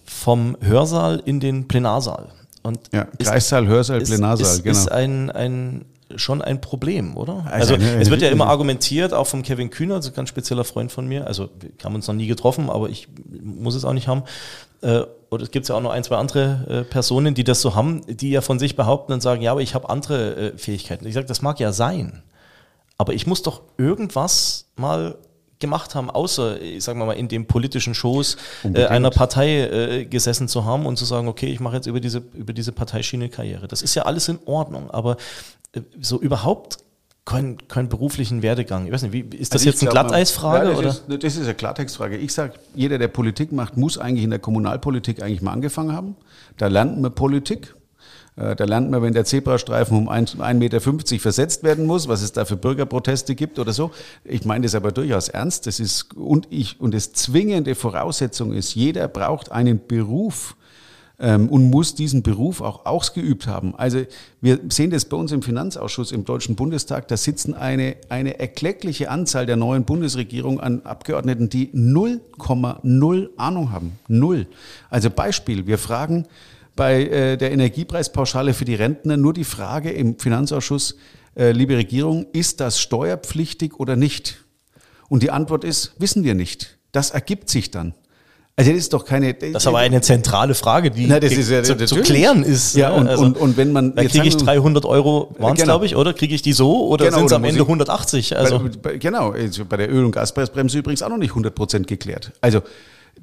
vom 0.04 0.56
Hörsaal 0.60 1.22
in 1.24 1.40
den 1.40 1.68
Plenarsaal. 1.68 2.32
Und 2.62 2.80
ja, 2.92 3.06
Kreissaal, 3.18 3.66
Hörsaal, 3.66 4.00
ist, 4.00 4.08
Plenarsaal, 4.08 4.56
ist, 4.56 4.64
genau. 4.64 4.78
Ist 4.78 4.90
ein, 4.90 5.30
ein 5.30 5.84
schon 6.16 6.42
ein 6.42 6.60
Problem, 6.60 7.16
oder? 7.16 7.44
Also, 7.50 7.74
also 7.74 7.86
es 7.86 8.10
wird 8.10 8.22
ja 8.22 8.28
immer 8.28 8.46
argumentiert, 8.46 9.12
auch 9.12 9.26
vom 9.26 9.42
Kevin 9.42 9.70
Kühner, 9.70 9.96
also 9.96 10.10
ein 10.10 10.14
ganz 10.14 10.28
spezieller 10.28 10.64
Freund 10.64 10.92
von 10.92 11.06
mir, 11.06 11.26
also 11.26 11.48
wir 11.60 11.70
haben 11.82 11.94
uns 11.94 12.06
noch 12.06 12.14
nie 12.14 12.26
getroffen, 12.26 12.70
aber 12.70 12.88
ich 12.88 13.08
muss 13.42 13.74
es 13.74 13.84
auch 13.84 13.92
nicht 13.92 14.08
haben. 14.08 14.22
Äh, 14.82 15.02
oder 15.30 15.42
es 15.42 15.50
gibt 15.50 15.68
ja 15.68 15.74
auch 15.74 15.80
noch 15.80 15.90
ein, 15.90 16.04
zwei 16.04 16.16
andere 16.16 16.66
äh, 16.68 16.84
Personen, 16.84 17.34
die 17.34 17.44
das 17.44 17.60
so 17.60 17.74
haben, 17.74 18.02
die 18.06 18.30
ja 18.30 18.40
von 18.40 18.58
sich 18.58 18.76
behaupten 18.76 19.12
und 19.12 19.20
sagen, 19.20 19.42
ja, 19.42 19.50
aber 19.50 19.62
ich 19.62 19.74
habe 19.74 19.88
andere 19.88 20.36
äh, 20.36 20.58
Fähigkeiten. 20.58 21.06
Ich 21.06 21.14
sage, 21.14 21.26
das 21.26 21.42
mag 21.42 21.58
ja 21.58 21.72
sein, 21.72 22.22
aber 22.98 23.14
ich 23.14 23.26
muss 23.26 23.42
doch 23.42 23.62
irgendwas 23.76 24.66
mal 24.76 25.16
gemacht 25.58 25.94
haben, 25.94 26.10
außer, 26.10 26.60
ich 26.60 26.84
sag 26.84 26.96
mal, 26.96 27.12
in 27.12 27.28
dem 27.28 27.46
politischen 27.46 27.94
Schoß 27.94 28.36
äh, 28.74 28.84
einer 28.86 29.10
Partei 29.10 29.60
äh, 29.60 30.04
gesessen 30.04 30.46
zu 30.46 30.64
haben 30.64 30.84
und 30.84 30.98
zu 30.98 31.04
sagen, 31.04 31.26
okay, 31.26 31.46
ich 31.46 31.60
mache 31.60 31.76
jetzt 31.76 31.86
über 31.86 32.00
diese, 32.00 32.22
über 32.34 32.52
diese 32.52 32.72
Parteischiene 32.72 33.28
Karriere. 33.28 33.66
Das 33.66 33.80
ist 33.80 33.94
ja 33.94 34.02
alles 34.02 34.28
in 34.28 34.38
Ordnung, 34.44 34.90
aber 34.90 35.16
so 36.00 36.20
überhaupt 36.20 36.78
keinen 37.24 37.56
kein 37.68 37.88
beruflichen 37.88 38.42
Werdegang. 38.42 38.86
Ich 38.86 38.92
weiß 38.92 39.02
nicht, 39.02 39.12
wie, 39.12 39.20
ist 39.36 39.54
das 39.54 39.62
Also 39.62 39.70
jetzt 39.70 39.82
eine 39.82 39.90
Glatteisfrage? 39.90 40.70
Ja, 40.72 40.76
oder? 40.76 40.88
das, 40.88 40.98
ist, 40.98 41.22
das 41.24 41.36
ist 41.36 41.44
eine 41.44 41.54
Klartextfrage. 41.54 42.16
Ich 42.18 42.34
sage, 42.34 42.54
jeder, 42.74 42.98
der 42.98 43.08
Politik 43.08 43.50
macht, 43.50 43.76
muss 43.76 43.96
eigentlich 43.96 44.24
in 44.24 44.30
der 44.30 44.38
Kommunalpolitik 44.38 45.22
eigentlich 45.22 45.40
mal 45.40 45.52
angefangen 45.52 45.92
haben. 45.92 46.16
Da 46.58 46.66
lernt 46.66 47.00
man 47.00 47.14
Politik. 47.14 47.74
Äh, 48.36 48.54
Da 48.56 48.64
lernt 48.64 48.90
man, 48.90 49.00
wenn 49.02 49.14
der 49.14 49.24
Zebrastreifen 49.24 49.96
um 49.96 50.08
1,50 50.10 50.54
Meter 50.54 50.80
versetzt 50.80 51.62
werden 51.62 51.86
muss, 51.86 52.08
was 52.08 52.20
es 52.22 52.32
da 52.32 52.44
für 52.44 52.56
Bürgerproteste 52.56 53.34
gibt 53.34 53.58
oder 53.58 53.72
so. 53.72 53.90
Ich 54.24 54.44
meine 54.44 54.64
das 54.64 54.74
aber 54.74 54.92
durchaus 54.92 55.28
ernst. 55.28 55.66
Das 55.66 55.80
ist, 55.80 56.14
und 56.14 56.48
ich, 56.50 56.78
und 56.80 56.92
das 56.92 57.12
zwingende 57.12 57.74
Voraussetzung 57.74 58.52
ist, 58.52 58.74
jeder 58.74 59.08
braucht 59.08 59.50
einen 59.50 59.80
Beruf, 59.86 60.56
ähm, 61.18 61.48
und 61.48 61.70
muss 61.70 61.94
diesen 61.94 62.22
Beruf 62.22 62.60
auch 62.60 62.86
ausgeübt 62.86 63.46
haben. 63.46 63.74
Also 63.76 64.02
wir 64.40 64.60
sehen 64.68 64.90
das 64.90 65.04
bei 65.04 65.16
uns 65.16 65.32
im 65.32 65.42
Finanzausschuss 65.42 66.12
im 66.12 66.24
Deutschen 66.24 66.56
Bundestag, 66.56 67.08
da 67.08 67.16
sitzen 67.16 67.54
eine, 67.54 67.96
eine 68.08 68.38
erkleckliche 68.38 69.10
Anzahl 69.10 69.46
der 69.46 69.56
neuen 69.56 69.84
Bundesregierung 69.84 70.60
an 70.60 70.82
Abgeordneten, 70.82 71.48
die 71.48 71.68
0,0 71.68 73.28
Ahnung 73.36 73.72
haben. 73.72 73.92
Null. 74.08 74.46
Also 74.90 75.10
Beispiel, 75.10 75.66
wir 75.66 75.78
fragen 75.78 76.26
bei 76.76 77.04
äh, 77.04 77.36
der 77.36 77.52
Energiepreispauschale 77.52 78.54
für 78.54 78.64
die 78.64 78.74
Rentner 78.74 79.16
nur 79.16 79.32
die 79.32 79.44
Frage 79.44 79.90
im 79.90 80.18
Finanzausschuss, 80.18 80.96
äh, 81.36 81.52
liebe 81.52 81.76
Regierung, 81.76 82.26
ist 82.32 82.60
das 82.60 82.80
steuerpflichtig 82.80 83.78
oder 83.78 83.96
nicht? 83.96 84.44
Und 85.08 85.22
die 85.22 85.30
Antwort 85.30 85.64
ist, 85.64 85.94
wissen 85.98 86.24
wir 86.24 86.34
nicht. 86.34 86.78
Das 86.92 87.10
ergibt 87.10 87.48
sich 87.48 87.70
dann. 87.70 87.94
Also 88.56 88.70
das 88.70 88.78
ist 88.78 88.92
doch 88.92 89.04
keine. 89.04 89.34
Das 89.34 89.62
ist 89.64 89.66
aber 89.66 89.78
eine 89.78 90.00
zentrale 90.00 90.54
Frage, 90.54 90.92
die 90.92 91.06
Na, 91.08 91.20
ja- 91.20 91.62
zu, 91.64 91.76
zu 91.86 91.96
klären 92.02 92.44
ist. 92.44 92.76
Ja, 92.76 92.90
ne? 92.90 93.16
und- 93.16 93.18
und- 93.18 93.36
und 93.36 93.56
wenn 93.56 93.72
man- 93.72 93.96
Da 93.96 94.04
kriege 94.04 94.26
ich 94.28 94.34
sagen 94.34 94.46
wir- 94.46 94.54
300 94.54 94.84
Euro, 94.84 95.34
waren 95.40 95.54
es 95.54 95.60
Genau. 95.60 95.72
glaube 95.72 95.86
ich, 95.86 95.96
oder? 95.96 96.14
Kriege 96.14 96.36
ich 96.36 96.42
die 96.42 96.52
so 96.52 96.86
oder 96.86 97.06
Genau, 97.06 97.16
sind 97.18 97.26
es 97.26 97.32
am 97.32 97.42
Ende 97.42 97.60
ich- 97.62 97.66
180? 97.66 98.36
Also, 98.36 98.60
bei, 98.60 98.68
bei, 98.92 98.98
genau, 98.98 99.30
also 99.32 99.64
bei 99.64 99.76
der 99.76 99.90
Öl- 99.92 100.04
und 100.04 100.12
Gaspreisbremse 100.12 100.78
übrigens 100.78 101.02
auch 101.02 101.08
noch 101.08 101.16
nicht 101.18 101.34
100 101.34 101.54
Prozent 101.56 101.88
geklärt. 101.88 102.30
Also 102.42 102.60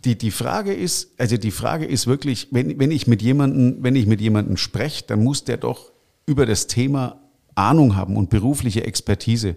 die, 0.03 0.17
die 0.17 0.31
Frage 0.31 0.73
ist, 0.73 1.11
also 1.17 1.37
die 1.37 1.51
Frage 1.51 1.85
ist 1.85 2.07
wirklich, 2.07 2.49
wenn, 2.51 2.77
wenn 2.77 2.91
ich 2.91 3.07
mit 3.07 3.21
jemandem, 3.21 3.77
wenn 3.81 3.95
ich 3.95 4.07
mit 4.07 4.19
jemandem 4.19 4.57
spreche, 4.57 5.05
dann 5.07 5.23
muss 5.23 5.45
der 5.45 5.55
doch 5.55 5.91
über 6.25 6.45
das 6.45 6.67
Thema 6.67 7.21
Ahnung 7.55 7.95
haben 7.95 8.17
und 8.17 8.29
berufliche 8.29 8.83
Expertise. 8.85 9.55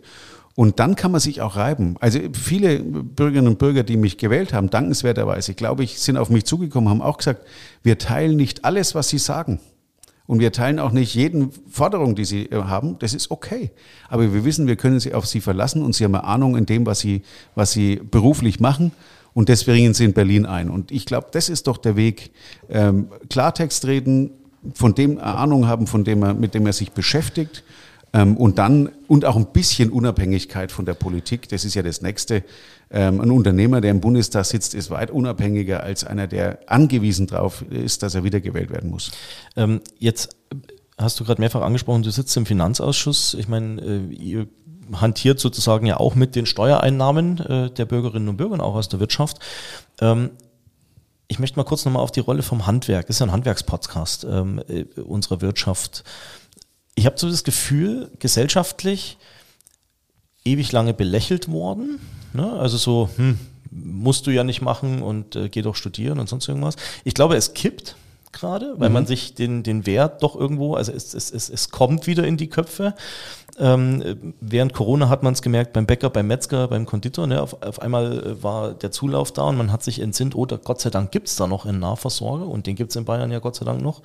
Und 0.56 0.78
dann 0.78 0.94
kann 0.94 1.10
man 1.10 1.20
sich 1.20 1.40
auch 1.40 1.56
reiben. 1.56 1.96
Also 2.00 2.20
viele 2.32 2.78
Bürgerinnen 2.78 3.48
und 3.48 3.58
Bürger, 3.58 3.82
die 3.82 3.96
mich 3.96 4.18
gewählt 4.18 4.52
haben, 4.52 4.70
dankenswerterweise, 4.70 5.54
glaube 5.54 5.82
ich, 5.82 5.98
sind 5.98 6.16
auf 6.16 6.30
mich 6.30 6.44
zugekommen, 6.44 6.88
haben 6.88 7.02
auch 7.02 7.18
gesagt, 7.18 7.44
wir 7.82 7.98
teilen 7.98 8.36
nicht 8.36 8.64
alles, 8.64 8.94
was 8.94 9.08
sie 9.08 9.18
sagen. 9.18 9.58
Und 10.26 10.38
wir 10.38 10.52
teilen 10.52 10.78
auch 10.78 10.92
nicht 10.92 11.14
jeden 11.14 11.50
Forderung, 11.68 12.14
die 12.14 12.24
sie 12.24 12.46
äh, 12.46 12.62
haben. 12.62 12.98
Das 13.00 13.12
ist 13.12 13.30
okay. 13.30 13.72
Aber 14.08 14.32
wir 14.32 14.44
wissen, 14.44 14.66
wir 14.66 14.76
können 14.76 15.00
sie 15.00 15.12
auf 15.12 15.26
sie 15.26 15.40
verlassen 15.40 15.82
und 15.82 15.94
sie 15.94 16.04
haben 16.04 16.14
eine 16.14 16.24
Ahnung 16.24 16.56
in 16.56 16.66
dem, 16.66 16.86
was 16.86 17.00
sie, 17.00 17.22
was 17.54 17.72
sie 17.72 17.96
beruflich 17.96 18.58
machen. 18.60 18.92
Und 19.34 19.48
das 19.48 19.64
bringen 19.64 19.92
sie 19.92 20.04
in 20.04 20.14
Berlin 20.14 20.46
ein. 20.46 20.70
Und 20.70 20.92
ich 20.92 21.04
glaube, 21.04 21.26
das 21.32 21.48
ist 21.48 21.66
doch 21.66 21.76
der 21.76 21.96
Weg. 21.96 22.30
Ähm, 22.70 23.08
Klartext 23.28 23.86
reden, 23.86 24.30
von 24.72 24.94
dem 24.94 25.18
Ahnung 25.18 25.66
haben, 25.66 25.86
von 25.86 26.04
dem 26.04 26.22
er, 26.22 26.32
mit 26.32 26.54
dem 26.54 26.64
er 26.64 26.72
sich 26.72 26.92
beschäftigt. 26.92 27.64
Ähm, 28.14 28.36
und 28.36 28.58
dann, 28.58 28.90
und 29.08 29.24
auch 29.24 29.36
ein 29.36 29.52
bisschen 29.52 29.90
Unabhängigkeit 29.90 30.70
von 30.70 30.86
der 30.86 30.94
Politik. 30.94 31.48
Das 31.48 31.64
ist 31.64 31.74
ja 31.74 31.82
das 31.82 32.00
Nächste. 32.00 32.44
Ähm, 32.90 33.20
ein 33.20 33.30
Unternehmer, 33.32 33.80
der 33.80 33.90
im 33.90 34.00
Bundestag 34.00 34.46
sitzt, 34.46 34.72
ist 34.74 34.88
weit 34.90 35.10
unabhängiger 35.10 35.82
als 35.82 36.04
einer, 36.04 36.28
der 36.28 36.60
angewiesen 36.68 37.26
darauf 37.26 37.62
ist, 37.62 38.04
dass 38.04 38.14
er 38.14 38.22
wiedergewählt 38.22 38.70
werden 38.70 38.88
muss. 38.88 39.10
ähm, 39.56 39.80
jetzt 39.98 40.36
hast 40.96 41.18
du 41.18 41.24
gerade 41.24 41.40
mehrfach 41.40 41.62
angesprochen, 41.62 42.04
du 42.04 42.10
sitzt 42.10 42.36
im 42.36 42.46
Finanzausschuss. 42.46 43.34
Ich 43.34 43.48
meine, 43.48 43.82
äh, 43.82 44.14
ihr 44.14 44.46
hantiert 44.92 45.40
sozusagen 45.40 45.86
ja 45.86 45.96
auch 45.96 46.14
mit 46.14 46.36
den 46.36 46.46
Steuereinnahmen 46.46 47.40
äh, 47.40 47.70
der 47.70 47.84
Bürgerinnen 47.84 48.28
und 48.28 48.36
Bürger 48.36 48.62
auch 48.62 48.76
aus 48.76 48.88
der 48.88 49.00
Wirtschaft. 49.00 49.38
Ich 51.28 51.38
möchte 51.38 51.56
mal 51.56 51.64
kurz 51.64 51.84
nochmal 51.84 52.02
auf 52.02 52.12
die 52.12 52.20
Rolle 52.20 52.42
vom 52.42 52.66
Handwerk, 52.66 53.06
das 53.06 53.16
ist 53.16 53.20
ja 53.20 53.26
ein 53.26 53.32
Handwerkspodcast 53.32 54.24
äh, 54.24 54.84
unserer 55.00 55.40
Wirtschaft. 55.40 56.04
Ich 56.94 57.06
habe 57.06 57.18
so 57.18 57.28
das 57.28 57.44
Gefühl, 57.44 58.10
gesellschaftlich 58.18 59.18
ewig 60.44 60.72
lange 60.72 60.94
belächelt 60.94 61.50
worden. 61.50 62.00
Ne? 62.32 62.52
Also 62.52 62.76
so, 62.76 63.10
hm, 63.16 63.38
musst 63.70 64.26
du 64.26 64.30
ja 64.30 64.44
nicht 64.44 64.62
machen 64.62 65.02
und 65.02 65.36
äh, 65.36 65.48
geh 65.48 65.62
doch 65.62 65.74
studieren 65.74 66.20
und 66.20 66.28
sonst 66.28 66.48
irgendwas. 66.48 66.76
Ich 67.02 67.14
glaube, 67.14 67.36
es 67.36 67.54
kippt 67.54 67.96
gerade, 68.32 68.74
weil 68.78 68.90
man 68.90 69.06
sich 69.06 69.34
den, 69.34 69.62
den 69.62 69.86
Wert 69.86 70.22
doch 70.22 70.36
irgendwo, 70.36 70.74
also 70.74 70.92
es, 70.92 71.14
es, 71.14 71.30
es, 71.30 71.48
es 71.48 71.70
kommt 71.70 72.06
wieder 72.06 72.26
in 72.26 72.36
die 72.36 72.48
Köpfe. 72.48 72.94
Ähm, 73.56 74.02
äh, 74.02 74.16
während 74.40 74.72
Corona 74.72 75.08
hat 75.08 75.22
man 75.22 75.32
es 75.32 75.42
gemerkt 75.42 75.72
beim 75.72 75.86
Bäcker, 75.86 76.10
beim 76.10 76.26
Metzger, 76.26 76.66
beim 76.68 76.86
Konditor. 76.86 77.26
Ne? 77.26 77.40
Auf, 77.40 77.62
auf 77.62 77.80
einmal 77.80 78.18
äh, 78.18 78.42
war 78.42 78.74
der 78.74 78.90
Zulauf 78.90 79.32
da 79.32 79.44
und 79.44 79.56
man 79.56 79.70
hat 79.70 79.82
sich 79.84 80.00
entsinnt, 80.00 80.34
oh, 80.34 80.44
da, 80.44 80.56
Gott 80.56 80.80
sei 80.80 80.90
Dank 80.90 81.12
gibt's 81.12 81.36
da 81.36 81.46
noch 81.46 81.64
einen 81.64 81.78
Nahversorger 81.78 82.46
und 82.46 82.66
den 82.66 82.74
gibt's 82.74 82.96
in 82.96 83.04
Bayern 83.04 83.30
ja 83.30 83.38
Gott 83.38 83.54
sei 83.54 83.64
Dank 83.64 83.80
noch, 83.80 84.02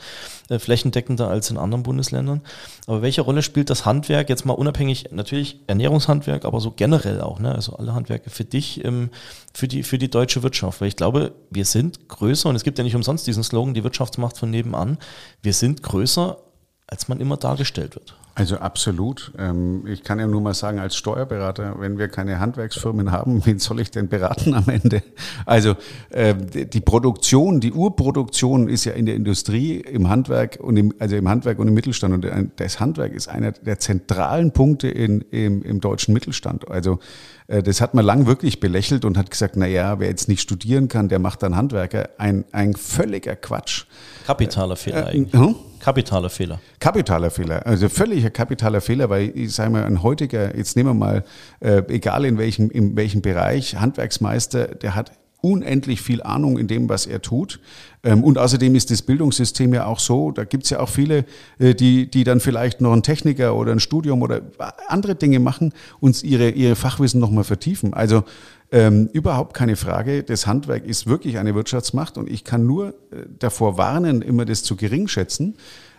äh, 0.49 0.59
flächendeckender 0.59 1.29
als 1.29 1.49
in 1.49 1.57
anderen 1.57 1.83
Bundesländern. 1.83 2.41
Aber 2.85 3.01
welche 3.01 3.21
Rolle 3.21 3.41
spielt 3.41 3.69
das 3.69 3.85
Handwerk 3.85 4.29
jetzt 4.29 4.45
mal 4.45 4.53
unabhängig, 4.53 5.09
natürlich 5.11 5.59
Ernährungshandwerk, 5.67 6.45
aber 6.45 6.59
so 6.61 6.71
generell 6.71 7.21
auch, 7.21 7.39
ne? 7.39 7.53
also 7.53 7.75
alle 7.75 7.93
Handwerke 7.93 8.29
für 8.29 8.45
dich, 8.45 8.83
ähm, 8.85 9.09
für, 9.53 9.67
die, 9.67 9.81
für 9.81 9.97
die 9.97 10.11
deutsche 10.11 10.43
Wirtschaft? 10.43 10.81
Weil 10.81 10.89
ich 10.89 10.95
glaube, 10.95 11.31
wir 11.49 11.65
sind 11.65 12.07
größer 12.07 12.49
und 12.49 12.55
es 12.55 12.63
gibt 12.63 12.77
ja 12.77 12.83
nicht 12.83 12.95
umsonst 12.95 13.25
diesen 13.25 13.43
Slogan, 13.43 13.73
die 13.73 13.83
Wirtschaftsmacht 13.83 14.37
von 14.37 14.51
nebenan, 14.51 14.99
wir 15.41 15.53
sind 15.53 15.81
größer, 15.81 16.37
als 16.85 17.07
man 17.07 17.19
immer 17.19 17.37
dargestellt 17.37 17.95
wird. 17.95 18.15
Also 18.39 18.57
absolut. 18.57 19.33
Ähm, 19.37 19.85
Ich 19.85 20.03
kann 20.03 20.17
ja 20.17 20.25
nur 20.25 20.39
mal 20.39 20.53
sagen, 20.53 20.79
als 20.79 20.95
Steuerberater, 20.95 21.75
wenn 21.79 21.97
wir 21.97 22.07
keine 22.07 22.39
Handwerksfirmen 22.39 23.11
haben, 23.11 23.41
wen 23.45 23.59
soll 23.59 23.81
ich 23.81 23.91
denn 23.91 24.07
beraten 24.07 24.53
am 24.53 24.67
Ende? 24.69 25.03
Also 25.45 25.75
äh, 26.09 26.33
die 26.35 26.79
Produktion, 26.79 27.59
die 27.59 27.73
Urproduktion 27.73 28.69
ist 28.69 28.85
ja 28.85 28.93
in 28.93 29.05
der 29.05 29.15
Industrie, 29.15 29.75
im 29.81 30.07
Handwerk 30.09 30.57
und 30.61 30.77
im, 30.77 30.93
also 30.99 31.17
im 31.17 31.27
Handwerk 31.27 31.59
und 31.59 31.67
im 31.67 31.73
Mittelstand. 31.73 32.13
Und 32.13 32.25
das 32.55 32.79
Handwerk 32.79 33.13
ist 33.13 33.27
einer 33.27 33.51
der 33.51 33.79
zentralen 33.79 34.51
Punkte 34.53 34.87
in, 34.87 35.19
im, 35.31 35.61
im 35.61 35.81
deutschen 35.81 36.13
Mittelstand. 36.13 36.69
Also 36.71 36.99
äh, 37.47 37.61
das 37.61 37.81
hat 37.81 37.93
man 37.93 38.05
lang 38.05 38.25
wirklich 38.25 38.61
belächelt 38.61 39.03
und 39.03 39.17
hat 39.17 39.31
gesagt, 39.31 39.57
na 39.57 39.67
ja, 39.67 39.99
wer 39.99 40.07
jetzt 40.07 40.29
nicht 40.29 40.39
studieren 40.41 40.87
kann, 40.87 41.09
der 41.09 41.19
macht 41.19 41.43
dann 41.43 41.57
Handwerker. 41.57 42.09
Ein, 42.17 42.45
ein 42.53 42.73
völliger 42.73 43.35
Quatsch. 43.35 43.83
Kapitaler 44.25 44.77
Fehler 44.77 45.07
Äh, 45.07 45.15
eigentlich. 45.17 45.41
hm? 45.41 45.55
Kapitaler 45.79 46.29
Fehler. 46.29 46.59
Kapitaler 46.79 47.29
Fehler, 47.29 47.65
also 47.65 47.89
völliger 47.89 48.29
kapitaler 48.29 48.81
Fehler, 48.81 49.09
weil 49.09 49.31
ich 49.35 49.53
sage 49.53 49.71
mal, 49.71 49.83
ein 49.83 50.03
heutiger, 50.03 50.55
jetzt 50.55 50.75
nehmen 50.75 50.89
wir 50.89 50.93
mal, 50.93 51.23
äh, 51.59 51.81
egal 51.87 52.25
in 52.25 52.37
welchem, 52.37 52.69
in 52.69 52.95
welchem 52.95 53.21
Bereich, 53.21 53.75
Handwerksmeister, 53.75 54.67
der 54.67 54.95
hat 54.95 55.11
unendlich 55.41 56.01
viel 56.01 56.21
Ahnung 56.21 56.57
in 56.57 56.67
dem, 56.67 56.89
was 56.89 57.05
er 57.05 57.21
tut. 57.21 57.59
Ähm, 58.03 58.23
und 58.23 58.37
außerdem 58.37 58.75
ist 58.75 58.91
das 58.91 59.01
Bildungssystem 59.01 59.73
ja 59.73 59.85
auch 59.85 59.99
so, 59.99 60.31
da 60.31 60.43
gibt's 60.43 60.69
ja 60.69 60.79
auch 60.79 60.89
viele, 60.89 61.25
äh, 61.59 61.73
die, 61.73 62.09
die 62.09 62.23
dann 62.23 62.39
vielleicht 62.39 62.81
noch 62.81 62.91
einen 62.91 63.03
Techniker 63.03 63.55
oder 63.55 63.71
ein 63.71 63.79
Studium 63.79 64.21
oder 64.21 64.41
andere 64.87 65.15
Dinge 65.15 65.39
machen 65.39 65.73
und 65.99 66.23
ihre, 66.23 66.49
ihre 66.49 66.75
Fachwissen 66.75 67.19
nochmal 67.19 67.45
vertiefen. 67.45 67.93
Also 67.93 68.23
ähm, 68.71 69.09
überhaupt 69.13 69.53
keine 69.53 69.75
Frage. 69.75 70.23
Das 70.23 70.47
Handwerk 70.47 70.85
ist 70.85 71.07
wirklich 71.07 71.37
eine 71.37 71.55
Wirtschaftsmacht 71.55 72.17
und 72.17 72.29
ich 72.29 72.43
kann 72.43 72.65
nur 72.65 72.89
äh, 72.89 73.25
davor 73.39 73.77
warnen, 73.77 74.21
immer 74.21 74.45
das 74.45 74.63
zu 74.63 74.75
gering 74.75 75.07
schätzen, 75.07 75.55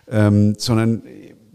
ähm, 0.08 0.54
sondern 0.58 1.02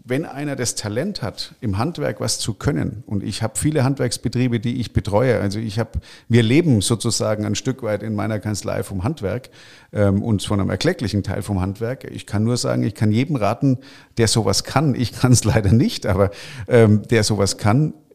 wenn 0.08 0.24
einer 0.24 0.54
das 0.54 0.76
Talent 0.76 1.20
hat, 1.20 1.56
im 1.60 1.78
Handwerk 1.78 2.20
was 2.20 2.38
zu 2.38 2.54
können, 2.54 3.02
und 3.06 3.24
ich 3.24 3.42
habe 3.42 3.58
viele 3.58 3.82
Handwerksbetriebe, 3.82 4.60
die 4.60 4.80
ich 4.80 4.92
betreue, 4.92 5.40
also 5.40 5.58
ich 5.58 5.80
habe, 5.80 5.98
wir 6.28 6.44
leben 6.44 6.80
sozusagen 6.80 7.44
ein 7.44 7.56
Stück 7.56 7.82
weit 7.82 8.04
in 8.04 8.14
meiner 8.14 8.38
Kanzlei 8.38 8.84
vom 8.84 9.02
Handwerk 9.02 9.50
ähm, 9.92 10.22
und 10.22 10.44
von 10.44 10.60
einem 10.60 10.70
erklecklichen 10.70 11.24
Teil 11.24 11.42
vom 11.42 11.60
Handwerk. 11.60 12.04
Ich 12.04 12.24
kann 12.24 12.44
nur 12.44 12.56
sagen, 12.56 12.84
ich 12.84 12.94
kann 12.94 13.10
jedem 13.10 13.34
raten, 13.34 13.78
der 14.16 14.28
sowas 14.28 14.62
kann, 14.62 14.94
ich 14.94 15.12
kann 15.20 15.32
es 15.32 15.42
leider 15.42 15.72
nicht, 15.72 16.06
aber 16.06 16.30
ähm, 16.68 17.02
der 17.08 17.24
sowas 17.24 17.58
kann, 17.58 17.88
äh, 17.90 18.05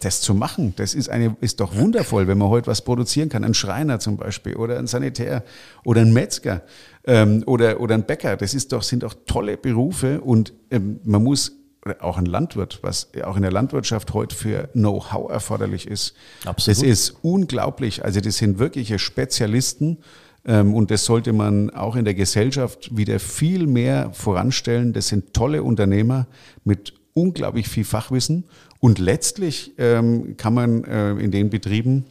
das 0.00 0.20
zu 0.20 0.34
machen, 0.34 0.74
das 0.76 0.94
ist, 0.94 1.08
eine, 1.10 1.36
ist 1.40 1.60
doch 1.60 1.74
wundervoll, 1.76 2.26
wenn 2.26 2.38
man 2.38 2.48
heute 2.48 2.68
was 2.68 2.82
produzieren 2.82 3.28
kann. 3.28 3.44
Ein 3.44 3.54
Schreiner 3.54 3.98
zum 4.00 4.16
Beispiel 4.16 4.56
oder 4.56 4.78
ein 4.78 4.86
Sanitär 4.86 5.44
oder 5.84 6.00
ein 6.00 6.12
Metzger 6.12 6.62
ähm, 7.04 7.42
oder, 7.46 7.80
oder 7.80 7.94
ein 7.94 8.04
Bäcker. 8.04 8.36
Das 8.36 8.54
ist 8.54 8.72
doch, 8.72 8.82
sind 8.82 9.02
doch 9.02 9.14
tolle 9.26 9.56
Berufe 9.56 10.20
und 10.20 10.52
ähm, 10.70 11.00
man 11.04 11.22
muss, 11.22 11.52
auch 12.00 12.18
ein 12.18 12.26
Landwirt, 12.26 12.80
was 12.82 13.08
auch 13.24 13.36
in 13.36 13.42
der 13.42 13.52
Landwirtschaft 13.52 14.12
heute 14.12 14.36
für 14.36 14.68
Know-how 14.74 15.30
erforderlich 15.30 15.88
ist. 15.88 16.14
Absolut. 16.44 16.76
Das 16.76 16.86
ist 16.86 17.14
unglaublich. 17.22 18.04
Also 18.04 18.20
das 18.20 18.36
sind 18.36 18.58
wirkliche 18.58 18.98
Spezialisten. 18.98 19.96
Ähm, 20.44 20.74
Und 20.74 20.90
das 20.90 21.04
sollte 21.04 21.32
man 21.32 21.70
auch 21.70 21.96
in 21.96 22.04
der 22.04 22.14
Gesellschaft 22.14 22.96
wieder 22.96 23.18
viel 23.18 23.66
mehr 23.66 24.10
voranstellen. 24.12 24.92
Das 24.92 25.08
sind 25.08 25.34
tolle 25.34 25.62
Unternehmer 25.62 26.26
mit 26.64 26.94
unglaublich 27.14 27.68
viel 27.68 27.84
Fachwissen. 27.84 28.44
Und 28.78 28.98
letztlich 28.98 29.72
ähm, 29.78 30.36
kann 30.36 30.54
man 30.54 30.84
äh, 30.84 31.12
in 31.12 31.30
den 31.30 31.50
Betrieben 31.50 32.04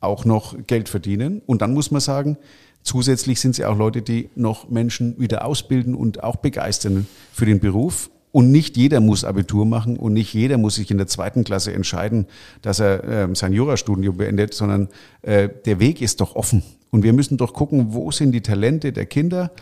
auch 0.00 0.24
noch 0.24 0.56
Geld 0.66 0.88
verdienen. 0.88 1.42
Und 1.46 1.62
dann 1.62 1.72
muss 1.72 1.90
man 1.90 2.00
sagen, 2.00 2.36
zusätzlich 2.82 3.40
sind 3.40 3.54
sie 3.54 3.64
auch 3.64 3.76
Leute, 3.76 4.02
die 4.02 4.30
noch 4.34 4.68
Menschen 4.68 5.18
wieder 5.18 5.44
ausbilden 5.44 5.94
und 5.94 6.22
auch 6.22 6.36
begeistern 6.36 7.06
für 7.32 7.46
den 7.46 7.60
Beruf. 7.60 8.10
Und 8.32 8.52
nicht 8.52 8.76
jeder 8.76 9.00
muss 9.00 9.24
Abitur 9.24 9.64
machen 9.64 9.96
und 9.96 10.12
nicht 10.12 10.34
jeder 10.34 10.58
muss 10.58 10.74
sich 10.74 10.90
in 10.90 10.98
der 10.98 11.06
zweiten 11.06 11.42
Klasse 11.42 11.72
entscheiden, 11.72 12.26
dass 12.60 12.80
er 12.80 13.04
äh, 13.04 13.34
sein 13.34 13.54
Jurastudium 13.54 14.18
beendet, 14.18 14.52
sondern 14.52 14.88
äh, 15.22 15.48
der 15.64 15.80
Weg 15.80 16.02
ist 16.02 16.20
doch 16.20 16.36
offen. 16.36 16.62
Und 16.90 17.02
wir 17.02 17.14
müssen 17.14 17.38
doch 17.38 17.54
gucken, 17.54 17.94
wo 17.94 18.10
sind 18.10 18.32
die 18.32 18.42
Talente 18.42 18.92
der 18.92 19.06
Kinder. 19.06 19.52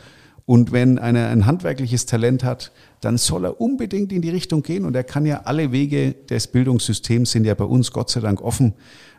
Und 0.47 0.73
wenn 0.73 0.99
einer 0.99 1.29
ein 1.29 1.47
handwerkliches 1.47 2.05
Talent 2.05 2.45
hat, 2.45 2.71
dann 3.01 3.17
soll 3.17 3.47
er 3.47 3.61
unbedingt 3.61 4.13
in 4.13 4.21
die 4.21 4.31
Richtung 4.31 4.63
gehen. 4.63 4.85
Und 4.85 4.95
er 4.95 5.05
kann 5.05 5.25
ja 5.25 5.43
alle 5.45 5.73
Wege 5.73 6.13
des 6.13 6.49
Bildungssystems 6.49 7.31
sind 7.31 7.45
ja 7.47 7.55
bei 7.55 7.65
uns 7.65 7.93
Gott 7.93 8.11
sei 8.11 8.21
Dank 8.21 8.43
offen. 8.43 8.75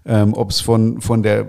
Ähm, 0.07 0.35
ob 0.35 0.51
es 0.51 0.61
von, 0.61 1.01
von 1.01 1.23
der 1.23 1.39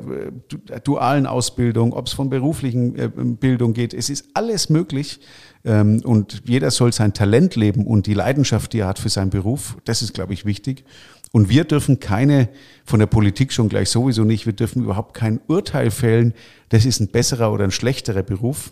äh, 0.71 0.81
dualen 0.83 1.27
Ausbildung, 1.27 1.93
ob 1.93 2.07
es 2.07 2.15
von 2.15 2.31
beruflichen 2.31 2.97
äh, 2.97 3.11
Bildung 3.13 3.75
geht. 3.75 3.93
Es 3.93 4.09
ist 4.09 4.29
alles 4.33 4.71
möglich. 4.71 5.21
Ähm, 5.63 6.01
und 6.03 6.43
jeder 6.47 6.71
soll 6.71 6.91
sein 6.95 7.13
Talent 7.13 7.55
leben 7.55 7.87
und 7.87 8.07
die 8.07 8.15
Leidenschaft, 8.15 8.73
die 8.73 8.79
er 8.79 8.87
hat 8.87 8.99
für 8.99 9.11
seinen 9.11 9.29
Beruf. 9.29 9.77
Das 9.85 10.01
ist, 10.01 10.15
glaube 10.15 10.33
ich, 10.33 10.47
wichtig. 10.47 10.85
Und 11.33 11.51
wir 11.51 11.65
dürfen 11.65 12.01
keine, 12.01 12.49
von 12.87 12.99
der 12.99 13.09
Politik 13.09 13.53
schon 13.53 13.69
gleich 13.69 13.91
sowieso 13.91 14.25
nicht, 14.25 14.47
wir 14.47 14.55
dürfen 14.55 14.85
überhaupt 14.85 15.13
kein 15.13 15.39
Urteil 15.49 15.91
fällen, 15.91 16.33
das 16.71 16.87
ist 16.87 17.01
ein 17.01 17.09
besserer 17.09 17.53
oder 17.53 17.65
ein 17.65 17.71
schlechterer 17.71 18.23
Beruf 18.23 18.71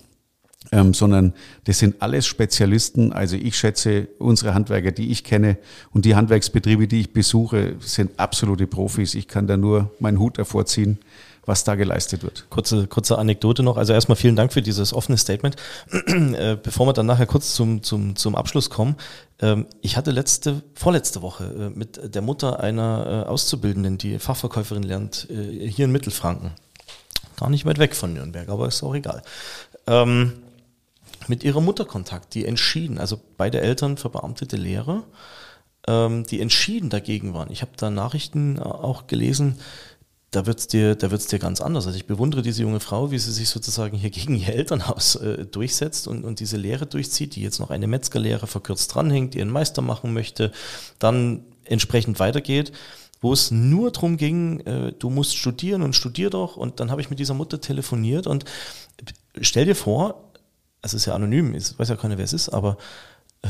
ähm, 0.73 0.95
sondern 0.95 1.35
das 1.65 1.79
sind 1.79 2.01
alles 2.01 2.27
Spezialisten. 2.27 3.12
Also 3.12 3.37
ich 3.37 3.57
schätze, 3.57 4.09
unsere 4.19 4.55
Handwerker, 4.55 4.93
die 4.93 5.11
ich 5.11 5.25
kenne 5.25 5.59
und 5.93 6.05
die 6.05 6.15
Handwerksbetriebe, 6.15 6.89
die 6.89 7.01
ich 7.01 7.12
besuche, 7.12 7.77
sind 7.81 8.19
absolute 8.19 8.67
Profis. 8.67 9.15
Ich 9.15 9.29
kann 9.29 9.47
da 9.47 9.57
nur 9.57 9.91
meinen 9.99 10.19
Hut 10.19 10.39
davor 10.39 10.67
ziehen 10.67 10.99
was 11.47 11.65
da 11.65 11.75
geleistet 11.75 12.23
wird. 12.23 12.47
Kurze, 12.51 12.87
kurze 12.87 13.19
Anekdote 13.19 13.62
noch. 13.62 13.77
Also 13.77 13.93
erstmal 13.93 14.17
vielen 14.17 14.37
Dank 14.37 14.53
für 14.53 14.62
dieses 14.62 14.93
offene 14.93 15.19
Statement. 15.19 15.57
Äh, 16.15 16.57
bevor 16.61 16.87
wir 16.87 16.93
dann 16.93 17.07
nachher 17.07 17.27
kurz 17.27 17.55
zum, 17.55 17.83
zum, 17.83 18.17
zum 18.17 18.35
Abschluss 18.35 18.71
kommen. 18.71 18.97
Ähm, 19.41 19.67
ich 19.83 19.97
hatte 19.97 20.11
letzte, 20.11 20.62
vorletzte 20.75 21.23
Woche 21.23 21.45
äh, 21.45 21.79
mit 21.79 22.15
der 22.15 22.23
Mutter 22.23 22.61
einer 22.61 23.25
äh, 23.27 23.29
Auszubildenden, 23.29 23.99
die 23.99 24.19
Fachverkäuferin 24.19 24.83
lernt, 24.83 25.29
hier 25.29 25.85
in 25.85 25.93
Mittelfranken. 25.93 26.53
Gar 27.37 27.51
nicht 27.51 27.67
weit 27.67 27.79
weg 27.79 27.95
von 27.95 28.15
Nürnberg, 28.15 28.49
aber 28.49 28.69
ist 28.69 28.83
auch 28.83 28.95
egal. 28.95 29.23
Ähm, 29.87 30.33
mit 31.29 31.45
ihrer 31.45 31.61
Mutter 31.61 31.85
Kontakt, 31.85 32.35
die 32.35 32.45
entschieden, 32.45 32.99
also 32.99 33.21
beide 33.37 33.61
Eltern 33.61 33.97
verbeamtete 33.97 34.57
Lehrer, 34.57 35.05
ähm, 35.87 36.25
die 36.25 36.41
entschieden 36.41 36.91
dagegen 36.91 37.35
waren. 37.35 37.51
Ich 37.51 37.62
habe 37.62 37.73
da 37.77 37.91
Nachrichten 37.91 38.59
äh, 38.59 38.62
auch 38.62 39.07
gelesen, 39.07 39.59
da 40.31 40.47
wird's 40.47 40.67
dir, 40.67 40.97
da 40.97 41.11
wird's 41.11 41.29
dir 41.29 41.39
ganz 41.39 41.61
anders. 41.61 41.87
Also 41.87 41.97
ich 41.97 42.07
bewundere 42.07 42.43
diese 42.43 42.62
junge 42.62 42.81
Frau, 42.81 43.11
wie 43.11 43.19
sie 43.19 43.33
sich 43.33 43.49
sozusagen 43.49 43.97
hier 43.97 44.11
gegen 44.11 44.37
ihr 44.37 44.55
Elternhaus 44.55 45.17
äh, 45.17 45.47
durchsetzt 45.47 46.09
und, 46.09 46.25
und 46.25 46.41
diese 46.41 46.57
Lehre 46.57 46.87
durchzieht, 46.87 47.37
die 47.37 47.43
jetzt 47.43 47.61
noch 47.61 47.71
eine 47.71 47.87
Metzgerlehre 47.87 48.47
verkürzt 48.47 48.95
dranhängt, 48.95 49.35
ihren 49.35 49.51
Meister 49.51 49.83
machen 49.83 50.12
möchte, 50.12 50.53
dann 50.99 51.45
entsprechend 51.65 52.19
weitergeht 52.19 52.73
wo 53.25 53.33
es 53.33 53.51
nur 53.51 53.91
darum 53.91 54.19
ging, 54.19 54.61
äh, 54.61 54.93
du 54.93 55.09
musst 55.09 55.35
studieren 55.35 55.81
und 55.81 55.97
studier 55.97 56.29
doch. 56.29 56.59
Und 56.59 56.79
dann 56.79 56.91
habe 56.91 57.01
ich 57.01 57.09
mit 57.09 57.19
dieser 57.19 57.33
Mutter 57.33 57.59
telefoniert 57.59 58.27
und 58.27 58.45
stell 59.41 59.65
dir 59.65 59.75
vor, 59.75 60.31
es 60.85 60.95
ist 60.95 61.07
ja 61.07 61.14
anonym, 61.14 61.55
ich 61.55 61.78
weiß 61.78 61.89
ja 61.89 61.97
keiner, 61.97 62.18
wer 62.18 62.24
es 62.24 62.32
ist, 62.32 62.51
aber 62.51 62.76
äh, 63.43 63.49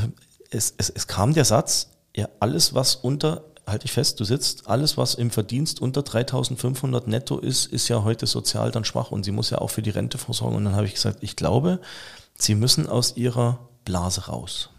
es, 0.51 0.73
es, 0.77 0.89
es 0.89 1.07
kam 1.07 1.33
der 1.33 1.45
Satz, 1.45 1.89
ja, 2.15 2.29
alles, 2.39 2.73
was 2.73 2.95
unter, 2.95 3.43
halte 3.67 3.85
ich 3.85 3.91
fest, 3.91 4.19
du 4.19 4.23
sitzt, 4.23 4.67
alles, 4.67 4.97
was 4.97 5.15
im 5.15 5.31
Verdienst 5.31 5.81
unter 5.81 6.01
3500 6.01 7.07
netto 7.07 7.37
ist, 7.37 7.65
ist 7.65 7.89
ja 7.89 8.03
heute 8.03 8.25
sozial 8.25 8.71
dann 8.71 8.85
schwach 8.85 9.11
und 9.11 9.25
sie 9.25 9.31
muss 9.31 9.49
ja 9.49 9.57
auch 9.57 9.69
für 9.69 9.81
die 9.81 9.89
Rente 9.89 10.17
vorsorgen. 10.17 10.55
Und 10.55 10.65
dann 10.65 10.75
habe 10.75 10.85
ich 10.85 10.93
gesagt, 10.93 11.19
ich 11.21 11.35
glaube, 11.35 11.81
sie 12.37 12.55
müssen 12.55 12.87
aus 12.87 13.17
ihrer 13.17 13.59
Blase 13.83 14.27
raus. 14.27 14.69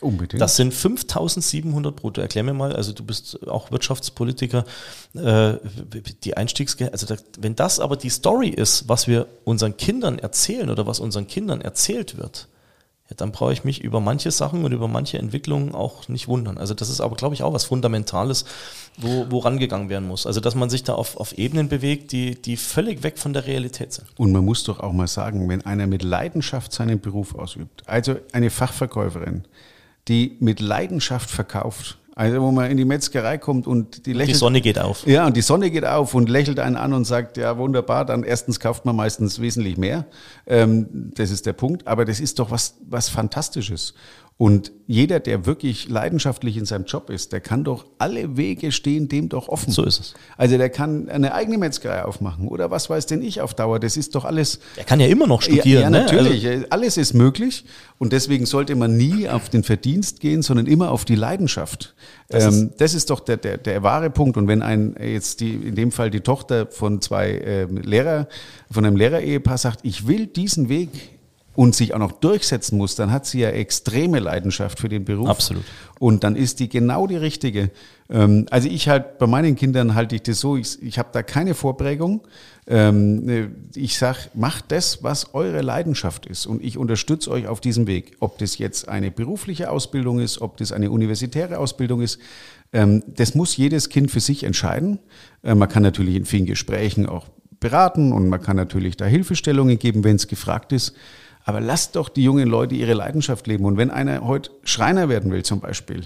Unbedingt. 0.00 0.40
Das 0.40 0.56
sind 0.56 0.72
5700 0.72 1.94
brutto. 1.94 2.20
Erklär 2.20 2.44
mir 2.44 2.54
mal, 2.54 2.74
also 2.74 2.92
du 2.92 3.04
bist 3.04 3.46
auch 3.48 3.70
Wirtschaftspolitiker, 3.70 4.64
äh, 5.14 5.54
die 6.24 6.36
Einstiegsgehälter, 6.36 6.92
also 6.92 7.06
da, 7.06 7.16
wenn 7.38 7.56
das 7.56 7.80
aber 7.80 7.96
die 7.96 8.10
Story 8.10 8.48
ist, 8.48 8.88
was 8.88 9.06
wir 9.06 9.26
unseren 9.44 9.76
Kindern 9.76 10.18
erzählen 10.18 10.70
oder 10.70 10.86
was 10.86 11.00
unseren 11.00 11.26
Kindern 11.26 11.60
erzählt 11.60 12.16
wird, 12.16 12.48
ja, 13.10 13.16
dann 13.16 13.32
brauche 13.32 13.52
ich 13.52 13.64
mich 13.64 13.84
über 13.84 14.00
manche 14.00 14.30
Sachen 14.30 14.64
und 14.64 14.72
über 14.72 14.88
manche 14.88 15.18
Entwicklungen 15.18 15.74
auch 15.74 16.08
nicht 16.08 16.26
wundern. 16.26 16.56
Also 16.56 16.72
das 16.72 16.88
ist 16.88 17.02
aber, 17.02 17.16
glaube 17.16 17.34
ich, 17.34 17.42
auch 17.42 17.52
was 17.52 17.64
Fundamentales, 17.64 18.46
wo, 18.96 19.26
wo 19.28 19.40
rangegangen 19.40 19.90
werden 19.90 20.08
muss. 20.08 20.26
Also 20.26 20.40
dass 20.40 20.54
man 20.54 20.70
sich 20.70 20.84
da 20.84 20.94
auf, 20.94 21.18
auf 21.18 21.36
Ebenen 21.36 21.68
bewegt, 21.68 22.12
die, 22.12 22.40
die 22.40 22.56
völlig 22.56 23.02
weg 23.02 23.18
von 23.18 23.34
der 23.34 23.46
Realität 23.46 23.92
sind. 23.92 24.06
Und 24.16 24.32
man 24.32 24.44
muss 24.44 24.64
doch 24.64 24.80
auch 24.80 24.92
mal 24.92 25.06
sagen, 25.06 25.48
wenn 25.50 25.66
einer 25.66 25.86
mit 25.86 26.02
Leidenschaft 26.02 26.72
seinen 26.72 26.98
Beruf 26.98 27.34
ausübt, 27.34 27.82
also 27.86 28.16
eine 28.32 28.48
Fachverkäuferin, 28.48 29.44
die 30.08 30.36
mit 30.40 30.60
Leidenschaft 30.60 31.30
verkauft. 31.30 31.98
Also 32.16 32.40
wo 32.40 32.52
man 32.52 32.70
in 32.70 32.76
die 32.76 32.84
Metzgerei 32.84 33.38
kommt 33.38 33.66
und 33.66 34.06
die 34.06 34.12
lächelt. 34.12 34.36
Die 34.36 34.38
Sonne 34.38 34.60
geht 34.60 34.78
auf. 34.78 35.04
Ja, 35.04 35.26
und 35.26 35.36
die 35.36 35.42
Sonne 35.42 35.70
geht 35.70 35.84
auf 35.84 36.14
und 36.14 36.28
lächelt 36.28 36.60
einen 36.60 36.76
an 36.76 36.92
und 36.92 37.04
sagt, 37.04 37.36
ja 37.36 37.58
wunderbar, 37.58 38.04
dann 38.04 38.22
erstens 38.22 38.60
kauft 38.60 38.84
man 38.84 38.94
meistens 38.94 39.40
wesentlich 39.40 39.76
mehr. 39.78 40.06
Ähm, 40.46 41.10
das 41.14 41.32
ist 41.32 41.44
der 41.44 41.54
Punkt. 41.54 41.88
Aber 41.88 42.04
das 42.04 42.20
ist 42.20 42.38
doch 42.38 42.52
was, 42.52 42.76
was 42.88 43.08
Fantastisches. 43.08 43.94
Und 44.36 44.72
jeder, 44.88 45.20
der 45.20 45.46
wirklich 45.46 45.88
leidenschaftlich 45.88 46.56
in 46.56 46.64
seinem 46.64 46.86
Job 46.86 47.08
ist, 47.08 47.32
der 47.32 47.40
kann 47.40 47.62
doch 47.62 47.86
alle 47.98 48.36
Wege 48.36 48.72
stehen 48.72 49.08
dem 49.08 49.28
doch 49.28 49.48
offen. 49.48 49.72
So 49.72 49.84
ist 49.84 50.00
es. 50.00 50.14
Also 50.36 50.58
der 50.58 50.70
kann 50.70 51.08
eine 51.08 51.34
eigene 51.34 51.56
Metzgerei 51.56 52.04
aufmachen 52.04 52.48
oder 52.48 52.68
was 52.72 52.90
weiß 52.90 53.06
denn 53.06 53.22
ich 53.22 53.40
auf 53.40 53.54
Dauer. 53.54 53.78
Das 53.78 53.96
ist 53.96 54.16
doch 54.16 54.24
alles. 54.24 54.58
Er 54.76 54.82
kann 54.82 54.98
ja 54.98 55.06
immer 55.06 55.28
noch 55.28 55.40
studieren. 55.40 55.64
Ja, 55.64 55.80
ja 55.82 55.90
natürlich. 55.90 56.42
Ne? 56.42 56.50
Also 56.50 56.66
alles 56.70 56.96
ist 56.96 57.14
möglich. 57.14 57.64
Und 57.98 58.12
deswegen 58.12 58.44
sollte 58.44 58.74
man 58.74 58.96
nie 58.96 59.28
auf 59.28 59.50
den 59.50 59.62
Verdienst 59.62 60.18
gehen, 60.18 60.42
sondern 60.42 60.66
immer 60.66 60.90
auf 60.90 61.04
die 61.04 61.14
Leidenschaft. 61.14 61.94
Das, 62.28 62.44
ähm, 62.44 62.70
ist, 62.70 62.80
das 62.80 62.94
ist 62.94 63.10
doch 63.10 63.20
der, 63.20 63.36
der, 63.36 63.56
der 63.56 63.84
wahre 63.84 64.10
Punkt. 64.10 64.36
Und 64.36 64.48
wenn 64.48 64.62
ein 64.62 64.96
jetzt 65.00 65.40
die, 65.40 65.52
in 65.54 65.76
dem 65.76 65.92
Fall 65.92 66.10
die 66.10 66.20
Tochter 66.20 66.66
von 66.66 67.00
zwei 67.00 67.30
äh, 67.30 67.64
Lehrer, 67.66 68.26
von 68.68 68.84
einem 68.84 68.96
Lehrerehepaar 68.96 69.58
sagt, 69.58 69.80
ich 69.84 70.08
will 70.08 70.26
diesen 70.26 70.68
Weg 70.68 71.13
und 71.54 71.74
sich 71.74 71.94
auch 71.94 71.98
noch 71.98 72.12
durchsetzen 72.12 72.78
muss, 72.78 72.96
dann 72.96 73.12
hat 73.12 73.26
sie 73.26 73.40
ja 73.40 73.50
extreme 73.50 74.18
Leidenschaft 74.18 74.80
für 74.80 74.88
den 74.88 75.04
Beruf. 75.04 75.28
Absolut. 75.28 75.64
Und 76.00 76.24
dann 76.24 76.36
ist 76.36 76.60
die 76.60 76.68
genau 76.68 77.06
die 77.06 77.16
richtige. 77.16 77.70
Ähm, 78.10 78.46
also 78.50 78.68
ich 78.68 78.88
halt, 78.88 79.18
bei 79.18 79.26
meinen 79.26 79.54
Kindern 79.56 79.94
halte 79.94 80.16
ich 80.16 80.22
das 80.22 80.40
so, 80.40 80.56
ich, 80.56 80.82
ich 80.82 80.98
habe 80.98 81.10
da 81.12 81.22
keine 81.22 81.54
Vorprägung. 81.54 82.22
Ähm, 82.66 83.28
äh, 83.28 83.48
ich 83.74 83.98
sag, 83.98 84.34
macht 84.34 84.72
das, 84.72 85.02
was 85.02 85.34
eure 85.34 85.62
Leidenschaft 85.62 86.26
ist. 86.26 86.46
Und 86.46 86.62
ich 86.64 86.76
unterstütze 86.76 87.30
euch 87.30 87.46
auf 87.46 87.60
diesem 87.60 87.86
Weg. 87.86 88.16
Ob 88.20 88.38
das 88.38 88.58
jetzt 88.58 88.88
eine 88.88 89.10
berufliche 89.10 89.70
Ausbildung 89.70 90.18
ist, 90.18 90.40
ob 90.40 90.56
das 90.56 90.72
eine 90.72 90.90
universitäre 90.90 91.58
Ausbildung 91.58 92.00
ist, 92.00 92.18
ähm, 92.72 93.04
das 93.06 93.34
muss 93.36 93.56
jedes 93.56 93.88
Kind 93.88 94.10
für 94.10 94.20
sich 94.20 94.42
entscheiden. 94.42 94.98
Äh, 95.42 95.54
man 95.54 95.68
kann 95.68 95.84
natürlich 95.84 96.16
in 96.16 96.24
vielen 96.24 96.46
Gesprächen 96.46 97.06
auch 97.06 97.26
beraten 97.60 98.12
und 98.12 98.28
man 98.28 98.42
kann 98.42 98.56
natürlich 98.56 98.96
da 98.96 99.06
Hilfestellungen 99.06 99.78
geben, 99.78 100.04
wenn 100.04 100.16
es 100.16 100.28
gefragt 100.28 100.72
ist. 100.72 100.94
Aber 101.44 101.60
lasst 101.60 101.96
doch 101.96 102.08
die 102.08 102.24
jungen 102.24 102.48
Leute 102.48 102.74
ihre 102.74 102.94
Leidenschaft 102.94 103.46
leben. 103.46 103.64
Und 103.64 103.76
wenn 103.76 103.90
einer 103.90 104.26
heute 104.26 104.50
Schreiner 104.64 105.08
werden 105.08 105.30
will 105.30 105.42
zum 105.42 105.60
Beispiel, 105.60 106.04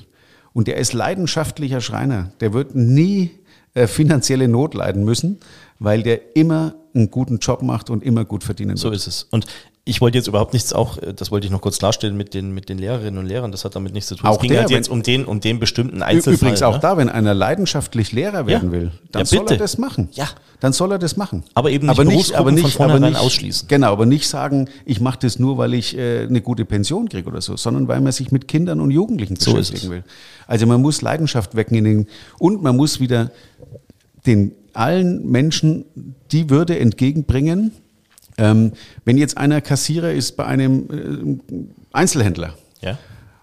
und 0.52 0.66
der 0.66 0.76
ist 0.76 0.92
leidenschaftlicher 0.92 1.80
Schreiner, 1.80 2.32
der 2.40 2.52
wird 2.52 2.74
nie 2.74 3.30
äh, 3.74 3.86
finanzielle 3.86 4.48
Not 4.48 4.74
leiden 4.74 5.04
müssen, 5.04 5.38
weil 5.78 6.02
der 6.02 6.36
immer 6.36 6.74
einen 6.94 7.10
guten 7.10 7.38
Job 7.38 7.62
macht 7.62 7.90
und 7.90 8.02
immer 8.02 8.24
gut 8.24 8.42
verdienen 8.42 8.70
wird. 8.70 8.78
So 8.78 8.90
ist 8.90 9.06
es. 9.06 9.22
Und 9.30 9.46
ich 9.88 10.02
wollte 10.02 10.18
jetzt 10.18 10.28
überhaupt 10.28 10.52
nichts 10.52 10.72
auch, 10.72 10.98
äh, 10.98 11.14
das 11.14 11.30
wollte 11.30 11.46
ich 11.46 11.50
noch 11.50 11.62
kurz 11.62 11.78
klarstellen 11.78 12.16
mit 12.16 12.34
den, 12.34 12.52
mit 12.52 12.68
den 12.68 12.78
Lehrerinnen 12.78 13.18
und 13.18 13.26
Lehrern, 13.26 13.50
das 13.50 13.64
hat 13.64 13.74
damit 13.74 13.94
nichts 13.94 14.08
zu 14.08 14.16
tun. 14.16 14.28
Auch 14.28 14.36
es 14.36 14.40
ging 14.42 14.50
der, 14.50 14.60
halt 14.60 14.70
jetzt 14.70 14.88
um 14.88 15.02
den, 15.02 15.24
um 15.24 15.40
den 15.40 15.58
bestimmten 15.58 16.02
Einzelfall. 16.02 16.34
Übrigens 16.34 16.62
auch 16.62 16.74
ne? 16.74 16.80
da, 16.80 16.96
wenn 16.98 17.08
einer 17.08 17.34
leidenschaftlich 17.34 18.12
Lehrer 18.12 18.46
werden 18.46 18.68
ja. 18.68 18.72
will, 18.72 18.92
dann 19.10 19.20
ja, 19.20 19.26
soll 19.26 19.46
er 19.48 19.56
das 19.56 19.78
machen. 19.78 20.08
Ja. 20.12 20.28
Dann 20.60 20.72
soll 20.72 20.92
er 20.92 20.98
das 20.98 21.16
machen. 21.16 21.44
Aber 21.54 21.70
eben 21.70 21.86
nicht, 21.86 21.98
aber 21.98 22.04
nicht, 22.04 22.34
aber 22.34 22.52
nicht, 22.52 22.80
aber 22.80 22.98
nicht 22.98 23.18
ausschließen. 23.18 23.68
Genau, 23.68 23.92
aber 23.92 24.06
nicht 24.06 24.28
sagen, 24.28 24.68
ich 24.84 25.00
mache 25.00 25.20
das 25.22 25.38
nur, 25.38 25.56
weil 25.56 25.72
ich 25.72 25.96
äh, 25.96 26.22
eine 26.22 26.40
gute 26.40 26.64
Pension 26.64 27.08
kriege 27.08 27.28
oder 27.28 27.40
so, 27.40 27.56
sondern 27.56 27.88
weil 27.88 28.00
man 28.00 28.12
sich 28.12 28.32
mit 28.32 28.48
Kindern 28.48 28.80
und 28.80 28.90
Jugendlichen 28.90 29.36
so 29.36 29.54
beschäftigen 29.54 29.92
will. 29.92 30.04
Also 30.46 30.66
man 30.66 30.82
muss 30.82 31.00
Leidenschaft 31.00 31.54
wecken 31.54 31.76
in 31.76 31.84
den, 31.84 32.06
und 32.38 32.62
man 32.62 32.76
muss 32.76 33.00
wieder 33.00 33.30
den 34.26 34.52
allen 34.74 35.30
Menschen 35.30 35.84
die 36.30 36.50
Würde 36.50 36.78
entgegenbringen, 36.78 37.72
ähm, 38.38 38.72
wenn 39.04 39.18
jetzt 39.18 39.36
einer 39.36 39.60
Kassierer 39.60 40.12
ist 40.12 40.36
bei 40.36 40.46
einem 40.46 41.40
äh, 41.50 41.66
Einzelhändler 41.92 42.54
ja. 42.80 42.98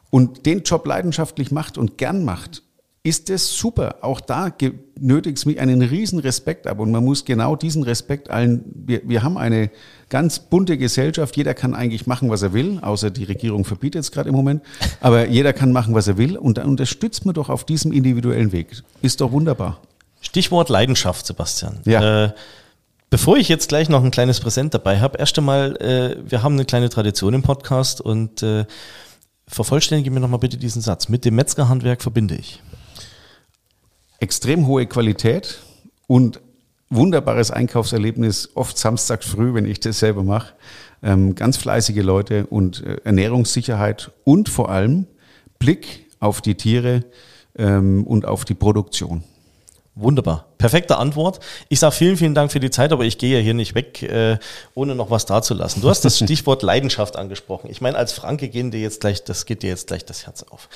und 0.10 0.46
den 0.46 0.64
Job 0.64 0.88
leidenschaftlich 0.88 1.52
macht 1.52 1.78
und 1.78 1.98
gern 1.98 2.24
macht, 2.24 2.64
ist 3.06 3.30
das 3.30 3.56
super. 3.56 3.98
Auch 4.02 4.20
da 4.20 4.52
nötigt 5.00 5.38
es 5.38 5.46
mich 5.46 5.60
einen 5.60 5.84
riesen 5.84 6.18
Respekt 6.18 6.66
ab 6.66 6.80
und 6.80 6.90
man 6.92 7.04
muss 7.04 7.24
genau 7.24 7.56
diesen 7.56 7.84
Respekt 7.84 8.32
allen, 8.32 8.64
wir, 8.74 9.02
wir 9.06 9.22
haben 9.22 9.38
eine 9.38 9.70
ganz 10.10 10.40
bunte 10.40 10.76
Gesellschaft, 10.80 11.38
jeder 11.38 11.54
kann 11.54 11.76
eigentlich 11.76 12.08
machen, 12.08 12.32
was 12.32 12.42
er 12.42 12.54
will, 12.54 12.80
außer 12.82 13.12
die 13.12 13.26
Regierung 13.26 13.64
verbietet 13.64 14.02
es 14.02 14.12
gerade 14.12 14.30
im 14.30 14.36
Moment, 14.36 14.64
aber 15.02 15.28
jeder 15.28 15.54
kann 15.54 15.72
machen, 15.72 15.94
was 15.94 16.08
er 16.08 16.18
will 16.18 16.36
und 16.36 16.58
dann 16.58 16.68
unterstützt 16.68 17.26
man 17.26 17.36
doch 17.36 17.50
auf 17.50 17.64
diesem 17.64 17.92
individuellen 17.92 18.52
Weg. 18.52 18.82
Ist 19.04 19.22
doch 19.22 19.32
wunderbar. 19.32 19.82
Stichwort 20.22 20.70
Leidenschaft, 20.70 21.28
Sebastian. 21.28 21.82
Ja. 21.86 22.26
Äh, 22.26 22.34
Bevor 23.10 23.38
ich 23.38 23.50
jetzt 23.50 23.70
gleich 23.70 23.88
noch 23.88 24.04
ein 24.04 24.12
kleines 24.12 24.40
Präsent 24.40 24.74
dabei 24.74 25.00
habe, 25.00 25.18
erst 25.18 25.38
einmal, 25.38 25.78
äh, 25.78 26.30
wir 26.30 26.44
haben 26.44 26.54
eine 26.54 26.66
kleine 26.66 26.90
Tradition 26.90 27.34
im 27.34 27.44
Podcast 27.44 28.02
und 28.02 28.42
äh, 28.44 28.66
vervollständige 29.48 30.12
mir 30.12 30.20
nochmal 30.20 30.40
bitte 30.40 30.58
diesen 30.58 30.82
Satz. 30.82 31.08
Mit 31.08 31.24
dem 31.24 31.36
Metzgerhandwerk 31.36 32.02
verbinde 32.02 32.36
ich. 32.36 32.62
Extrem 34.20 34.66
hohe 34.66 34.88
Qualität 34.88 35.60
und 36.08 36.40
wunderbares 36.90 37.52
Einkaufserlebnis, 37.52 38.50
oft 38.56 38.78
samstags 38.78 39.28
früh, 39.28 39.54
wenn 39.54 39.66
ich 39.66 39.80
das 39.80 40.00
selber 40.00 40.24
mache. 40.24 40.54
Ähm, 41.04 41.36
ganz 41.36 41.58
fleißige 41.58 42.02
Leute 42.02 42.48
und 42.48 42.84
äh, 42.84 42.98
Ernährungssicherheit 43.04 44.12
und 44.24 44.50
vor 44.50 44.70
allem 44.70 45.06
Blick 45.60 46.08
auf 46.20 46.42
die 46.42 46.56
Tiere 46.56 47.04
ähm, 47.58 48.04
und 48.06 48.26
auf 48.26 48.46
die 48.46 48.56
Produktion. 48.56 49.24
Wunderbar. 49.94 50.48
Perfekte 50.58 50.98
Antwort. 50.98 51.40
Ich 51.70 51.80
sage 51.80 51.96
vielen, 51.96 52.18
vielen 52.18 52.36
Dank 52.36 52.52
für 52.52 52.60
die 52.60 52.70
Zeit, 52.70 52.92
aber 52.92 53.04
ich 53.04 53.18
gehe 53.18 53.38
ja 53.38 53.44
hier 53.44 53.54
nicht 53.54 53.76
weg, 53.76 54.02
äh, 54.04 54.38
ohne 54.74 54.96
noch 54.96 55.12
was 55.12 55.26
dazulassen. 55.26 55.82
Du 55.82 55.90
hast 55.90 56.06
das 56.06 56.18
Stichwort 56.24 56.64
Leidenschaft 56.64 57.18
angesprochen. 57.18 57.70
Ich 57.70 57.82
meine, 57.82 57.98
als 57.98 58.14
Franke 58.14 58.48
gehen 58.50 58.72
dir 58.72 58.80
jetzt 58.80 59.02
gleich, 59.02 59.24
das 59.24 59.46
geht 59.46 59.64
dir 59.64 59.70
jetzt 59.70 59.88
gleich 59.88 60.06
das 60.06 60.26
Herz 60.26 60.44
auf. 60.50 60.70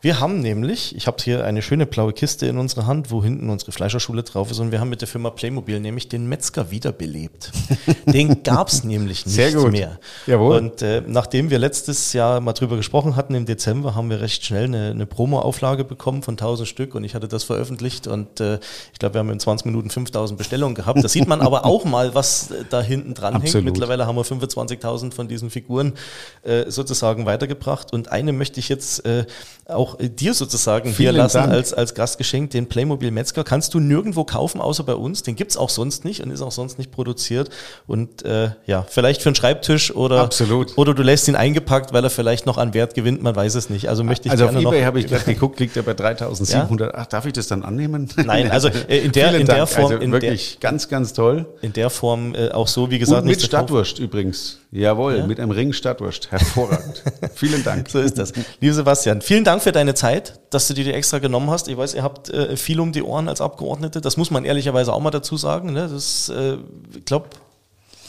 Wir 0.00 0.20
haben 0.20 0.40
nämlich, 0.40 0.94
ich 0.96 1.06
habe 1.06 1.16
hier 1.22 1.44
eine 1.44 1.62
schöne 1.62 1.86
blaue 1.86 2.12
Kiste 2.12 2.46
in 2.46 2.58
unserer 2.58 2.86
Hand, 2.86 3.10
wo 3.10 3.22
hinten 3.22 3.50
unsere 3.50 3.72
Fleischerschule 3.72 4.22
drauf 4.22 4.50
ist 4.50 4.58
und 4.60 4.72
wir 4.72 4.80
haben 4.80 4.90
mit 4.90 5.00
der 5.00 5.08
Firma 5.08 5.30
Playmobil 5.30 5.80
nämlich 5.80 6.08
den 6.08 6.28
Metzger 6.28 6.70
wiederbelebt. 6.70 7.50
Den 8.06 8.42
gab's 8.42 8.84
nämlich 8.84 9.26
nicht 9.26 9.34
Sehr 9.34 9.52
gut. 9.52 9.72
mehr. 9.72 9.98
Jawohl. 10.26 10.56
Und 10.56 10.82
äh, 10.82 11.02
nachdem 11.06 11.50
wir 11.50 11.58
letztes 11.58 12.12
Jahr 12.12 12.40
mal 12.40 12.52
drüber 12.52 12.76
gesprochen 12.76 13.16
hatten 13.16 13.34
im 13.34 13.46
Dezember, 13.46 13.94
haben 13.94 14.10
wir 14.10 14.20
recht 14.20 14.44
schnell 14.44 14.64
eine, 14.64 14.90
eine 14.90 15.06
Promo-Auflage 15.06 15.84
bekommen 15.84 16.22
von 16.22 16.34
1000 16.34 16.68
Stück 16.68 16.94
und 16.94 17.04
ich 17.04 17.14
hatte 17.14 17.28
das 17.28 17.44
veröffentlicht 17.44 18.06
und 18.06 18.40
äh, 18.40 18.58
ich 18.92 18.98
glaube, 18.98 19.14
wir 19.14 19.18
haben 19.20 19.23
in 19.30 19.40
20 19.40 19.66
Minuten 19.66 19.90
5000 19.90 20.38
Bestellungen 20.38 20.74
gehabt. 20.74 21.02
Das 21.02 21.12
sieht 21.12 21.28
man 21.28 21.40
aber 21.40 21.64
auch 21.66 21.84
mal, 21.84 22.14
was 22.14 22.48
da 22.70 22.80
hinten 22.80 23.14
dran 23.14 23.34
hängt. 23.34 23.44
Absolut. 23.44 23.64
Mittlerweile 23.64 24.06
haben 24.06 24.16
wir 24.16 24.24
25.000 24.24 25.12
von 25.12 25.28
diesen 25.28 25.50
Figuren 25.50 25.94
äh, 26.42 26.70
sozusagen 26.70 27.26
weitergebracht 27.26 27.92
und 27.92 28.10
eine 28.12 28.32
möchte 28.32 28.60
ich 28.60 28.68
jetzt 28.68 29.04
äh, 29.04 29.26
auch 29.66 29.98
äh, 29.98 30.08
dir 30.08 30.34
sozusagen 30.34 30.88
hier 30.88 30.96
Vielen 30.96 31.16
lassen 31.16 31.38
Dank. 31.38 31.52
als, 31.52 31.72
als 31.72 31.94
Gastgeschenk, 31.94 32.50
den 32.50 32.68
Playmobil 32.68 33.10
Metzger. 33.10 33.44
Kannst 33.44 33.74
du 33.74 33.80
nirgendwo 33.80 34.24
kaufen, 34.24 34.60
außer 34.60 34.84
bei 34.84 34.94
uns. 34.94 35.22
Den 35.22 35.36
gibt's 35.36 35.56
auch 35.56 35.70
sonst 35.70 36.04
nicht 36.04 36.22
und 36.22 36.30
ist 36.30 36.42
auch 36.42 36.52
sonst 36.52 36.78
nicht 36.78 36.90
produziert. 36.90 37.50
Und 37.86 38.24
äh, 38.24 38.50
ja, 38.66 38.84
vielleicht 38.88 39.22
für 39.22 39.30
einen 39.30 39.36
Schreibtisch 39.36 39.94
oder, 39.94 40.22
Absolut. 40.22 40.76
oder 40.76 40.94
du 40.94 41.02
lässt 41.02 41.28
ihn 41.28 41.36
eingepackt, 41.36 41.92
weil 41.92 42.04
er 42.04 42.10
vielleicht 42.10 42.46
noch 42.46 42.58
an 42.58 42.74
Wert 42.74 42.94
gewinnt, 42.94 43.22
man 43.22 43.34
weiß 43.34 43.54
es 43.54 43.70
nicht. 43.70 43.88
Also 43.88 44.04
möchte 44.04 44.28
ich 44.28 44.32
Also 44.32 44.46
auf 44.46 44.56
Ebay 44.56 44.82
habe 44.82 45.00
ich 45.00 45.06
gerade 45.06 45.24
geguckt, 45.26 45.60
liegt 45.60 45.76
er 45.76 45.82
bei 45.82 45.94
3700. 45.94 46.94
Ach, 46.94 47.06
darf 47.06 47.26
ich 47.26 47.32
das 47.32 47.46
dann 47.46 47.62
annehmen? 47.62 48.08
Nein, 48.16 48.50
also, 48.50 48.68
äh, 48.88 48.98
in 48.98 49.12
der- 49.14 49.28
Vielen 49.28 49.40
in 49.42 49.46
der. 49.46 49.66
Form- 49.66 49.84
Also 49.84 49.94
in 49.96 50.10
der- 50.10 50.22
wirklich 50.22 50.58
ganz, 50.60 50.88
ganz 50.88 51.12
toll. 51.12 51.46
in 51.62 51.72
der 51.72 51.90
Form 51.90 52.34
äh, 52.34 52.50
auch 52.50 52.68
so, 52.68 52.90
wie 52.90 52.98
gesagt, 52.98 53.22
Und 53.22 53.28
mit. 53.28 53.40
Stadtwurst 53.42 53.98
übrigens. 53.98 54.58
Jawohl, 54.70 55.26
mit 55.26 55.38
einem 55.38 55.52
Ring 55.52 55.72
Stadtwurst. 55.72 56.30
Hervorragend. 56.32 57.02
Vielen 57.34 57.62
Dank. 57.62 57.88
So 57.88 58.00
ist 58.00 58.18
das. 58.18 58.32
Lieber 58.60 58.74
Sebastian, 58.74 59.22
vielen 59.22 59.44
Dank 59.44 59.62
für 59.62 59.70
deine 59.72 59.94
Zeit, 59.94 60.40
dass 60.50 60.66
du 60.68 60.74
dir 60.74 60.82
die 60.84 60.92
extra 60.92 61.20
genommen 61.20 61.48
hast. 61.50 61.68
Ich 61.68 61.76
weiß, 61.76 61.94
ihr 61.94 62.02
habt 62.02 62.28
äh, 62.30 62.56
viel 62.56 62.80
um 62.80 62.90
die 62.92 63.02
Ohren 63.04 63.28
als 63.28 63.40
Abgeordnete. 63.40 64.00
Das 64.00 64.16
muss 64.16 64.30
man 64.32 64.44
ehrlicherweise 64.44 64.92
auch 64.92 65.00
mal 65.00 65.10
dazu 65.12 65.36
sagen. 65.36 65.72
Ne? 65.72 65.88
Das, 65.92 66.28
äh, 66.28 66.56
ich 66.96 67.04
glaube, 67.04 67.26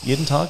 jeden 0.03 0.25
Tag 0.25 0.49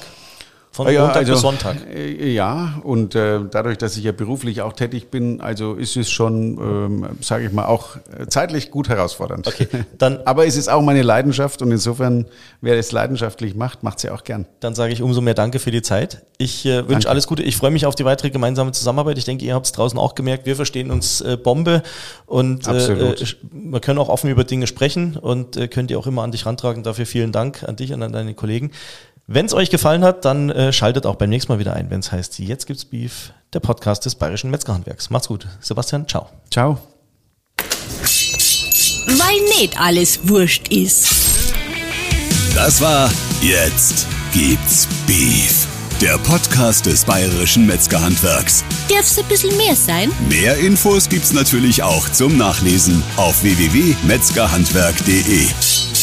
von 0.76 0.92
Ja, 0.94 1.02
Montag 1.04 1.18
also, 1.18 1.32
bis 1.34 1.42
Sonntag. 1.42 1.78
äh, 1.94 2.34
Ja, 2.34 2.80
und 2.84 3.16
äh, 3.16 3.40
dadurch, 3.50 3.78
dass 3.78 3.96
ich 3.96 4.04
ja 4.04 4.12
beruflich 4.12 4.62
auch 4.62 4.74
tätig 4.74 5.10
bin, 5.10 5.40
also 5.40 5.74
ist 5.76 5.96
es 5.96 6.12
schon, 6.12 6.58
ähm, 6.60 7.08
sage 7.22 7.46
ich 7.46 7.54
mal, 7.54 7.66
auch 7.66 7.96
äh, 7.96 8.28
zeitlich 8.28 8.72
gut 8.72 8.90
herausfordernd. 8.90 9.48
Okay, 9.48 9.68
dann- 9.98 10.20
Aber 10.26 10.46
es 10.46 10.58
ist 10.58 10.70
auch 10.70 10.82
meine 10.82 11.02
Leidenschaft 11.02 11.62
und 11.62 11.72
insofern, 11.72 12.26
wer 12.62 12.78
es 12.78 12.92
leidenschaftlich 12.92 13.56
macht, 13.56 13.84
macht 13.84 13.98
es 13.98 14.04
ja 14.04 14.14
auch 14.14 14.24
gern. 14.26 14.46
Dann 14.60 14.76
sage 14.76 14.92
ich 14.92 15.02
umso 15.02 15.22
mehr 15.22 15.34
Danke 15.34 15.60
für 15.60 15.72
die 15.72 15.82
Zeit. 15.82 16.24
Ich 16.38 16.66
äh, 16.66 16.88
wünsche 16.90 17.10
alles 17.10 17.28
Gute. 17.28 17.42
Ich 17.44 17.56
freue 17.56 17.72
mich 17.72 17.86
auf 17.86 17.96
die 17.96 18.04
weitere 18.04 18.30
gemeinsame 18.30 18.74
Zusammenarbeit. 18.74 19.18
Ich 19.18 19.24
denke, 19.26 19.46
ihr 19.46 19.54
habt 19.56 19.66
es 19.68 19.72
draußen 19.72 19.98
auch 19.98 20.14
gemerkt. 20.16 20.46
Wir 20.46 20.58
verstehen 20.58 20.92
uns 20.92 21.22
äh, 21.22 21.38
Bombe 21.38 21.84
und 22.26 22.68
äh, 22.68 22.72
Absolut. 22.72 23.22
äh, 23.22 23.26
wir 23.54 23.80
können 23.80 24.00
auch 24.00 24.10
offen 24.10 24.30
über 24.30 24.44
Dinge 24.44 24.68
sprechen 24.68 25.16
und 25.16 25.58
könnt 25.72 25.90
ihr 25.92 25.98
auch 25.98 26.08
immer 26.08 26.24
an 26.24 26.32
dich 26.32 26.46
rantragen. 26.46 26.84
Dafür 26.84 27.06
vielen 27.06 27.32
Dank 27.32 27.64
an 27.64 27.78
dich 27.78 27.94
und 27.94 28.04
an 28.04 28.12
deine 28.12 28.34
Kollegen. 28.34 28.72
Wenn 29.28 29.48
es 29.48 29.54
euch 29.54 29.72
gefallen 29.72 30.04
hat, 30.04 30.24
dann 30.24 30.52
äh, 30.52 30.72
schaltet 30.72 31.08
auch 31.08 31.16
beim 31.16 31.32
nächsten 31.32 31.52
Mal 31.52 31.58
wieder 31.58 31.74
ein, 31.74 31.90
wenn 31.90 32.00
es 32.00 32.12
heißt, 32.12 32.38
jetzt 32.38 32.68
gibt's 32.68 32.86
Beef, 32.86 33.34
der 33.54 33.60
Podcast 33.60 34.06
des 34.06 34.14
Bayerischen 34.14 34.52
Metzgerhandwerks. 34.52 35.10
Macht's 35.10 35.28
gut. 35.28 35.48
Sebastian, 35.62 36.08
ciao. 36.08 36.30
Ciao. 36.52 36.78
Weil 39.08 39.40
nicht 39.58 39.80
alles 39.80 40.28
wurscht 40.28 40.68
ist. 40.68 41.08
Das 42.54 42.80
war 42.82 43.10
Jetzt 43.42 44.06
gibt's 44.32 44.88
Beef. 45.08 45.66
Der 46.02 46.20
Podcast 46.20 46.86
des 46.86 47.04
Bayerischen 47.04 47.66
Metzgerhandwerks. 47.66 48.64
Darf's 48.90 49.18
ein 49.18 49.26
bisschen 49.26 49.58
mehr 49.58 49.76
sein? 49.76 50.12
Mehr 50.30 50.56
Infos 50.58 51.10
gibt's 51.10 51.34
natürlich 51.34 51.82
auch 51.82 52.08
zum 52.10 52.38
Nachlesen 52.38 53.02
auf 53.18 53.42
www.metzgerhandwerk.de. 53.44 55.95